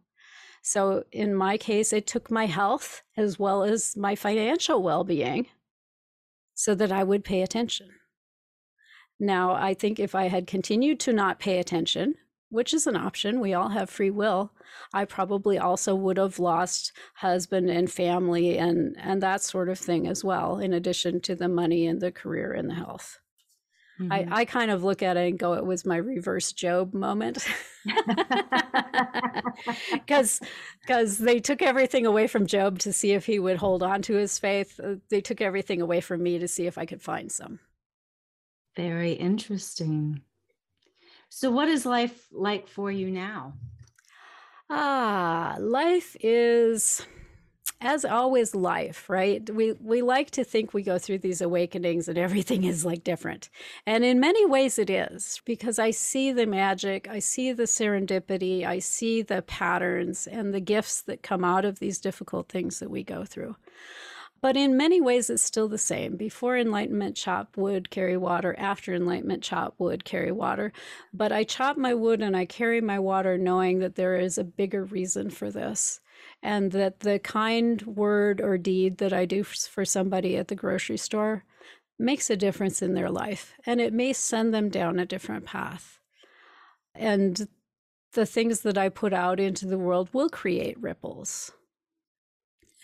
So 0.62 1.04
in 1.12 1.36
my 1.36 1.58
case, 1.58 1.92
it 1.94 2.08
took 2.08 2.30
my 2.32 2.46
health 2.46 3.04
as 3.16 3.40
well 3.40 3.64
as 3.64 3.96
my 3.96 4.16
financial 4.16 4.82
well 4.82 5.04
being 5.04 5.48
so 6.56 6.76
that 6.76 6.92
I 6.92 7.04
would 7.04 7.24
pay 7.24 7.42
attention. 7.42 7.90
Now, 9.20 9.54
I 9.54 9.74
think 9.74 10.00
if 10.00 10.16
I 10.16 10.28
had 10.28 10.48
continued 10.48 11.00
to 11.02 11.14
not 11.14 11.40
pay 11.40 11.60
attention, 11.60 12.16
which 12.54 12.74
is 12.74 12.88
an 12.88 12.96
option, 12.96 13.40
we 13.40 13.54
all 13.54 13.70
have 13.70 13.90
free 13.90 14.12
will, 14.12 14.52
I 14.94 15.06
probably 15.06 15.58
also 15.58 15.96
would 15.96 16.18
have 16.18 16.40
lost 16.40 16.92
husband 17.16 17.70
and 17.70 17.92
family 17.92 18.58
and, 18.58 18.96
and 19.00 19.22
that 19.22 19.42
sort 19.42 19.70
of 19.70 19.80
thing 19.80 20.08
as 20.08 20.24
well, 20.24 20.60
in 20.60 20.74
addition 20.74 21.20
to 21.22 21.36
the 21.36 21.50
money 21.50 21.88
and 21.88 22.00
the 22.00 22.12
career 22.12 22.54
and 22.54 22.70
the 22.70 22.76
health. 22.76 23.20
Mm-hmm. 24.00 24.14
I, 24.14 24.28
I 24.32 24.46
kind 24.46 24.72
of 24.72 24.84
look 24.84 25.02
at 25.04 25.18
it 25.18 25.28
and 25.30 25.40
go, 25.40 25.54
it 25.54 25.66
was 25.66 25.86
my 25.86 25.98
reverse 25.98 26.52
Job 26.52 26.94
moment. 26.94 27.46
Because 29.92 30.40
because 30.82 31.18
they 31.18 31.40
took 31.40 31.62
everything 31.62 32.06
away 32.06 32.28
from 32.28 32.48
Job 32.48 32.80
to 32.80 32.94
see 32.94 33.12
if 33.12 33.26
he 33.26 33.40
would 33.40 33.58
hold 33.58 33.84
on 33.84 34.02
to 34.04 34.16
his 34.16 34.40
faith. 34.40 34.80
Uh, 34.84 34.96
they 35.10 35.22
took 35.22 35.42
everything 35.42 35.82
away 35.82 36.02
from 36.02 36.24
me 36.24 36.40
to 36.40 36.48
see 36.48 36.66
if 36.66 36.78
I 36.78 36.86
could 36.86 37.02
find 37.02 37.32
some. 37.32 37.60
Very 38.76 39.14
interesting. 39.14 40.22
So, 41.36 41.50
what 41.50 41.68
is 41.68 41.84
life 41.84 42.28
like 42.32 42.68
for 42.68 42.92
you 42.92 43.10
now? 43.10 43.54
Ah, 44.70 45.56
life 45.60 46.16
is 46.22 47.08
as 47.82 48.06
always 48.06 48.54
life 48.54 49.10
right? 49.10 49.50
We 49.50 49.74
we 49.82 50.04
like 50.04 50.30
to 50.32 50.44
think 50.44 50.76
we 50.76 50.84
go 50.84 51.00
through 51.00 51.18
these 51.18 51.42
awakenings 51.42 52.08
and 52.08 52.20
everything 52.20 52.64
is 52.66 52.86
like 52.86 53.04
different. 53.04 53.50
And 53.88 54.06
in 54.06 54.20
many 54.20 54.46
ways 54.46 54.78
it 54.78 54.92
is 54.92 55.42
because 55.44 55.80
i 55.80 55.90
see 55.90 56.32
the 56.32 56.46
magic 56.46 57.08
i 57.10 57.18
see 57.18 57.52
the 57.52 57.64
serendipity 57.64 58.64
i 58.64 58.78
see 58.78 59.24
the 59.24 59.42
patterns 59.42 60.28
and 60.28 60.54
the 60.54 60.62
gifts 60.62 61.02
that 61.02 61.24
come 61.24 61.44
out 61.44 61.66
of 61.66 61.80
these 61.80 62.00
difficult 62.00 62.48
things 62.48 62.78
that 62.78 62.92
we 62.92 63.04
go 63.04 63.26
through 63.26 63.56
but 64.44 64.56
in 64.56 64.78
many 64.78 65.02
ways 65.02 65.30
it's 65.30 65.42
still 65.42 65.68
the 65.68 65.78
same 65.78 66.16
before 66.16 66.56
enlightenment 66.58 67.16
chop 67.16 67.58
wood 67.58 67.90
carry 67.90 68.18
water 68.18 68.56
after 68.60 68.94
enlightenment 68.94 69.42
chop 69.42 69.74
wood 69.80 70.06
carry 70.06 70.32
water 70.32 70.72
but 71.12 71.32
i 71.32 71.44
chop 71.44 71.78
my 71.78 71.94
wood 71.94 72.22
and 72.22 72.38
i 72.38 72.46
carry 72.46 72.82
my 72.82 73.00
water 73.00 73.38
knowing 73.38 73.80
that 73.80 73.96
there 73.96 74.16
is 74.16 74.38
a 74.38 74.44
bigger 74.44 74.84
reason 74.84 75.30
for 75.30 75.50
this 75.50 76.02
and 76.42 76.72
that 76.72 77.00
the 77.02 77.20
kind 77.20 77.82
word 77.84 78.42
or 78.42 78.58
deed 78.58 78.98
that 78.98 79.14
I 79.14 79.26
do 79.26 79.44
for 79.44 79.86
somebody 79.86 80.38
at 80.38 80.48
the 80.48 80.56
grocery 80.56 80.98
store 80.98 81.46
makes 82.00 82.30
a 82.30 82.38
difference 82.38 82.82
in 82.82 82.94
their 82.94 83.10
life 83.10 83.54
and 83.66 83.80
it 83.80 83.94
may 83.94 84.14
send 84.14 84.54
them 84.54 84.70
down 84.70 85.00
a 85.00 85.06
different 85.06 85.46
path. 85.46 86.00
And 86.96 87.48
the 88.14 88.26
things 88.26 88.62
that 88.62 88.78
I 88.78 88.90
put 88.90 89.14
out 89.14 89.40
into 89.40 89.66
the 89.66 89.78
world 89.78 90.10
will 90.14 90.30
create 90.30 90.80
ripples. 90.82 91.52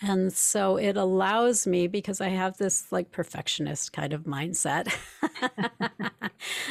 And 0.02 0.32
so 0.32 0.76
it 0.76 0.96
allows 0.96 1.66
me 1.66 1.86
because 1.86 2.20
I 2.20 2.28
have 2.28 2.56
this 2.56 2.90
like 2.90 3.12
perfectionist 3.12 3.92
kind 3.92 4.12
of 4.12 4.24
mindset. 4.24 4.94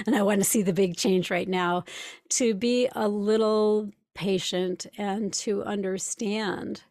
and 0.08 0.16
I 0.16 0.24
want 0.24 0.40
to 0.40 0.46
see 0.46 0.64
the 0.64 0.74
big 0.74 0.98
change 0.98 1.30
right 1.30 1.48
now 1.48 1.84
to 2.30 2.56
be 2.56 2.90
a 2.96 3.08
little 3.08 3.92
patient 4.16 4.88
and 4.98 5.32
to 5.32 5.64
understand 5.64 6.84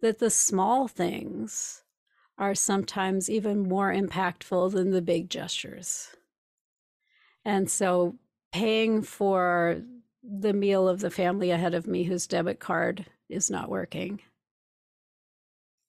that 0.00 0.18
the 0.18 0.30
small 0.30 0.86
things 0.86 1.82
are 2.38 2.54
sometimes 2.54 3.30
even 3.30 3.66
more 3.66 3.92
impactful 3.92 4.72
than 4.72 4.90
the 4.90 5.00
big 5.00 5.30
gestures. 5.30 6.14
And 7.44 7.70
so 7.70 8.16
paying 8.52 9.02
for 9.02 9.80
the 10.22 10.52
meal 10.52 10.88
of 10.88 11.00
the 11.00 11.10
family 11.10 11.50
ahead 11.50 11.72
of 11.72 11.86
me 11.86 12.04
whose 12.04 12.26
debit 12.26 12.60
card 12.60 13.06
is 13.30 13.50
not 13.50 13.70
working. 13.70 14.20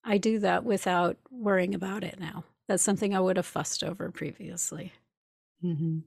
I 0.08 0.18
do 0.18 0.40
that 0.40 0.64
without 0.64 1.18
worrying 1.30 1.76
about 1.76 2.04
it 2.04 2.18
now. 2.18 2.46
That's 2.68 2.82
something 2.82 3.14
I 3.14 3.20
would 3.20 3.36
have 3.36 3.46
fussed 3.46 3.84
over 3.84 4.10
previously. 4.10 4.94
Mm-hmm. 5.64 6.00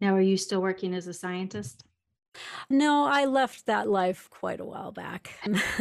Now, 0.00 0.14
are 0.16 0.20
you 0.20 0.36
still 0.36 0.60
working 0.60 0.92
as 0.94 1.06
a 1.06 1.14
scientist? 1.14 1.84
No, 2.68 3.04
I 3.04 3.26
left 3.26 3.66
that 3.66 3.88
life 3.88 4.28
quite 4.30 4.60
a 4.60 4.64
while 4.64 4.92
back. 4.92 5.32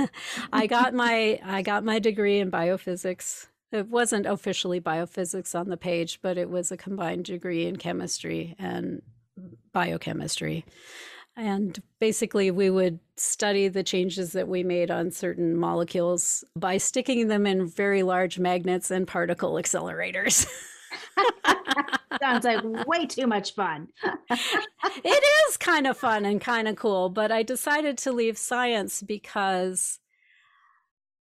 I 0.54 0.68
got 0.68 0.94
my 0.94 1.40
I 1.46 1.62
got 1.62 1.84
my 1.84 2.00
degree 2.00 2.40
in 2.40 2.52
biophysics. 2.52 3.48
It 3.72 3.88
wasn't 3.88 4.26
officially 4.26 4.82
biophysics 4.82 5.58
on 5.60 5.70
the 5.70 5.78
page, 5.78 6.20
but 6.22 6.38
it 6.38 6.50
was 6.50 6.72
a 6.72 6.78
combined 6.78 7.26
degree 7.26 7.66
in 7.66 7.78
chemistry 7.78 8.56
and 8.58 9.02
biochemistry. 9.74 10.66
And 11.40 11.82
basically, 12.00 12.52
we 12.52 12.70
would 12.70 13.00
study 13.16 13.70
the 13.70 13.82
changes 13.82 14.34
that 14.34 14.50
we 14.50 14.62
made 14.62 14.92
on 14.92 15.10
certain 15.10 15.56
molecules 15.56 16.44
by 16.54 16.76
sticking 16.78 17.30
them 17.30 17.48
in 17.48 17.66
very 17.66 18.04
large 18.04 18.38
magnets 18.38 18.92
and 18.92 19.08
particle 19.08 19.54
accelerators. 19.54 20.46
Sounds 22.22 22.44
like 22.44 22.62
way 22.86 23.06
too 23.06 23.26
much 23.26 23.56
fun. 23.56 23.88
it 24.30 25.50
is 25.50 25.56
kind 25.56 25.88
of 25.88 25.98
fun 25.98 26.26
and 26.26 26.42
kind 26.42 26.68
of 26.68 26.76
cool, 26.76 27.08
but 27.08 27.32
I 27.32 27.44
decided 27.44 27.98
to 28.00 28.12
leave 28.12 28.38
science 28.38 29.02
because 29.02 30.00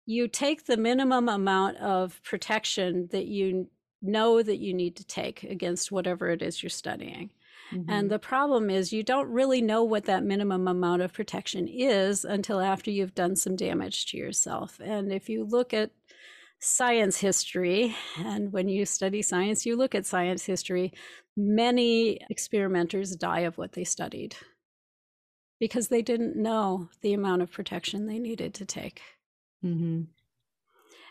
you 0.06 0.26
take 0.26 0.64
the 0.64 0.78
minimum 0.78 1.28
amount 1.28 1.76
of 1.76 2.22
protection 2.22 3.08
that 3.12 3.26
you 3.26 3.68
know 4.00 4.42
that 4.42 4.56
you 4.56 4.72
need 4.72 4.96
to 4.96 5.04
take 5.04 5.42
against 5.42 5.92
whatever 5.92 6.30
it 6.30 6.40
is 6.40 6.62
you're 6.62 6.70
studying. 6.70 7.28
Mm-hmm. 7.72 7.90
And 7.90 8.10
the 8.10 8.18
problem 8.18 8.70
is, 8.70 8.92
you 8.92 9.02
don't 9.02 9.28
really 9.28 9.60
know 9.60 9.84
what 9.84 10.04
that 10.04 10.24
minimum 10.24 10.66
amount 10.68 11.02
of 11.02 11.12
protection 11.12 11.68
is 11.68 12.24
until 12.24 12.60
after 12.60 12.90
you've 12.90 13.14
done 13.14 13.36
some 13.36 13.56
damage 13.56 14.06
to 14.06 14.16
yourself. 14.16 14.80
And 14.82 15.12
if 15.12 15.28
you 15.28 15.44
look 15.44 15.74
at 15.74 15.90
science 16.60 17.18
history, 17.18 17.94
and 18.18 18.52
when 18.52 18.68
you 18.68 18.84
study 18.86 19.22
science, 19.22 19.66
you 19.66 19.76
look 19.76 19.94
at 19.94 20.06
science 20.06 20.44
history, 20.44 20.92
many 21.36 22.18
experimenters 22.30 23.14
die 23.14 23.40
of 23.40 23.58
what 23.58 23.72
they 23.72 23.84
studied 23.84 24.36
because 25.60 25.88
they 25.88 26.02
didn't 26.02 26.36
know 26.36 26.88
the 27.02 27.12
amount 27.12 27.42
of 27.42 27.52
protection 27.52 28.06
they 28.06 28.18
needed 28.18 28.54
to 28.54 28.64
take. 28.64 29.02
Mm-hmm. 29.64 30.02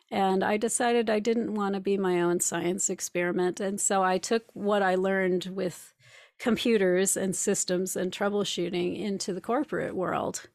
And 0.09 0.43
I 0.43 0.55
decided 0.55 1.09
I 1.09 1.19
didn't 1.19 1.53
want 1.53 1.75
to 1.75 1.81
be 1.81 1.97
my 1.97 2.21
own 2.21 2.39
science 2.39 2.89
experiment. 2.89 3.59
And 3.59 3.79
so 3.79 4.03
I 4.03 4.17
took 4.17 4.45
what 4.53 4.81
I 4.81 4.95
learned 4.95 5.47
with 5.47 5.93
computers 6.39 7.17
and 7.17 7.35
systems 7.35 7.95
and 7.95 8.11
troubleshooting 8.11 8.99
into 8.99 9.33
the 9.33 9.41
corporate 9.41 9.95
world 9.95 10.47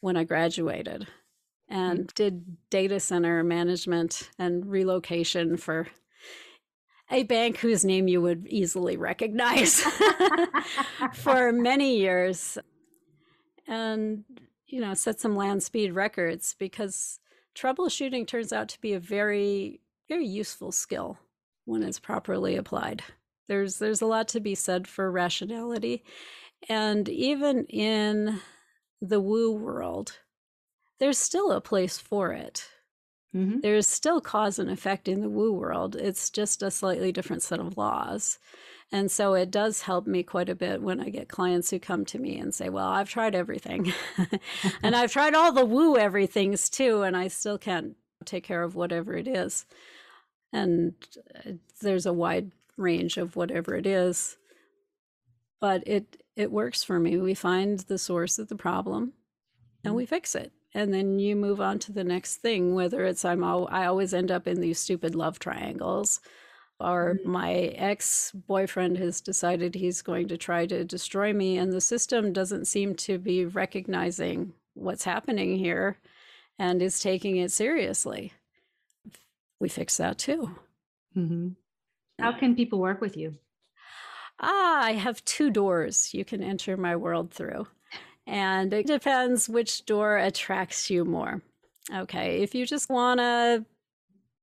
when 0.00 0.16
I 0.16 0.24
graduated 0.24 1.06
and 1.68 2.08
mm. 2.08 2.14
did 2.14 2.56
data 2.70 3.00
center 3.00 3.42
management 3.42 4.30
and 4.38 4.66
relocation 4.66 5.56
for 5.56 5.88
a 7.10 7.22
bank 7.22 7.58
whose 7.58 7.84
name 7.84 8.08
you 8.08 8.20
would 8.20 8.46
easily 8.48 8.96
recognize 8.96 9.80
for 11.14 11.52
many 11.52 11.98
years 11.98 12.58
and 13.66 14.24
you 14.66 14.80
know 14.80 14.94
set 14.94 15.20
some 15.20 15.36
land 15.36 15.62
speed 15.62 15.92
records 15.92 16.56
because 16.58 17.18
troubleshooting 17.54 18.26
turns 18.26 18.52
out 18.52 18.68
to 18.68 18.80
be 18.80 18.94
a 18.94 19.00
very 19.00 19.80
very 20.08 20.26
useful 20.26 20.72
skill 20.72 21.18
when 21.64 21.82
it's 21.82 22.00
properly 22.00 22.56
applied 22.56 23.02
there's 23.48 23.78
there's 23.78 24.02
a 24.02 24.06
lot 24.06 24.28
to 24.28 24.40
be 24.40 24.54
said 24.54 24.86
for 24.86 25.10
rationality 25.10 26.04
and 26.68 27.08
even 27.08 27.64
in 27.66 28.40
the 29.00 29.20
woo 29.20 29.52
world 29.52 30.18
there's 30.98 31.18
still 31.18 31.52
a 31.52 31.60
place 31.60 31.98
for 31.98 32.32
it 32.32 32.68
mm-hmm. 33.34 33.60
there's 33.60 33.86
still 33.86 34.20
cause 34.20 34.58
and 34.58 34.70
effect 34.70 35.08
in 35.08 35.20
the 35.20 35.28
woo 35.28 35.52
world 35.52 35.96
it's 35.96 36.30
just 36.30 36.62
a 36.62 36.70
slightly 36.70 37.12
different 37.12 37.42
set 37.42 37.60
of 37.60 37.76
laws 37.76 38.38
and 38.92 39.10
so 39.10 39.34
it 39.34 39.50
does 39.50 39.82
help 39.82 40.06
me 40.06 40.22
quite 40.22 40.48
a 40.48 40.54
bit 40.54 40.80
when 40.80 41.00
I 41.00 41.08
get 41.08 41.28
clients 41.28 41.70
who 41.70 41.80
come 41.80 42.04
to 42.06 42.18
me 42.20 42.38
and 42.38 42.54
say, 42.54 42.68
Well, 42.68 42.86
I've 42.86 43.08
tried 43.08 43.34
everything. 43.34 43.92
and 44.84 44.94
I've 44.94 45.10
tried 45.10 45.34
all 45.34 45.50
the 45.50 45.64
woo 45.64 45.96
everythings 45.96 46.68
too, 46.70 47.02
and 47.02 47.16
I 47.16 47.26
still 47.26 47.58
can't 47.58 47.96
take 48.24 48.44
care 48.44 48.62
of 48.62 48.76
whatever 48.76 49.16
it 49.16 49.26
is. 49.26 49.66
And 50.52 50.94
uh, 51.34 51.52
there's 51.80 52.06
a 52.06 52.12
wide 52.12 52.52
range 52.76 53.16
of 53.16 53.36
whatever 53.36 53.74
it 53.74 53.86
is. 53.86 54.36
But 55.60 55.86
it 55.86 56.22
it 56.36 56.50
works 56.50 56.82
for 56.82 56.98
me. 56.98 57.18
We 57.18 57.34
find 57.34 57.78
the 57.80 57.98
source 57.98 58.38
of 58.38 58.48
the 58.48 58.56
problem 58.56 59.12
and 59.84 59.90
mm-hmm. 59.90 59.96
we 59.96 60.06
fix 60.06 60.34
it. 60.34 60.52
And 60.74 60.92
then 60.92 61.20
you 61.20 61.36
move 61.36 61.60
on 61.60 61.78
to 61.80 61.92
the 61.92 62.02
next 62.02 62.36
thing, 62.36 62.74
whether 62.74 63.04
it's 63.04 63.24
I'm 63.24 63.44
all, 63.44 63.68
I 63.70 63.86
always 63.86 64.12
end 64.12 64.32
up 64.32 64.48
in 64.48 64.60
these 64.60 64.80
stupid 64.80 65.14
love 65.14 65.38
triangles 65.38 66.20
or 66.80 67.14
mm-hmm. 67.14 67.30
my 67.30 67.52
ex 67.52 68.32
boyfriend 68.32 68.98
has 68.98 69.20
decided 69.20 69.74
he's 69.74 70.02
going 70.02 70.28
to 70.28 70.36
try 70.36 70.66
to 70.66 70.84
destroy 70.84 71.32
me, 71.32 71.56
and 71.56 71.72
the 71.72 71.80
system 71.80 72.32
doesn't 72.32 72.66
seem 72.66 72.94
to 72.96 73.18
be 73.18 73.44
recognizing 73.44 74.52
what's 74.74 75.04
happening 75.04 75.56
here 75.56 75.98
and 76.58 76.82
is 76.82 76.98
taking 77.00 77.36
it 77.36 77.52
seriously. 77.52 78.32
We 79.60 79.68
fix 79.68 79.96
that 79.96 80.18
too. 80.18 80.50
Mm-hmm. 81.16 81.50
How 82.18 82.32
can 82.32 82.54
people 82.54 82.78
work 82.78 83.00
with 83.00 83.16
you? 83.16 83.34
Ah, 84.40 84.84
I 84.84 84.92
have 84.92 85.24
two 85.24 85.50
doors 85.50 86.12
you 86.12 86.24
can 86.24 86.42
enter 86.42 86.76
my 86.76 86.96
world 86.96 87.32
through. 87.32 87.68
And 88.26 88.72
it 88.72 88.86
depends 88.86 89.48
which 89.48 89.84
door 89.84 90.16
attracts 90.16 90.90
you 90.90 91.04
more. 91.04 91.42
Okay, 91.94 92.42
if 92.42 92.54
you 92.54 92.64
just 92.66 92.88
want 92.88 93.20
to 93.20 93.66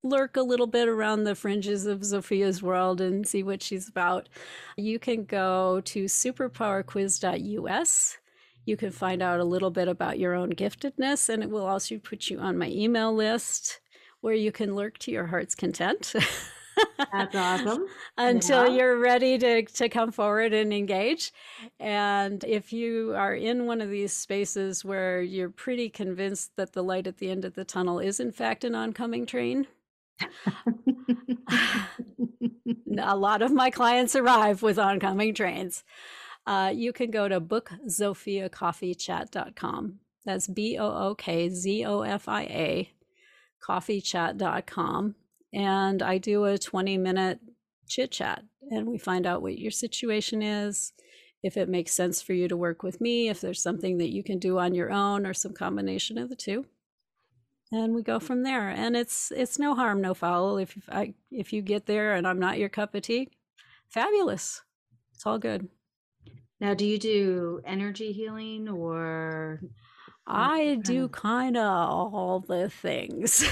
lurk 0.04 0.38
a 0.38 0.42
little 0.42 0.68
bit 0.68 0.88
around 0.88 1.24
the 1.24 1.36
fringes 1.36 1.86
of 1.86 2.00
Zofia's 2.02 2.62
world 2.62 3.02
and 3.02 3.28
see 3.28 3.44
what 3.44 3.64
she's 3.64 3.90
about, 3.90 4.30
you 4.78 5.00
can 5.00 5.26
go 5.26 5.82
to 5.86 6.06
superpowerquiz.us. 6.06 8.18
You 8.66 8.78
can 8.78 8.92
find 8.92 9.24
out 9.24 9.40
a 9.40 9.46
little 9.46 9.72
bit 9.72 9.88
about 9.88 10.20
your 10.20 10.36
own 10.36 10.54
giftedness, 10.54 11.30
and 11.30 11.42
it 11.42 11.50
will 11.50 11.66
also 11.66 11.98
put 11.98 12.30
you 12.30 12.38
on 12.40 12.60
my 12.60 12.70
email 12.70 13.12
list 13.14 13.80
where 14.22 14.36
you 14.36 14.52
can 14.52 14.76
lurk 14.76 15.00
to 15.00 15.12
your 15.12 15.26
heart's 15.28 15.56
content. 15.56 16.14
That's 17.12 17.36
awesome. 17.36 17.86
Until 18.18 18.68
yeah. 18.68 18.78
you're 18.78 18.98
ready 18.98 19.38
to, 19.38 19.64
to 19.64 19.90
come 19.90 20.12
forward 20.12 20.54
and 20.54 20.74
engage. 20.74 21.32
And 21.80 22.44
if 22.44 22.74
you 22.74 23.14
are 23.16 23.34
in 23.34 23.66
one 23.66 23.82
of 23.82 23.90
these 23.90 24.14
spaces 24.14 24.86
where 24.86 25.22
you're 25.22 25.50
pretty 25.50 25.90
convinced 25.90 26.56
that 26.56 26.74
the 26.74 26.84
light 26.84 27.08
at 27.08 27.18
the 27.18 27.30
end 27.30 27.46
of 27.46 27.56
the 27.56 27.66
tunnel 27.66 28.00
is, 28.00 28.20
in 28.20 28.32
fact, 28.32 28.64
an 28.64 28.76
oncoming 28.76 29.26
train, 29.26 29.68
a 33.00 33.16
lot 33.16 33.42
of 33.42 33.52
my 33.52 33.70
clients 33.70 34.16
arrive 34.16 34.62
with 34.62 34.78
oncoming 34.78 35.34
trains. 35.34 35.84
Uh, 36.46 36.72
you 36.74 36.94
can 36.94 37.12
go 37.12 37.28
to 37.28 37.42
bookzofiacoffeechat.com. 37.42 40.00
That's 40.24 40.48
B 40.48 40.78
O 40.78 41.10
O 41.10 41.16
K 41.16 41.50
Z 41.50 41.84
O 41.86 42.02
F 42.02 42.28
I 42.28 42.44
A 42.44 42.92
coffeechat.com. 43.62 45.16
And 45.54 46.02
I 46.02 46.18
do 46.18 46.46
a 46.46 46.58
20 46.58 46.98
minute 46.98 47.40
chit 47.88 48.12
chat 48.12 48.44
and 48.70 48.88
we 48.88 48.98
find 48.98 49.26
out 49.26 49.42
what 49.42 49.58
your 49.58 49.72
situation 49.72 50.42
is, 50.42 50.94
if 51.44 51.58
it 51.58 51.68
makes 51.68 51.92
sense 51.92 52.22
for 52.22 52.34
you 52.34 52.48
to 52.48 52.56
work 52.56 52.84
with 52.84 53.02
me, 53.02 53.28
if 53.30 53.42
there's 53.42 53.62
something 53.62 53.98
that 53.98 54.12
you 54.12 54.24
can 54.24 54.40
do 54.40 54.60
on 54.60 54.74
your 54.74 54.92
own 54.92 55.26
or 55.26 55.34
some 55.34 55.54
combination 55.54 56.18
of 56.18 56.30
the 56.30 56.36
two. 56.36 56.66
And 57.72 57.94
we 57.96 58.04
go 58.04 58.20
from 58.20 58.44
there 58.44 58.70
and 58.70 58.98
it's 58.98 59.32
it's 59.32 59.58
no 59.58 59.76
harm 59.76 60.02
no 60.02 60.14
foul 60.14 60.58
if 60.58 60.78
i 60.90 61.14
if 61.32 61.54
you 61.54 61.62
get 61.62 61.86
there 61.86 62.16
and 62.16 62.28
i'm 62.28 62.38
not 62.38 62.60
your 62.60 62.68
cup 62.68 62.94
of 62.96 63.04
tea 63.04 63.30
fabulous. 63.88 64.62
It's 65.14 65.26
all 65.26 65.38
good. 65.38 65.70
Now 66.60 66.74
do 66.74 66.86
you 66.86 67.00
do 67.00 67.62
energy 67.66 68.12
healing 68.12 68.70
or 68.70 69.62
i 70.28 70.80
do 70.84 71.08
kind 71.10 71.58
of 71.58 71.64
all 71.64 72.40
the 72.48 72.70
things 72.70 73.44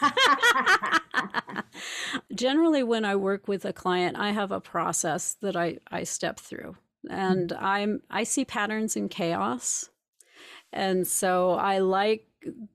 generally 2.34 2.82
when 2.82 3.04
i 3.04 3.14
work 3.14 3.48
with 3.48 3.64
a 3.64 3.72
client 3.72 4.16
i 4.18 4.30
have 4.30 4.52
a 4.52 4.60
process 4.60 5.36
that 5.40 5.56
i 5.56 5.76
i 5.90 6.02
step 6.02 6.38
through 6.38 6.76
and 7.10 7.50
mm-hmm. 7.50 7.64
i'm 7.64 8.02
i 8.10 8.24
see 8.24 8.44
patterns 8.44 8.96
in 8.96 9.08
chaos 9.08 9.90
and 10.72 11.06
so 11.06 11.52
i 11.52 11.78
like 11.78 12.28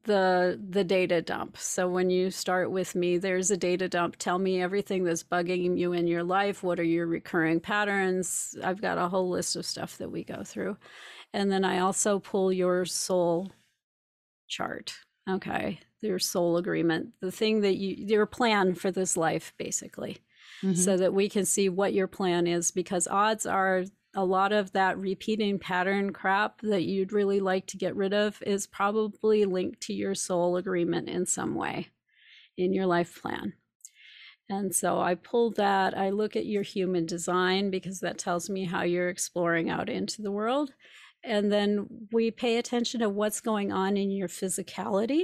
the 0.03 0.59
the 0.69 0.83
data 0.83 1.21
dump. 1.21 1.57
So 1.57 1.87
when 1.87 2.09
you 2.09 2.31
start 2.31 2.71
with 2.71 2.95
me, 2.95 3.17
there's 3.17 3.51
a 3.51 3.57
data 3.57 3.87
dump. 3.87 4.17
Tell 4.17 4.37
me 4.37 4.61
everything 4.61 5.03
that's 5.03 5.23
bugging 5.23 5.77
you 5.77 5.93
in 5.93 6.07
your 6.07 6.23
life. 6.23 6.63
What 6.63 6.79
are 6.79 6.83
your 6.83 7.07
recurring 7.07 7.59
patterns? 7.59 8.55
I've 8.63 8.81
got 8.81 8.97
a 8.97 9.07
whole 9.07 9.29
list 9.29 9.55
of 9.55 9.65
stuff 9.65 9.97
that 9.97 10.11
we 10.11 10.23
go 10.23 10.43
through. 10.43 10.77
And 11.33 11.51
then 11.51 11.63
I 11.63 11.79
also 11.79 12.19
pull 12.19 12.51
your 12.51 12.85
soul 12.85 13.51
chart. 14.47 14.93
Okay. 15.29 15.79
Your 16.03 16.19
soul 16.19 16.57
agreement, 16.57 17.09
the 17.21 17.31
thing 17.31 17.61
that 17.61 17.75
you 17.77 18.05
your 18.07 18.25
plan 18.25 18.75
for 18.75 18.91
this 18.91 19.17
life 19.17 19.53
basically. 19.57 20.19
Mm-hmm. 20.61 20.75
So 20.75 20.95
that 20.95 21.13
we 21.13 21.27
can 21.27 21.45
see 21.45 21.67
what 21.67 21.93
your 21.93 22.07
plan 22.07 22.47
is 22.47 22.71
because 22.71 23.07
odds 23.07 23.45
are 23.45 23.83
a 24.15 24.23
lot 24.23 24.51
of 24.51 24.71
that 24.73 24.97
repeating 24.97 25.59
pattern 25.59 26.13
crap 26.13 26.61
that 26.61 26.83
you'd 26.83 27.11
really 27.11 27.39
like 27.39 27.65
to 27.67 27.77
get 27.77 27.95
rid 27.95 28.13
of 28.13 28.41
is 28.45 28.67
probably 28.67 29.45
linked 29.45 29.81
to 29.81 29.93
your 29.93 30.15
soul 30.15 30.55
agreement 30.57 31.09
in 31.09 31.25
some 31.25 31.55
way 31.55 31.89
in 32.57 32.73
your 32.73 32.85
life 32.85 33.21
plan. 33.21 33.53
And 34.49 34.73
so 34.75 34.99
I 34.99 35.15
pull 35.15 35.51
that. 35.51 35.97
I 35.97 36.11
look 36.11 36.35
at 36.35 36.45
your 36.45 36.63
human 36.63 37.05
design 37.05 37.71
because 37.71 38.01
that 38.01 38.17
tells 38.17 38.49
me 38.49 38.65
how 38.65 38.83
you're 38.83 39.09
exploring 39.09 39.69
out 39.69 39.89
into 39.89 40.21
the 40.21 40.31
world. 40.31 40.73
And 41.23 41.51
then 41.51 41.87
we 42.11 42.29
pay 42.29 42.57
attention 42.57 42.99
to 42.99 43.09
what's 43.09 43.41
going 43.41 43.71
on 43.71 43.97
in 43.97 44.11
your 44.11 44.27
physicality. 44.27 45.23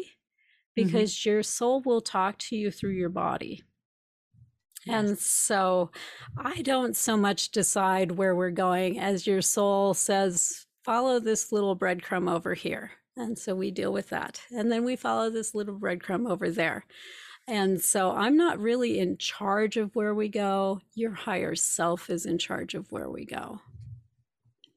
Because 0.83 1.13
mm-hmm. 1.13 1.29
your 1.29 1.43
soul 1.43 1.81
will 1.81 2.01
talk 2.01 2.37
to 2.39 2.55
you 2.55 2.71
through 2.71 2.91
your 2.91 3.09
body. 3.09 3.63
And 4.87 5.17
so 5.19 5.91
I 6.37 6.61
don't 6.61 6.95
so 6.95 7.17
much 7.17 7.51
decide 7.51 8.11
where 8.11 8.35
we're 8.35 8.49
going 8.49 8.99
as 8.99 9.27
your 9.27 9.41
soul 9.41 9.93
says, 9.93 10.65
follow 10.83 11.19
this 11.19 11.51
little 11.51 11.75
breadcrumb 11.75 12.31
over 12.31 12.53
here. 12.53 12.91
And 13.17 13.37
so 13.37 13.53
we 13.53 13.71
deal 13.71 13.91
with 13.91 14.09
that. 14.09 14.41
And 14.51 14.71
then 14.71 14.85
we 14.85 14.95
follow 14.95 15.29
this 15.29 15.53
little 15.53 15.77
breadcrumb 15.77 16.29
over 16.29 16.49
there. 16.49 16.85
And 17.47 17.81
so 17.81 18.11
I'm 18.11 18.37
not 18.37 18.59
really 18.59 18.99
in 18.99 19.17
charge 19.17 19.75
of 19.75 19.95
where 19.95 20.13
we 20.13 20.29
go. 20.29 20.81
Your 20.95 21.11
higher 21.13 21.55
self 21.55 22.09
is 22.09 22.25
in 22.25 22.37
charge 22.37 22.75
of 22.75 22.91
where 22.91 23.09
we 23.09 23.25
go. 23.25 23.59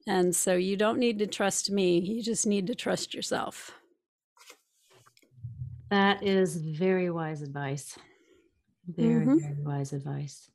And 0.06 0.34
so 0.34 0.54
you 0.54 0.76
don't 0.76 0.98
need 0.98 1.18
to 1.20 1.26
trust 1.26 1.70
me, 1.70 2.00
you 2.00 2.22
just 2.22 2.46
need 2.46 2.66
to 2.66 2.74
trust 2.74 3.14
yourself. 3.14 3.72
That 5.92 6.22
is 6.22 6.56
very 6.56 7.10
wise 7.10 7.42
advice. 7.42 7.98
Very, 8.88 9.26
mm-hmm. 9.26 9.38
very 9.40 9.60
wise 9.60 9.92
advice. 9.92 10.50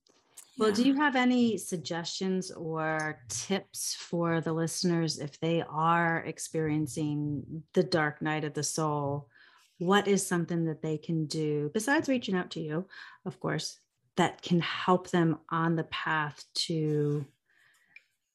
Well, 0.58 0.72
do 0.72 0.82
you 0.82 0.96
have 0.96 1.16
any 1.16 1.60
suggestions 1.60 2.50
or 2.50 3.22
tips 3.30 3.94
for 3.94 4.42
the 4.42 4.52
listeners 4.52 5.20
if 5.20 5.40
they 5.40 5.62
are 5.70 6.24
experiencing 6.26 7.62
the 7.74 7.84
dark 7.84 8.20
night 8.20 8.46
of 8.46 8.56
the 8.56 8.64
soul? 8.64 9.30
What 9.78 10.08
is 10.08 10.26
something 10.26 10.66
that 10.66 10.82
they 10.82 10.98
can 10.98 11.28
do 11.28 11.70
besides 11.72 12.10
reaching 12.10 12.36
out 12.36 12.50
to 12.52 12.60
you, 12.60 12.88
of 13.24 13.40
course, 13.40 13.80
that 14.16 14.42
can 14.42 14.60
help 14.60 15.12
them 15.12 15.38
on 15.52 15.76
the 15.76 15.84
path 15.84 16.44
to 16.66 17.28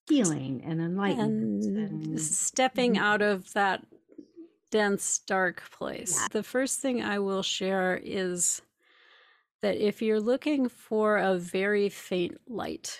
healing 0.08 0.62
and 0.64 0.80
enlightenment 0.80 1.64
and, 1.64 2.06
and 2.06 2.20
stepping 2.20 2.94
mm-hmm. 2.94 3.02
out 3.02 3.22
of 3.22 3.52
that 3.54 3.84
dense, 4.72 5.20
dark 5.20 5.62
place? 5.70 6.18
Yeah. 6.20 6.26
The 6.32 6.42
first 6.42 6.80
thing 6.80 7.00
I 7.00 7.20
will 7.20 7.44
share 7.44 8.00
is 8.02 8.60
that 9.60 9.76
if 9.76 10.02
you're 10.02 10.18
looking 10.18 10.68
for 10.68 11.18
a 11.18 11.36
very 11.38 11.88
faint 11.88 12.40
light, 12.48 12.98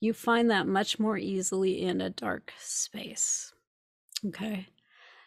you 0.00 0.14
find 0.14 0.50
that 0.50 0.66
much 0.66 0.98
more 0.98 1.18
easily 1.18 1.82
in 1.82 2.00
a 2.00 2.08
dark 2.08 2.54
space. 2.58 3.52
Okay. 4.24 4.68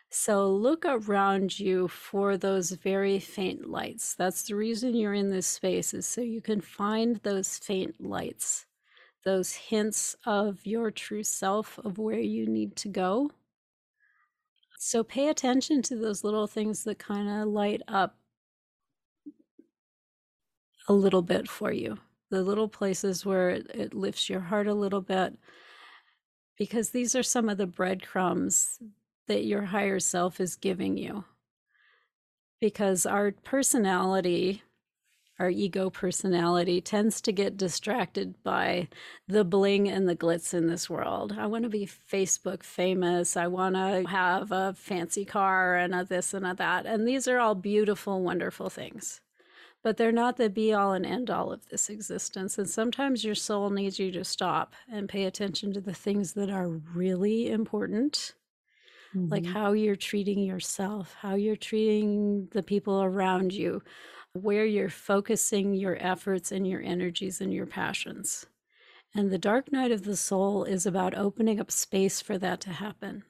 So 0.10 0.50
look 0.50 0.84
around 0.86 1.60
you 1.60 1.88
for 1.88 2.38
those 2.38 2.72
very 2.72 3.20
faint 3.20 3.70
lights. 3.70 4.16
That's 4.16 4.44
the 4.44 4.56
reason 4.56 4.96
you're 4.96 5.14
in 5.14 5.30
this 5.30 5.48
space, 5.48 5.94
is 5.94 6.06
so 6.06 6.22
you 6.22 6.42
can 6.42 6.60
find 6.60 7.18
those 7.18 7.58
faint 7.58 7.96
lights, 8.00 8.66
those 9.24 9.54
hints 9.54 10.16
of 10.26 10.66
your 10.66 10.92
true 10.92 11.24
self, 11.24 11.78
of 11.86 11.98
where 11.98 12.20
you 12.20 12.48
need 12.48 12.76
to 12.78 12.90
go. 12.90 13.32
So 14.84 15.04
pay 15.04 15.28
attention 15.28 15.84
to 15.84 15.96
those 15.96 16.24
little 16.24 16.48
things 16.48 16.86
that 16.86 16.98
kind 16.98 17.30
of 17.30 17.48
light 17.48 17.84
up 17.88 18.18
a 20.88 20.94
little 20.94 21.22
bit 21.22 21.48
for 21.48 21.72
you, 21.72 22.00
the 22.32 22.42
little 22.42 22.68
places 22.68 23.24
where 23.24 23.52
it, 23.52 23.68
it 23.76 23.94
lifts 23.94 24.28
your 24.28 24.40
heart 24.40 24.66
a 24.66 24.74
little 24.74 25.02
bit, 25.02 25.38
because 26.58 26.90
these 26.90 27.16
are 27.16 27.22
some 27.22 27.48
of 27.48 27.60
the 27.60 27.68
breadcrumbs 27.68 28.80
that 29.28 29.46
your 29.46 29.62
higher 29.62 30.00
self 30.00 30.40
is 30.40 30.56
giving 30.56 30.98
you. 30.98 31.26
Because 32.60 33.06
our 33.06 33.34
personality, 33.44 34.64
our 35.42 35.50
ego 35.50 35.90
personality, 35.90 36.80
tends 36.80 37.20
to 37.20 37.32
get 37.32 37.58
distracted 37.58 38.36
by 38.44 38.88
the 39.28 39.44
bling 39.44 39.90
and 39.90 40.08
the 40.08 40.16
glitz 40.16 40.54
in 40.54 40.68
this 40.68 40.88
world. 40.88 41.36
I 41.36 41.48
want 41.48 41.64
to 41.64 41.70
be 41.70 41.88
Facebook 41.88 42.62
famous. 42.62 43.36
I 43.36 43.48
want 43.48 43.74
to 43.74 44.04
have 44.08 44.52
a 44.52 44.76
fancy 44.78 45.26
car 45.26 45.76
and 45.76 45.96
a 45.96 46.06
this 46.06 46.36
and 46.36 46.46
a 46.46 46.54
that. 46.54 46.86
And 46.86 47.08
these 47.08 47.28
are 47.28 47.40
all 47.40 47.56
beautiful, 47.56 48.22
wonderful 48.22 48.70
things. 48.70 49.20
But 49.84 49.98
they're 49.98 50.12
not 50.12 50.38
the 50.38 50.48
be 50.48 50.74
all 50.74 50.94
and 50.94 51.08
end 51.08 51.32
all 51.32 51.52
of 51.52 51.68
this 51.70 51.90
existence. 51.90 52.60
And 52.60 52.70
sometimes 52.70 53.24
your 53.24 53.34
soul 53.34 53.72
needs 53.72 53.98
you 53.98 54.12
to 54.12 54.24
stop 54.24 54.76
and 54.88 55.10
pay 55.10 55.24
attention 55.24 55.74
to 55.74 55.82
the 55.82 55.96
things 55.96 56.34
that 56.34 56.52
are 56.52 56.70
really 56.70 57.50
important 57.50 58.36
mm-hmm. 59.16 59.32
like 59.32 59.46
how 59.46 59.72
you're 59.72 59.96
treating 59.96 60.40
yourself, 60.40 61.16
how 61.20 61.36
you're 61.36 61.56
treating 61.56 62.48
the 62.52 62.64
people 62.64 63.02
around 63.02 63.54
you, 63.54 63.82
where 64.34 64.66
you're 64.66 64.90
focusing 64.90 65.74
your 65.74 65.98
efforts 66.00 66.52
and 66.52 66.66
your 66.66 66.82
energies 66.82 67.42
and 67.42 67.54
your 67.54 67.66
passions. 67.66 68.46
And 69.14 69.30
the 69.30 69.38
dark 69.38 69.72
night 69.72 69.92
of 69.92 70.04
the 70.04 70.16
soul 70.16 70.64
is 70.64 70.86
about 70.86 71.18
opening 71.18 71.60
up 71.60 71.70
space 71.70 72.22
for 72.22 72.38
that 72.38 72.62
to 72.62 72.70
happen. 72.70 73.24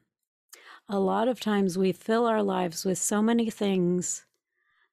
A 0.88 1.00
lot 1.00 1.28
of 1.28 1.40
times 1.40 1.78
we 1.78 1.92
fill 1.92 2.28
our 2.28 2.44
lives 2.44 2.86
with 2.86 3.00
so 3.00 3.22
many 3.22 3.50
things 3.50 4.26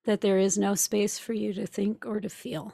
that 0.04 0.22
there 0.22 0.38
is 0.38 0.56
no 0.56 0.74
space 0.74 1.18
for 1.18 1.34
you 1.34 1.52
to 1.52 1.66
think 1.66 2.06
or 2.06 2.20
to 2.20 2.28
feel. 2.30 2.72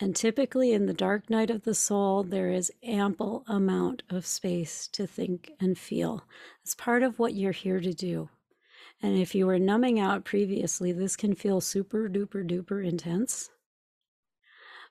And 0.00 0.16
typically 0.16 0.72
in 0.72 0.86
the 0.86 0.94
dark 0.94 1.28
night 1.28 1.50
of 1.50 1.62
the 1.62 1.74
soul, 1.74 2.22
there 2.22 2.50
is 2.50 2.72
ample 2.82 3.44
amount 3.46 4.02
of 4.08 4.26
space 4.26 4.88
to 4.88 5.06
think 5.06 5.52
and 5.60 5.78
feel. 5.78 6.24
It's 6.62 6.74
part 6.74 7.02
of 7.02 7.18
what 7.18 7.34
you're 7.34 7.52
here 7.52 7.80
to 7.80 7.92
do. 7.92 8.30
And 9.04 9.18
if 9.18 9.34
you 9.34 9.46
were 9.46 9.58
numbing 9.58 10.00
out 10.00 10.24
previously, 10.24 10.90
this 10.90 11.14
can 11.14 11.34
feel 11.34 11.60
super 11.60 12.08
duper 12.08 12.42
duper 12.42 12.82
intense. 12.82 13.50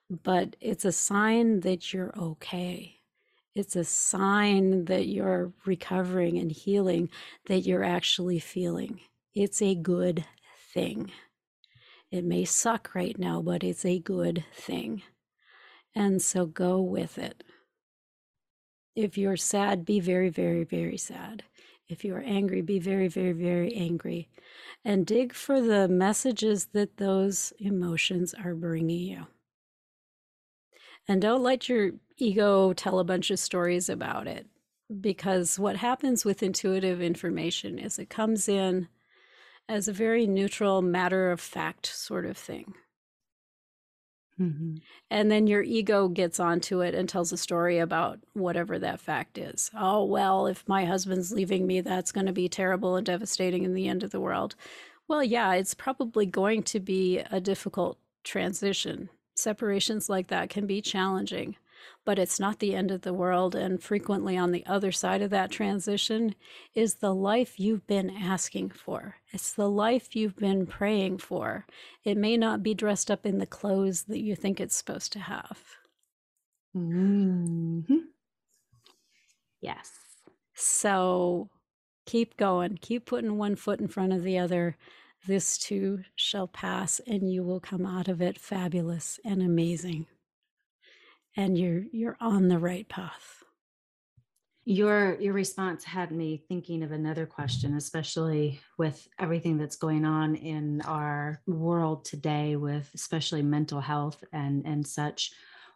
But 0.08 0.56
it's 0.62 0.86
a 0.86 0.92
sign 0.92 1.62
that 1.62 1.92
you're 1.92 2.14
okay. 2.16 2.98
It's 3.56 3.76
a 3.76 3.84
sign 3.84 4.86
that 4.86 5.08
you're 5.08 5.52
recovering 5.66 6.38
and 6.38 6.52
healing, 6.52 7.10
that 7.48 7.62
you're 7.62 7.84
actually 7.84 8.38
feeling. 8.38 9.00
It's 9.34 9.64
a 9.64 9.74
good 9.74 10.24
thing. 10.72 11.10
It 12.12 12.24
may 12.24 12.46
suck 12.46 12.94
right 12.94 13.18
now, 13.18 13.42
but 13.42 13.64
it's 13.64 13.84
a 13.84 13.98
good 13.98 14.46
thing. 14.54 15.02
And 15.96 16.22
so 16.22 16.46
go 16.46 16.80
with 16.80 17.18
it. 17.18 17.44
If 18.96 19.18
you're 19.18 19.38
sad, 19.38 19.86
be 19.86 20.00
very, 20.00 20.30
very, 20.30 20.66
very 20.66 20.98
sad. 20.98 21.46
If 21.90 22.06
you're 22.06 22.24
angry, 22.26 22.62
be 22.62 22.80
very, 22.80 23.08
very, 23.08 23.34
very 23.34 23.74
angry. 23.74 24.30
And 24.86 25.06
dig 25.06 25.34
for 25.34 25.62
the 25.62 25.88
messages 25.88 26.68
that 26.74 26.98
those 26.98 27.54
emotions 27.60 28.34
are 28.34 28.56
bringing 28.56 29.00
you. 29.00 29.28
And 31.08 31.22
don't 31.22 31.44
let 31.44 31.68
your 31.68 31.92
ego 32.18 32.74
tell 32.74 33.00
a 33.00 33.04
bunch 33.04 33.30
of 33.30 33.40
stories 33.40 33.90
about 33.90 34.28
it. 34.28 34.48
Because 35.02 35.60
what 35.60 35.78
happens 35.78 36.24
with 36.24 36.44
intuitive 36.44 37.02
information 37.02 37.80
is 37.80 37.98
it 37.98 38.10
comes 38.10 38.48
in 38.48 38.88
as 39.68 39.88
a 39.88 39.94
very 39.94 40.28
neutral, 40.28 40.82
matter 40.82 41.32
of 41.32 41.40
fact 41.40 41.86
sort 41.88 42.26
of 42.26 42.38
thing. 42.38 42.74
Mm-hmm. 44.40 44.76
And 45.10 45.32
then 45.32 45.48
your 45.48 45.62
ego 45.62 46.08
gets 46.08 46.40
onto 46.40 46.82
it 46.82 46.96
and 46.96 47.08
tells 47.08 47.32
a 47.32 47.38
story 47.38 47.80
about 47.80 48.20
whatever 48.34 48.80
that 48.80 49.00
fact 49.00 49.38
is. 49.38 49.70
Oh, 49.78 50.04
well, 50.04 50.48
if 50.48 50.68
my 50.68 50.86
husband's 50.86 51.32
leaving 51.32 51.68
me, 51.68 51.82
that's 51.82 52.12
going 52.12 52.26
to 52.26 52.34
be 52.34 52.50
terrible 52.50 52.96
and 52.96 53.06
devastating 53.06 53.64
in 53.64 53.74
the 53.74 53.88
end 53.88 54.04
of 54.04 54.12
the 54.12 54.20
world. 54.20 54.56
Well, 55.08 55.24
yeah, 55.24 55.54
it's 55.54 55.74
probably 55.74 56.26
going 56.26 56.64
to 56.64 56.80
be 56.80 57.20
a 57.20 57.40
difficult 57.40 58.00
transition. 58.24 59.10
Separations 59.36 60.10
like 60.10 60.28
that 60.28 60.50
can 60.50 60.66
be 60.66 60.82
challenging 60.82 61.56
but 62.06 62.20
it's 62.20 62.40
not 62.40 62.60
the 62.60 62.76
end 62.76 62.92
of 62.92 63.02
the 63.02 63.14
world. 63.14 63.56
And 63.56 63.82
frequently, 63.82 64.38
on 64.38 64.52
the 64.52 64.66
other 64.66 64.92
side 64.92 65.22
of 65.22 65.30
that 65.32 65.52
transition 65.52 66.36
is 66.74 66.96
the 66.96 67.14
life 67.14 67.60
you've 67.60 67.88
been 67.88 68.10
asking 68.10 68.72
for. 68.72 69.16
It's 69.32 69.54
the 69.54 69.70
life 69.70 70.16
you've 70.16 70.36
been 70.36 70.66
praying 70.66 71.20
for. 71.20 71.66
It 72.04 72.18
may 72.18 72.38
not 72.38 72.64
be 72.64 72.74
dressed 72.74 73.10
up 73.10 73.26
in 73.26 73.40
the 73.40 73.46
clothes 73.46 74.04
that 74.04 74.22
you 74.22 74.36
think 74.36 74.60
it's 74.60 74.76
supposed 74.76 75.12
to 75.14 75.20
have. 75.20 75.60
Mm-hmm. 76.76 77.98
Yes. 79.62 79.92
So 80.56 81.50
keep 82.06 82.38
going, 82.38 82.78
keep 82.82 83.06
putting 83.06 83.38
one 83.38 83.56
foot 83.56 83.80
in 83.80 83.88
front 83.88 84.14
of 84.14 84.24
the 84.24 84.38
other. 84.38 84.78
This 85.26 85.58
too 85.58 86.00
shall 86.16 86.48
pass, 86.48 87.00
and 87.08 87.32
you 87.32 87.44
will 87.44 87.62
come 87.62 87.86
out 87.86 88.10
of 88.10 88.22
it 88.22 88.38
fabulous 88.38 89.20
and 89.24 89.42
amazing 89.42 90.08
and 91.36 91.58
you're 91.58 91.84
you're 91.92 92.18
on 92.20 92.48
the 92.48 92.60
right 92.60 92.88
path. 92.88 93.44
Your 94.66 95.20
your 95.20 95.34
response 95.34 95.84
had 95.84 96.12
me 96.12 96.44
thinking 96.48 96.84
of 96.84 96.92
another 96.92 97.26
question 97.26 97.76
especially 97.76 98.62
with 98.78 99.08
everything 99.20 99.58
that's 99.58 99.76
going 99.76 100.06
on 100.06 100.36
in 100.36 100.82
our 100.82 101.42
world 101.46 102.06
today 102.06 102.56
with 102.56 102.90
especially 102.94 103.42
mental 103.42 103.82
health 103.82 104.24
and 104.32 104.66
and 104.66 104.86
such. 104.86 105.32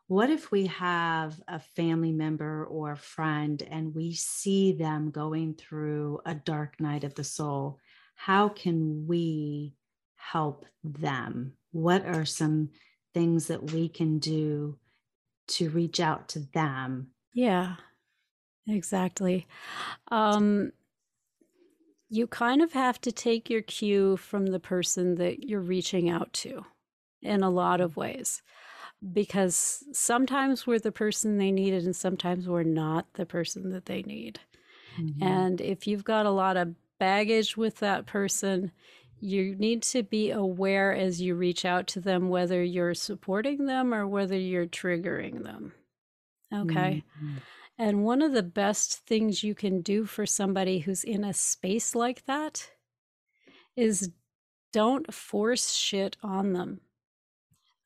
What 0.07 0.29
if 0.29 0.51
we 0.51 0.67
have 0.67 1.41
a 1.49 1.59
family 1.59 2.13
member 2.13 2.63
or 2.65 2.93
a 2.93 2.97
friend 2.97 3.61
and 3.69 3.93
we 3.93 4.13
see 4.13 4.71
them 4.71 5.11
going 5.11 5.55
through 5.55 6.21
a 6.25 6.33
dark 6.33 6.79
night 6.79 7.03
of 7.03 7.13
the 7.13 7.25
soul? 7.25 7.79
How 8.15 8.47
can 8.47 9.05
we 9.05 9.75
help 10.15 10.65
them? 10.85 11.57
What 11.73 12.05
are 12.05 12.23
some 12.23 12.69
things 13.13 13.47
that 13.47 13.71
we 13.71 13.89
can 13.89 14.19
do 14.19 14.77
to 15.47 15.69
reach 15.69 15.99
out 15.99 16.27
to 16.29 16.39
them. 16.39 17.11
Yeah, 17.33 17.75
exactly. 18.67 19.47
Um, 20.09 20.71
you 22.09 22.27
kind 22.27 22.61
of 22.61 22.73
have 22.73 23.01
to 23.01 23.11
take 23.11 23.49
your 23.49 23.61
cue 23.61 24.17
from 24.17 24.47
the 24.47 24.59
person 24.59 25.15
that 25.15 25.43
you're 25.43 25.59
reaching 25.59 26.09
out 26.09 26.31
to 26.33 26.65
in 27.21 27.43
a 27.43 27.49
lot 27.49 27.81
of 27.81 27.97
ways 27.97 28.41
because 29.13 29.83
sometimes 29.91 30.65
we're 30.65 30.79
the 30.79 30.91
person 30.91 31.37
they 31.37 31.51
needed 31.51 31.85
and 31.85 31.95
sometimes 31.95 32.47
we're 32.47 32.63
not 32.63 33.05
the 33.13 33.25
person 33.25 33.71
that 33.71 33.85
they 33.85 34.01
need. 34.03 34.39
Mm-hmm. 34.99 35.23
And 35.23 35.61
if 35.61 35.85
you've 35.85 36.03
got 36.03 36.25
a 36.25 36.31
lot 36.31 36.57
of 36.57 36.73
baggage 36.97 37.55
with 37.55 37.77
that 37.79 38.05
person, 38.05 38.71
you 39.19 39.55
need 39.55 39.81
to 39.83 40.03
be 40.03 40.31
aware 40.31 40.93
as 40.93 41.21
you 41.21 41.35
reach 41.35 41.65
out 41.65 41.87
to 41.87 41.99
them 41.99 42.29
whether 42.29 42.63
you're 42.63 42.93
supporting 42.93 43.65
them 43.65 43.93
or 43.93 44.07
whether 44.07 44.37
you're 44.37 44.67
triggering 44.67 45.43
them. 45.43 45.73
Okay. 46.53 47.03
Mm-hmm. 47.17 47.37
And 47.79 48.03
one 48.03 48.21
of 48.21 48.33
the 48.33 48.43
best 48.43 49.05
things 49.05 49.43
you 49.43 49.53
can 49.53 49.81
do 49.81 50.05
for 50.05 50.25
somebody 50.25 50.79
who's 50.79 51.03
in 51.03 51.23
a 51.23 51.33
space 51.33 51.93
like 51.93 52.25
that 52.25 52.69
is 53.75 54.11
don't 54.73 55.13
force 55.13 55.73
shit 55.73 56.17
on 56.23 56.53
them. 56.53 56.81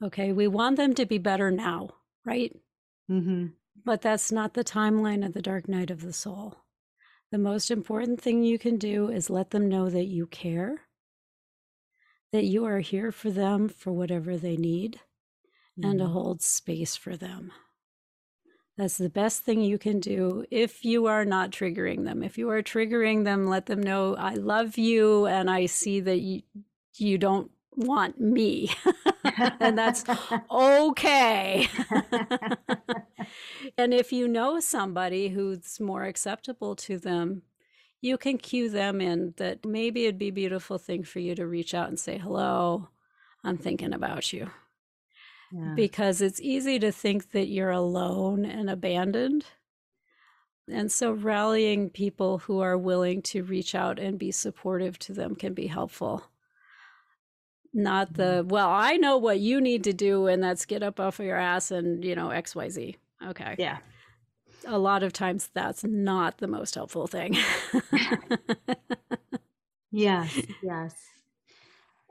Okay. 0.03 0.31
We 0.31 0.47
want 0.47 0.77
them 0.77 0.93
to 0.95 1.05
be 1.05 1.17
better 1.17 1.51
now, 1.51 1.91
right? 2.25 2.55
Mm-hmm. 3.09 3.47
But 3.83 4.01
that's 4.01 4.31
not 4.31 4.53
the 4.53 4.63
timeline 4.63 5.25
of 5.25 5.33
the 5.33 5.41
dark 5.41 5.67
night 5.67 5.91
of 5.91 6.01
the 6.01 6.13
soul. 6.13 6.57
The 7.31 7.37
most 7.37 7.71
important 7.71 8.21
thing 8.21 8.43
you 8.43 8.59
can 8.59 8.77
do 8.77 9.09
is 9.09 9.29
let 9.29 9.51
them 9.51 9.69
know 9.69 9.89
that 9.89 10.05
you 10.05 10.27
care 10.27 10.81
that 12.31 12.45
you 12.45 12.65
are 12.65 12.79
here 12.79 13.11
for 13.11 13.29
them 13.29 13.67
for 13.69 13.91
whatever 13.91 14.37
they 14.37 14.57
need 14.57 14.99
mm-hmm. 15.77 15.89
and 15.89 15.99
to 15.99 16.05
mm-hmm. 16.05 16.13
hold 16.13 16.41
space 16.41 16.95
for 16.95 17.15
them. 17.15 17.51
That's 18.77 18.97
the 18.97 19.09
best 19.09 19.43
thing 19.43 19.61
you 19.61 19.77
can 19.77 19.99
do 19.99 20.45
if 20.49 20.85
you 20.85 21.05
are 21.05 21.25
not 21.25 21.51
triggering 21.51 22.05
them. 22.05 22.23
If 22.23 22.37
you 22.37 22.49
are 22.49 22.63
triggering 22.63 23.25
them, 23.25 23.47
let 23.47 23.65
them 23.65 23.83
know 23.83 24.15
I 24.15 24.33
love 24.33 24.77
you 24.77 25.27
and 25.27 25.49
I 25.49 25.65
see 25.65 25.99
that 25.99 26.19
you 26.19 26.41
you 26.97 27.17
don't 27.17 27.51
want 27.75 28.19
me. 28.19 28.71
and 29.59 29.77
that's 29.77 30.03
okay. 30.49 31.67
and 33.77 33.93
if 33.93 34.11
you 34.11 34.27
know 34.27 34.59
somebody 34.59 35.29
who's 35.29 35.79
more 35.79 36.03
acceptable 36.03 36.75
to 36.77 36.97
them, 36.97 37.43
you 38.01 38.17
can 38.17 38.37
cue 38.39 38.69
them 38.69 38.99
in 38.99 39.33
that 39.37 39.63
maybe 39.63 40.03
it'd 40.03 40.17
be 40.17 40.29
a 40.29 40.33
beautiful 40.33 40.77
thing 40.77 41.03
for 41.03 41.19
you 41.19 41.35
to 41.35 41.45
reach 41.45 41.73
out 41.73 41.87
and 41.87 41.99
say, 41.99 42.17
Hello, 42.17 42.89
I'm 43.43 43.57
thinking 43.57 43.93
about 43.93 44.33
you. 44.33 44.49
Yeah. 45.51 45.73
Because 45.75 46.21
it's 46.21 46.41
easy 46.41 46.79
to 46.79 46.91
think 46.91 47.31
that 47.31 47.47
you're 47.47 47.71
alone 47.71 48.45
and 48.45 48.69
abandoned. 48.69 49.45
And 50.69 50.91
so 50.91 51.11
rallying 51.11 51.89
people 51.89 52.39
who 52.39 52.61
are 52.61 52.77
willing 52.77 53.21
to 53.23 53.43
reach 53.43 53.75
out 53.75 53.99
and 53.99 54.17
be 54.17 54.31
supportive 54.31 54.97
to 54.99 55.13
them 55.13 55.35
can 55.35 55.53
be 55.53 55.67
helpful. 55.67 56.23
Not 57.73 58.13
the, 58.13 58.41
mm-hmm. 58.41 58.49
well, 58.49 58.69
I 58.69 58.97
know 58.97 59.17
what 59.17 59.39
you 59.39 59.61
need 59.61 59.83
to 59.85 59.93
do, 59.93 60.27
and 60.27 60.43
that's 60.43 60.65
get 60.65 60.83
up 60.83 60.99
off 60.99 61.19
of 61.19 61.25
your 61.25 61.37
ass 61.37 61.71
and, 61.71 62.03
you 62.03 62.15
know, 62.15 62.29
XYZ. 62.29 62.95
Okay. 63.27 63.55
Yeah. 63.57 63.77
A 64.67 64.77
lot 64.77 65.03
of 65.03 65.13
times 65.13 65.49
that's 65.53 65.83
not 65.83 66.37
the 66.37 66.47
most 66.47 66.75
helpful 66.75 67.07
thing. 67.07 67.37
yes. 69.91 70.39
Yes. 70.61 70.95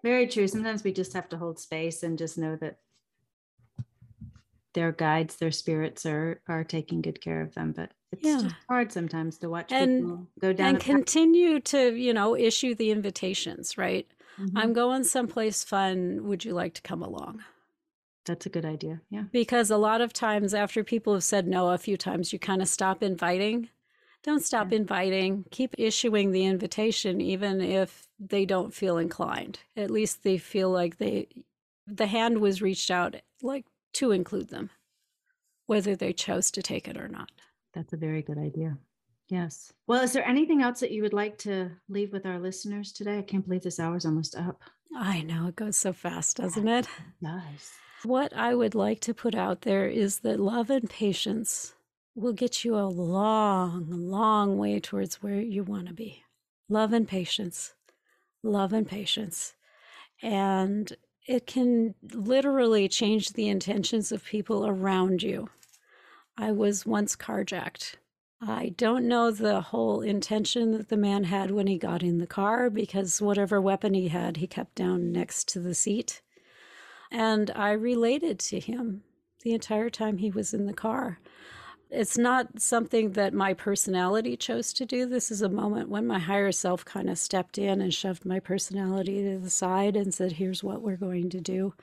Very 0.03 0.27
true. 0.27 0.49
Sometimes 0.49 0.83
we 0.83 0.93
just 0.93 1.13
have 1.13 1.29
to 1.31 1.37
hold 1.37 1.59
space 1.59 2.03
and 2.03 2.19
just 2.19 2.39
know 2.39 2.57
that 2.57 2.79
their 4.73 4.93
guides, 4.93 5.37
their 5.37 5.51
spirits 5.51 6.07
are 6.07 6.41
are 6.49 6.65
taking 6.65 7.03
good 7.03 7.21
care 7.21 7.43
of 7.43 7.55
them. 7.55 7.73
But 7.73 7.93
it's 8.13 8.25
yeah. 8.25 8.51
hard 8.69 8.93
sometimes 8.93 9.39
to 9.39 9.49
watch 9.49 9.73
and, 9.73 10.01
people 10.01 10.27
go 10.41 10.53
down 10.53 10.71
and 10.71 10.81
continue 10.81 11.61
to, 11.61 11.95
you 11.95 12.15
know, 12.15 12.37
issue 12.37 12.75
the 12.75 12.91
invitations, 12.91 13.77
right? 13.77 14.07
Mm-hmm. 14.39 14.57
I'm 14.57 14.73
going 14.73 15.05
someplace 15.05 15.65
fun. 15.65 16.25
Would 16.25 16.45
you 16.45 16.55
like 16.55 16.75
to 16.75 16.83
come 16.83 17.03
along? 17.03 17.43
That's 18.27 18.47
a 18.47 18.51
good 18.51 18.65
idea. 18.65 19.01
Yeah. 19.11 19.25
Because 19.33 19.71
a 19.71 19.77
lot 19.77 20.01
of 20.01 20.13
times 20.13 20.55
after 20.55 20.85
people 20.85 21.15
have 21.15 21.25
said 21.25 21.47
no 21.47 21.71
a 21.71 21.79
few 21.79 21.97
times, 21.97 22.33
you 22.33 22.39
kind 22.39 22.63
of 22.63 22.69
stop 22.69 23.03
inviting. 23.03 23.69
Don't 24.23 24.45
stop 24.45 24.71
yeah. 24.71 24.79
inviting. 24.79 25.45
Keep 25.51 25.75
issuing 25.79 26.31
the 26.31 26.45
invitation, 26.45 27.21
even 27.21 27.61
if 27.61 28.07
they 28.19 28.45
don't 28.45 28.75
feel 28.75 28.99
inclined. 28.99 29.61
At 29.77 29.91
least 29.91 30.23
they 30.23 30.37
feel 30.37 30.71
like 30.71 30.99
they, 30.99 31.29
the 31.87 32.07
hand 32.07 32.41
was 32.41 32.61
reached 32.61 32.91
out, 32.91 33.17
like 33.43 33.65
to 33.95 34.13
include 34.13 34.51
them, 34.51 34.71
whether 35.67 35.97
they 35.97 36.13
chose 36.13 36.51
to 36.53 36.63
take 36.63 36.87
it 36.87 36.99
or 36.99 37.09
not. 37.09 37.31
That's 37.73 37.93
a 37.95 37.97
very 37.97 38.21
good 38.21 38.39
idea. 38.39 38.77
Yes. 39.29 39.73
Well, 39.87 40.03
is 40.03 40.13
there 40.13 40.27
anything 40.29 40.61
else 40.61 40.81
that 40.81 40.91
you 40.91 41.03
would 41.03 41.13
like 41.13 41.39
to 41.39 41.71
leave 41.89 42.13
with 42.13 42.27
our 42.27 42.39
listeners 42.41 42.93
today? 42.93 43.19
I 43.19 43.23
can't 43.23 43.45
believe 43.45 43.63
this 43.63 43.81
hour's 43.81 44.05
almost 44.05 44.37
up. 44.37 44.61
I 44.95 45.23
know 45.23 45.47
it 45.47 45.57
goes 45.57 45.77
so 45.77 45.93
fast, 45.93 46.39
doesn't 46.39 46.67
it? 46.67 46.89
Nice. 47.23 47.73
What 48.05 48.35
I 48.35 48.55
would 48.55 48.75
like 48.75 49.01
to 49.01 49.13
put 49.13 49.35
out 49.35 49.61
there 49.63 49.87
is 49.87 50.21
that 50.21 50.41
love 50.41 50.71
and 50.71 50.89
patience 50.89 51.75
will 52.15 52.33
get 52.33 52.65
you 52.65 52.77
a 52.77 52.89
long, 52.89 53.87
long 53.91 54.57
way 54.57 54.81
towards 54.81 55.23
where 55.23 55.41
you 55.41 55.65
want 55.65 55.89
to 55.89 55.93
be. 55.93 56.23
Love 56.71 56.95
and 56.95 57.07
patience, 57.07 57.75
love 58.43 58.73
and 58.73 58.89
patience. 58.89 59.55
And 60.23 60.97
it 61.27 61.47
can 61.47 61.95
literally 62.15 62.89
change 62.89 63.35
the 63.35 63.49
intentions 63.49 64.13
of 64.13 64.25
people 64.25 64.67
around 64.67 65.23
you. 65.23 65.51
I 66.39 66.53
was 66.53 66.87
once 66.87 67.17
carjacked. 67.17 67.97
I 68.41 68.71
don't 68.71 69.07
know 69.07 69.31
the 69.31 69.61
whole 69.61 70.01
intention 70.01 70.73
that 70.73 70.89
the 70.89 70.97
man 70.97 71.25
had 71.25 71.51
when 71.51 71.67
he 71.67 71.77
got 71.77 72.03
in 72.03 72.17
the 72.17 72.27
car 72.27 72.71
because 72.71 73.21
whatever 73.21 73.61
weapon 73.61 73.93
he 73.93 74.09
had, 74.09 74.39
he 74.39 74.47
kept 74.47 74.75
down 74.75 75.13
next 75.13 75.49
to 75.49 75.61
the 75.61 75.75
seat. 75.75 76.23
And 77.11 77.51
I 77.55 77.73
related 77.73 78.39
to 78.41 78.61
him 78.61 79.03
the 79.43 79.53
entire 79.53 79.91
time 79.91 80.19
he 80.19 80.31
was 80.31 80.55
in 80.55 80.67
the 80.67 80.73
car. 80.73 81.19
It's 81.93 82.17
not 82.17 82.61
something 82.61 83.13
that 83.13 83.35
my 83.35 83.53
personality 83.53 84.37
chose 84.37 84.73
to 84.75 84.87
do. 84.87 85.07
This 85.07 85.33
is 85.33 85.43
a 85.43 85.49
moment 85.49 85.89
when 85.89 86.07
my 86.07 86.21
higher 86.21 86.53
self 86.53 86.85
kind 86.85 87.11
of 87.11 87.19
stepped 87.19 87.59
in 87.59 87.81
and 87.81 87.93
shoved 87.93 88.25
my 88.25 88.39
personality 88.39 89.25
to 89.25 89.39
the 89.41 89.51
side 89.51 89.97
and 89.97 90.15
said, 90.15 90.33
Here's 90.33 90.63
what 90.63 90.83
we're 90.83 90.97
going 90.97 91.31
to 91.31 91.41
do. 91.41 91.75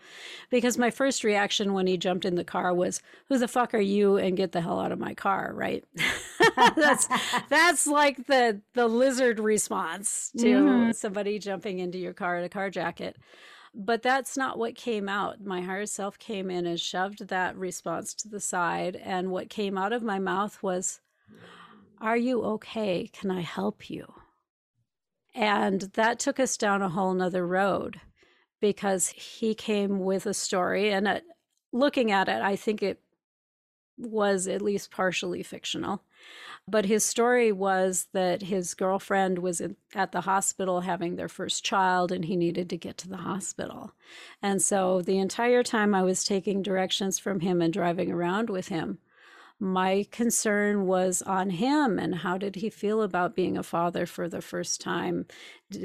Because 0.50 0.78
my 0.78 0.92
first 0.92 1.26
reaction 1.26 1.74
when 1.74 1.88
he 1.88 1.98
jumped 1.98 2.24
in 2.24 2.36
the 2.36 2.46
car 2.46 2.74
was, 2.74 3.02
Who 3.28 3.38
the 3.38 3.50
fuck 3.50 3.74
are 3.74 3.82
you? 3.82 4.16
And 4.16 4.38
get 4.38 4.54
the 4.54 4.62
hell 4.62 4.80
out 4.80 4.94
of 4.94 5.00
my 5.00 5.14
car, 5.14 5.52
right? 5.54 5.84
that's 6.56 7.10
that's 7.50 7.86
like 7.86 8.28
the 8.28 8.62
the 8.76 8.88
lizard 8.88 9.40
response 9.40 10.32
to 10.38 10.46
mm-hmm. 10.46 10.92
somebody 10.92 11.38
jumping 11.38 11.80
into 11.80 11.98
your 11.98 12.14
car 12.14 12.38
in 12.38 12.46
a 12.46 12.50
car 12.50 12.70
jacket 12.70 13.18
but 13.80 14.02
that's 14.02 14.36
not 14.36 14.58
what 14.58 14.76
came 14.76 15.08
out. 15.08 15.46
My 15.46 15.62
higher 15.62 15.86
self 15.86 16.18
came 16.18 16.50
in 16.50 16.66
and 16.66 16.80
shoved 16.80 17.28
that 17.28 17.56
response 17.56 18.16
to 18.16 18.28
the 18.28 18.40
side. 18.40 18.96
And 18.96 19.30
what 19.30 19.52
came 19.52 19.78
out 19.78 19.94
of 19.94 20.02
my 20.02 20.18
mouth 20.18 20.62
was, 20.64 21.00
Are 22.02 22.18
you 22.18 22.44
okay? 22.44 23.08
Can 23.14 23.30
I 23.30 23.42
help 23.42 23.88
you? 23.88 24.12
And 25.36 25.82
that 25.94 26.18
took 26.18 26.40
us 26.40 26.58
down 26.58 26.82
a 26.82 26.90
whole 26.90 27.14
nother 27.14 27.46
road 27.46 28.02
because 28.60 29.10
he 29.10 29.54
came 29.54 30.00
with 30.00 30.26
a 30.26 30.34
story. 30.34 30.92
And 30.92 31.08
it, 31.08 31.24
looking 31.72 32.12
at 32.12 32.28
it, 32.28 32.42
I 32.42 32.56
think 32.56 32.82
it 32.82 33.00
was 33.96 34.48
at 34.48 34.64
least 34.64 34.90
partially 34.90 35.44
fictional. 35.44 36.02
But 36.68 36.86
his 36.86 37.06
story 37.06 37.52
was 37.52 38.08
that 38.12 38.42
his 38.42 38.74
girlfriend 38.74 39.40
was 39.40 39.62
in, 39.62 39.78
at 39.96 40.12
the 40.12 40.22
hospital 40.22 40.82
having 40.82 41.16
their 41.16 41.30
first 41.30 41.64
child 41.64 42.12
and 42.12 42.26
he 42.26 42.36
needed 42.36 42.70
to 42.70 42.78
get 42.78 42.98
to 42.98 43.10
the 43.10 43.18
hospital. 43.18 43.94
And 44.42 44.62
so 44.62 45.02
the 45.02 45.18
entire 45.18 45.64
time 45.64 45.96
I 45.96 46.04
was 46.04 46.26
taking 46.26 46.62
directions 46.62 47.20
from 47.20 47.40
him 47.40 47.62
and 47.62 47.72
driving 47.72 48.12
around 48.12 48.50
with 48.50 48.68
him, 48.68 49.00
my 49.60 50.06
concern 50.12 50.86
was 50.86 51.22
on 51.22 51.50
him 51.52 51.98
and 51.98 52.16
how 52.16 52.38
did 52.38 52.58
he 52.58 52.70
feel 52.70 53.02
about 53.02 53.36
being 53.36 53.58
a 53.58 53.64
father 53.64 54.06
for 54.06 54.30
the 54.30 54.42
first 54.42 54.82
time? 54.82 55.26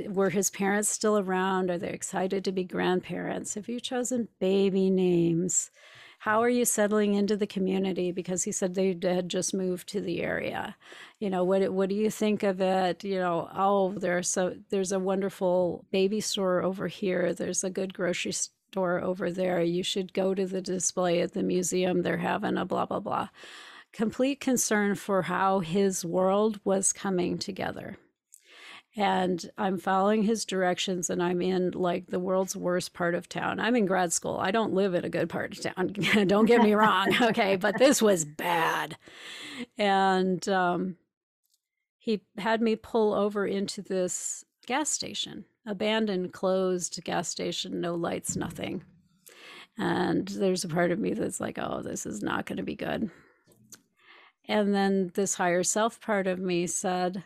Were 0.08 0.30
his 0.30 0.50
parents 0.50 0.88
still 0.88 1.18
around? 1.18 1.70
Are 1.70 1.78
they 1.78 1.88
excited 1.88 2.44
to 2.44 2.52
be 2.52 2.64
grandparents? 2.64 3.54
Have 3.54 3.68
you 3.68 3.80
chosen 3.80 4.28
baby 4.40 4.90
names? 4.90 5.70
How 6.22 6.40
are 6.40 6.48
you 6.48 6.64
settling 6.64 7.14
into 7.14 7.36
the 7.36 7.48
community? 7.48 8.12
Because 8.12 8.44
he 8.44 8.52
said 8.52 8.76
they 8.76 8.96
had 9.02 9.28
just 9.28 9.52
moved 9.52 9.88
to 9.88 10.00
the 10.00 10.22
area. 10.22 10.76
You 11.18 11.30
know 11.30 11.42
what 11.42 11.72
what 11.72 11.88
do 11.88 11.96
you 11.96 12.10
think 12.12 12.44
of 12.44 12.60
it? 12.60 13.02
You 13.02 13.18
know 13.18 13.50
oh 13.52 13.94
there's 13.94 14.28
so 14.28 14.54
there's 14.70 14.92
a 14.92 15.00
wonderful 15.00 15.84
baby 15.90 16.20
store 16.20 16.62
over 16.62 16.86
here. 16.86 17.34
There's 17.34 17.64
a 17.64 17.70
good 17.70 17.92
grocery 17.92 18.30
store 18.30 19.00
over 19.02 19.32
there. 19.32 19.62
You 19.62 19.82
should 19.82 20.12
go 20.12 20.32
to 20.32 20.46
the 20.46 20.62
display 20.62 21.22
at 21.22 21.32
the 21.32 21.42
museum. 21.42 22.02
They're 22.02 22.18
having 22.18 22.56
a 22.56 22.64
blah 22.64 22.86
blah 22.86 23.00
blah. 23.00 23.28
Complete 23.92 24.38
concern 24.38 24.94
for 24.94 25.22
how 25.22 25.58
his 25.58 26.04
world 26.04 26.60
was 26.62 26.92
coming 26.92 27.36
together 27.36 27.98
and 28.94 29.50
I'm 29.56 29.78
following 29.78 30.22
his 30.22 30.44
directions 30.44 31.08
and 31.08 31.22
I'm 31.22 31.40
in 31.40 31.70
like 31.70 32.08
the 32.08 32.18
world's 32.18 32.54
worst 32.54 32.92
part 32.92 33.14
of 33.14 33.28
town. 33.28 33.58
I'm 33.58 33.74
in 33.74 33.86
grad 33.86 34.12
school. 34.12 34.36
I 34.38 34.50
don't 34.50 34.74
live 34.74 34.94
in 34.94 35.04
a 35.04 35.08
good 35.08 35.30
part 35.30 35.52
of 35.52 35.62
town. 35.62 35.94
don't 36.26 36.44
get 36.44 36.62
me 36.62 36.72
wrong. 36.74 37.14
Okay. 37.20 37.56
But 37.56 37.78
this 37.78 38.02
was 38.02 38.26
bad. 38.26 38.98
And 39.78 40.46
um, 40.48 40.96
he 41.98 42.20
had 42.36 42.60
me 42.60 42.76
pull 42.76 43.14
over 43.14 43.46
into 43.46 43.80
this 43.80 44.44
gas 44.66 44.90
station, 44.90 45.46
abandoned, 45.66 46.34
closed 46.34 47.02
gas 47.02 47.28
station, 47.28 47.80
no 47.80 47.94
lights, 47.94 48.36
nothing. 48.36 48.84
And 49.78 50.28
there's 50.28 50.64
a 50.64 50.68
part 50.68 50.90
of 50.90 50.98
me 50.98 51.14
that's 51.14 51.40
like, 51.40 51.58
oh, 51.58 51.80
this 51.82 52.04
is 52.04 52.22
not 52.22 52.44
going 52.44 52.58
to 52.58 52.62
be 52.62 52.74
good. 52.74 53.10
And 54.46 54.74
then 54.74 55.12
this 55.14 55.34
higher 55.34 55.62
self 55.62 55.98
part 55.98 56.26
of 56.26 56.38
me 56.38 56.66
said, 56.66 57.22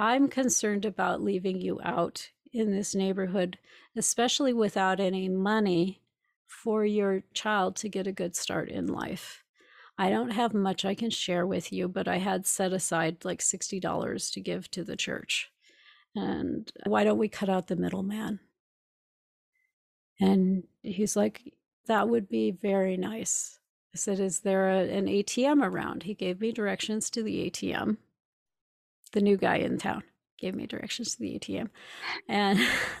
I'm 0.00 0.28
concerned 0.28 0.86
about 0.86 1.22
leaving 1.22 1.60
you 1.60 1.78
out 1.84 2.30
in 2.54 2.70
this 2.70 2.94
neighborhood, 2.94 3.58
especially 3.94 4.54
without 4.54 4.98
any 4.98 5.28
money 5.28 6.00
for 6.46 6.86
your 6.86 7.22
child 7.34 7.76
to 7.76 7.88
get 7.90 8.06
a 8.06 8.12
good 8.12 8.34
start 8.34 8.70
in 8.70 8.86
life. 8.86 9.44
I 9.98 10.08
don't 10.08 10.30
have 10.30 10.54
much 10.54 10.86
I 10.86 10.94
can 10.94 11.10
share 11.10 11.46
with 11.46 11.70
you, 11.70 11.86
but 11.86 12.08
I 12.08 12.16
had 12.16 12.46
set 12.46 12.72
aside 12.72 13.26
like 13.26 13.40
$60 13.40 14.32
to 14.32 14.40
give 14.40 14.70
to 14.70 14.84
the 14.84 14.96
church. 14.96 15.50
And 16.16 16.72
why 16.86 17.04
don't 17.04 17.18
we 17.18 17.28
cut 17.28 17.50
out 17.50 17.66
the 17.66 17.76
middleman? 17.76 18.40
And 20.18 20.64
he's 20.82 21.14
like, 21.14 21.52
that 21.88 22.08
would 22.08 22.26
be 22.26 22.52
very 22.52 22.96
nice. 22.96 23.58
I 23.94 23.98
said, 23.98 24.18
Is 24.18 24.40
there 24.40 24.70
a, 24.70 24.88
an 24.88 25.08
ATM 25.08 25.62
around? 25.62 26.04
He 26.04 26.14
gave 26.14 26.40
me 26.40 26.52
directions 26.52 27.10
to 27.10 27.22
the 27.22 27.50
ATM 27.50 27.98
the 29.12 29.20
new 29.20 29.36
guy 29.36 29.56
in 29.56 29.78
town 29.78 30.02
gave 30.38 30.54
me 30.54 30.66
directions 30.66 31.14
to 31.14 31.20
the 31.20 31.38
ATM. 31.38 31.68
And 32.28 32.58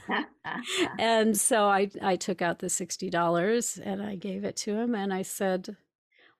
and 0.98 1.36
so 1.36 1.66
I 1.66 1.90
I 2.02 2.16
took 2.16 2.42
out 2.42 2.58
the 2.58 2.66
$60 2.68 3.80
and 3.82 4.02
I 4.02 4.16
gave 4.16 4.44
it 4.44 4.56
to 4.56 4.74
him 4.74 4.94
and 4.94 5.12
I 5.12 5.22
said, 5.22 5.76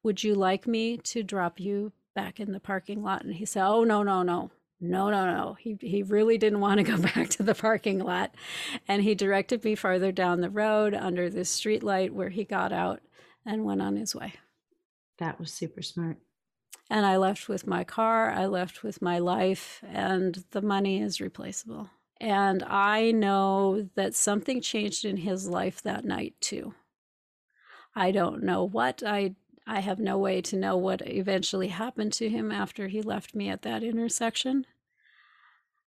"Would 0.02 0.22
you 0.24 0.34
like 0.34 0.66
me 0.66 0.96
to 0.98 1.22
drop 1.22 1.58
you 1.60 1.92
back 2.14 2.40
in 2.40 2.52
the 2.52 2.60
parking 2.60 3.02
lot?" 3.02 3.24
And 3.24 3.34
he 3.34 3.44
said, 3.46 3.66
"Oh, 3.66 3.84
no, 3.84 4.02
no, 4.02 4.22
no. 4.22 4.50
no, 4.80 5.10
no, 5.10 5.26
no. 5.26 5.56
He, 5.60 5.76
he 5.80 6.02
really 6.02 6.38
didn't 6.38 6.60
want 6.60 6.78
to 6.78 6.84
go 6.84 6.96
back 7.14 7.28
to 7.30 7.42
the 7.42 7.54
parking 7.54 7.98
lot. 7.98 8.34
And 8.88 9.02
he 9.02 9.14
directed 9.14 9.62
me 9.64 9.74
farther 9.74 10.10
down 10.12 10.40
the 10.40 10.50
road 10.50 10.94
under 10.94 11.28
this 11.28 11.50
street 11.50 11.82
light 11.82 12.14
where 12.14 12.30
he 12.30 12.44
got 12.44 12.72
out 12.72 13.00
and 13.44 13.64
went 13.64 13.82
on 13.82 13.96
his 13.96 14.14
way. 14.14 14.34
That 15.18 15.38
was 15.38 15.52
super 15.52 15.82
smart. 15.82 16.16
And 16.90 17.06
I 17.06 17.16
left 17.16 17.48
with 17.48 17.68
my 17.68 17.84
car, 17.84 18.32
I 18.32 18.46
left 18.46 18.82
with 18.82 19.00
my 19.00 19.20
life, 19.20 19.80
and 19.86 20.44
the 20.50 20.60
money 20.60 21.00
is 21.00 21.20
replaceable. 21.20 21.88
And 22.20 22.64
I 22.64 23.12
know 23.12 23.88
that 23.94 24.14
something 24.14 24.60
changed 24.60 25.04
in 25.04 25.18
his 25.18 25.48
life 25.48 25.80
that 25.82 26.04
night 26.04 26.34
too. 26.40 26.74
I 27.94 28.10
don't 28.10 28.42
know 28.42 28.64
what. 28.64 29.02
I 29.06 29.36
I 29.66 29.80
have 29.80 30.00
no 30.00 30.18
way 30.18 30.40
to 30.42 30.56
know 30.56 30.76
what 30.76 31.00
eventually 31.06 31.68
happened 31.68 32.12
to 32.14 32.28
him 32.28 32.50
after 32.50 32.88
he 32.88 33.02
left 33.02 33.36
me 33.36 33.48
at 33.48 33.62
that 33.62 33.84
intersection. 33.84 34.66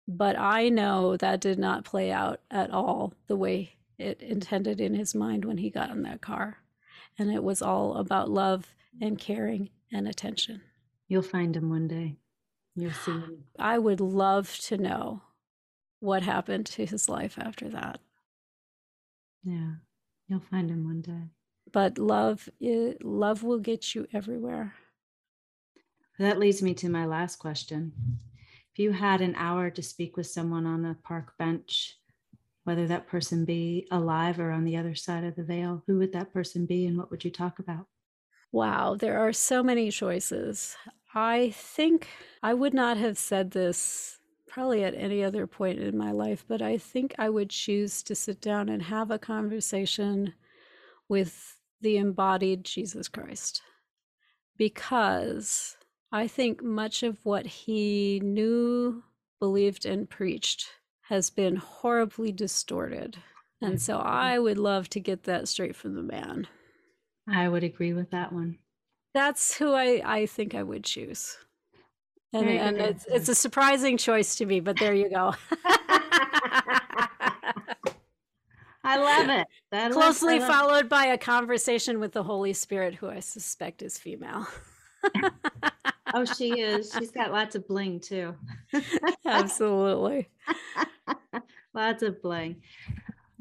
But 0.09 0.37
I 0.37 0.69
know 0.71 1.17
that 1.17 1.41
did 1.41 1.59
not 1.59 1.85
play 1.85 2.11
out 2.11 2.41
at 2.51 2.73
all 2.73 3.15
the 3.29 3.37
way 3.37 3.77
it 3.97 4.21
intended 4.21 4.81
in 4.81 4.95
his 4.95 5.15
mind 5.15 5.45
when 5.45 5.59
he 5.59 5.71
got 5.71 5.91
in 5.91 6.03
that 6.03 6.21
car. 6.21 6.59
And 7.17 7.31
it 7.31 7.45
was 7.45 7.63
all 7.63 7.95
about 7.97 8.29
love 8.29 8.75
and 9.01 9.19
caring 9.19 9.71
and 9.93 10.09
attention. 10.09 10.63
You'll 11.11 11.23
find 11.23 11.57
him 11.57 11.69
one 11.69 11.89
day. 11.89 12.19
You'll 12.77 12.93
see 12.93 13.11
him. 13.11 13.43
I 13.59 13.81
would 13.81 14.01
love 14.01 14.57
to 14.59 14.79
know 14.79 15.23
what 15.99 16.23
happened 16.23 16.67
to 16.67 16.87
his 16.87 17.09
life 17.09 17.37
after 17.37 17.69
that. 17.69 17.99
Yeah, 19.43 19.73
you'll 20.29 20.39
find 20.39 20.71
him 20.71 20.85
one 20.85 21.01
day. 21.01 21.33
But 21.73 21.99
love, 21.99 22.49
love 22.61 23.43
will 23.43 23.59
get 23.59 23.93
you 23.93 24.07
everywhere. 24.13 24.77
That 26.21 26.39
leads 26.39 26.63
me 26.63 26.75
to 26.75 26.89
my 26.89 27.07
last 27.07 27.41
question. 27.41 27.93
If 28.73 28.79
you 28.79 28.93
had 28.93 29.21
an 29.21 29.35
hour 29.35 29.69
to 29.69 29.83
speak 29.83 30.17
with 30.17 30.29
someone 30.29 30.65
on 30.65 30.85
a 30.85 30.97
park 31.03 31.37
bench, 31.39 31.99
whether 32.63 32.87
that 32.87 33.09
person 33.09 33.45
be 33.45 33.89
alive 33.91 34.39
or 34.39 34.53
on 34.53 34.63
the 34.63 34.77
other 34.77 34.95
side 34.95 35.25
of 35.25 35.35
the 35.35 35.43
veil, 35.43 35.83
who 35.89 35.99
would 35.99 36.13
that 36.13 36.33
person 36.33 36.67
be 36.67 36.87
and 36.87 36.97
what 36.97 37.11
would 37.11 37.25
you 37.25 37.33
talk 37.33 37.59
about? 37.59 37.87
Wow, 38.53 38.97
there 38.97 39.19
are 39.19 39.33
so 39.33 39.63
many 39.63 39.91
choices. 39.91 40.77
I 41.15 41.51
think 41.51 42.09
I 42.43 42.55
would 42.55 42.75
not 42.75 42.97
have 42.97 43.19
said 43.19 43.51
this 43.53 44.19
probably 44.49 44.83
at 44.83 44.95
any 44.95 45.23
other 45.23 45.47
point 45.47 45.79
in 45.79 45.97
my 45.97 46.11
life, 46.11 46.45
but 46.49 46.61
I 46.61 46.77
think 46.77 47.15
I 47.19 47.29
would 47.29 47.51
choose 47.51 48.03
to 48.03 48.15
sit 48.15 48.41
down 48.41 48.69
and 48.69 48.83
have 48.83 49.11
a 49.11 49.19
conversation 49.19 50.35
with 51.09 51.57
the 51.81 51.97
embodied 51.97 52.65
Jesus 52.65 53.09
Christ 53.09 53.63
because 54.57 55.77
I 56.13 56.27
think 56.27 56.63
much 56.63 57.03
of 57.03 57.25
what 57.25 57.47
he 57.47 58.21
knew, 58.23 59.05
believed, 59.39 59.87
and 59.87 60.11
preached 60.11 60.69
has 61.09 61.31
been 61.31 61.57
horribly 61.57 62.33
distorted. 62.33 63.17
And 63.63 63.81
so 63.81 63.97
mm-hmm. 63.97 64.09
I 64.09 64.39
would 64.39 64.59
love 64.59 64.89
to 64.91 65.01
get 65.01 65.25
that 65.25 65.49
straight 65.49 65.77
from 65.77 65.95
the 65.95 66.03
man. 66.03 66.47
I 67.31 67.49
would 67.49 67.65
agree 67.65 67.93
with 67.93 68.11
that 68.11 68.33
one. 68.33 68.59
That's 69.15 69.57
who 69.57 69.73
I, 69.75 70.03
I 70.05 70.27
think 70.27 70.55
I 70.55 70.63
would 70.63 70.85
choose. 70.85 71.37
And, 72.33 72.49
and 72.49 72.79
it's, 72.79 73.07
it's 73.07 73.29
a 73.29 73.35
surprising 73.35 73.97
choice 73.97 74.37
to 74.37 74.47
me, 74.47 74.61
but 74.61 74.79
there 74.79 74.95
you 74.95 75.11
go. 75.11 75.35
I 78.83 78.97
love 78.97 79.29
it. 79.29 79.47
That 79.71 79.93
Closely 79.93 80.39
love, 80.39 80.49
followed 80.49 80.89
by 80.89 81.07
a 81.07 81.19
conversation 81.19 82.01
with 82.01 82.13
the 82.13 82.23
Holy 82.23 82.53
Spirit, 82.53 82.95
who 82.95 83.09
I 83.09 83.21
suspect 83.21 83.83
is 83.83 83.99
female. 83.99 84.47
oh, 86.15 86.25
she 86.25 86.61
is. 86.61 86.93
She's 86.97 87.11
got 87.11 87.31
lots 87.33 87.55
of 87.55 87.67
bling 87.69 88.01
too. 88.01 88.35
Absolutely. 89.27 90.29
lots 91.75 92.03
of 92.03 92.23
bling. 92.23 92.63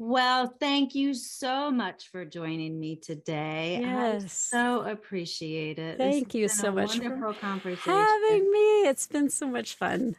Well, 0.02 0.54
thank 0.58 0.94
you 0.94 1.12
so 1.12 1.70
much 1.70 2.08
for 2.10 2.24
joining 2.24 2.80
me 2.80 2.96
today. 2.96 3.80
Yes. 3.82 4.50
I 4.50 4.56
so 4.56 4.80
appreciate 4.80 5.78
it. 5.78 5.98
Thank 5.98 6.34
you 6.34 6.48
so 6.48 6.72
much 6.72 6.96
for 6.96 7.04
having 7.04 8.50
me. 8.50 8.88
It's 8.88 9.06
been 9.06 9.28
so 9.28 9.46
much 9.46 9.74
fun. 9.74 10.16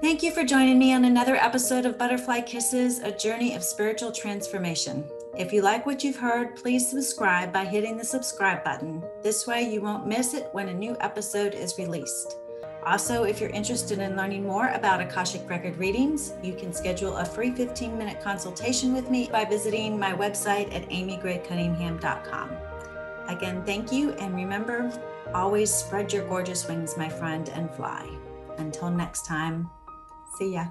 Thank 0.00 0.22
you 0.22 0.30
for 0.30 0.44
joining 0.44 0.78
me 0.78 0.94
on 0.94 1.04
another 1.04 1.34
episode 1.34 1.86
of 1.86 1.98
Butterfly 1.98 2.42
Kisses, 2.42 3.00
a 3.00 3.10
journey 3.10 3.56
of 3.56 3.64
spiritual 3.64 4.12
transformation. 4.12 5.02
If 5.36 5.52
you 5.52 5.62
like 5.62 5.86
what 5.86 6.04
you've 6.04 6.14
heard, 6.14 6.54
please 6.54 6.88
subscribe 6.88 7.52
by 7.52 7.64
hitting 7.64 7.96
the 7.96 8.04
subscribe 8.04 8.62
button. 8.62 9.02
This 9.24 9.44
way, 9.44 9.62
you 9.62 9.80
won't 9.80 10.06
miss 10.06 10.34
it 10.34 10.50
when 10.52 10.68
a 10.68 10.74
new 10.74 10.96
episode 11.00 11.54
is 11.54 11.76
released. 11.78 12.36
Also, 12.84 13.24
if 13.24 13.40
you're 13.40 13.50
interested 13.50 13.98
in 13.98 14.16
learning 14.16 14.42
more 14.42 14.68
about 14.68 15.00
Akashic 15.00 15.48
Record 15.48 15.76
readings, 15.76 16.32
you 16.42 16.54
can 16.54 16.72
schedule 16.72 17.18
a 17.18 17.24
free 17.24 17.50
15 17.50 17.96
minute 17.96 18.22
consultation 18.22 18.94
with 18.94 19.10
me 19.10 19.28
by 19.30 19.44
visiting 19.44 19.98
my 19.98 20.12
website 20.12 20.74
at 20.74 20.88
amygraycunningham.com. 20.88 22.50
Again, 23.28 23.62
thank 23.64 23.92
you, 23.92 24.12
and 24.12 24.34
remember 24.34 24.90
always 25.34 25.72
spread 25.72 26.12
your 26.12 26.26
gorgeous 26.26 26.66
wings, 26.66 26.96
my 26.96 27.08
friend, 27.08 27.48
and 27.50 27.70
fly. 27.70 28.08
Until 28.58 28.90
next 28.90 29.26
time, 29.26 29.70
see 30.38 30.54
ya. 30.54 30.66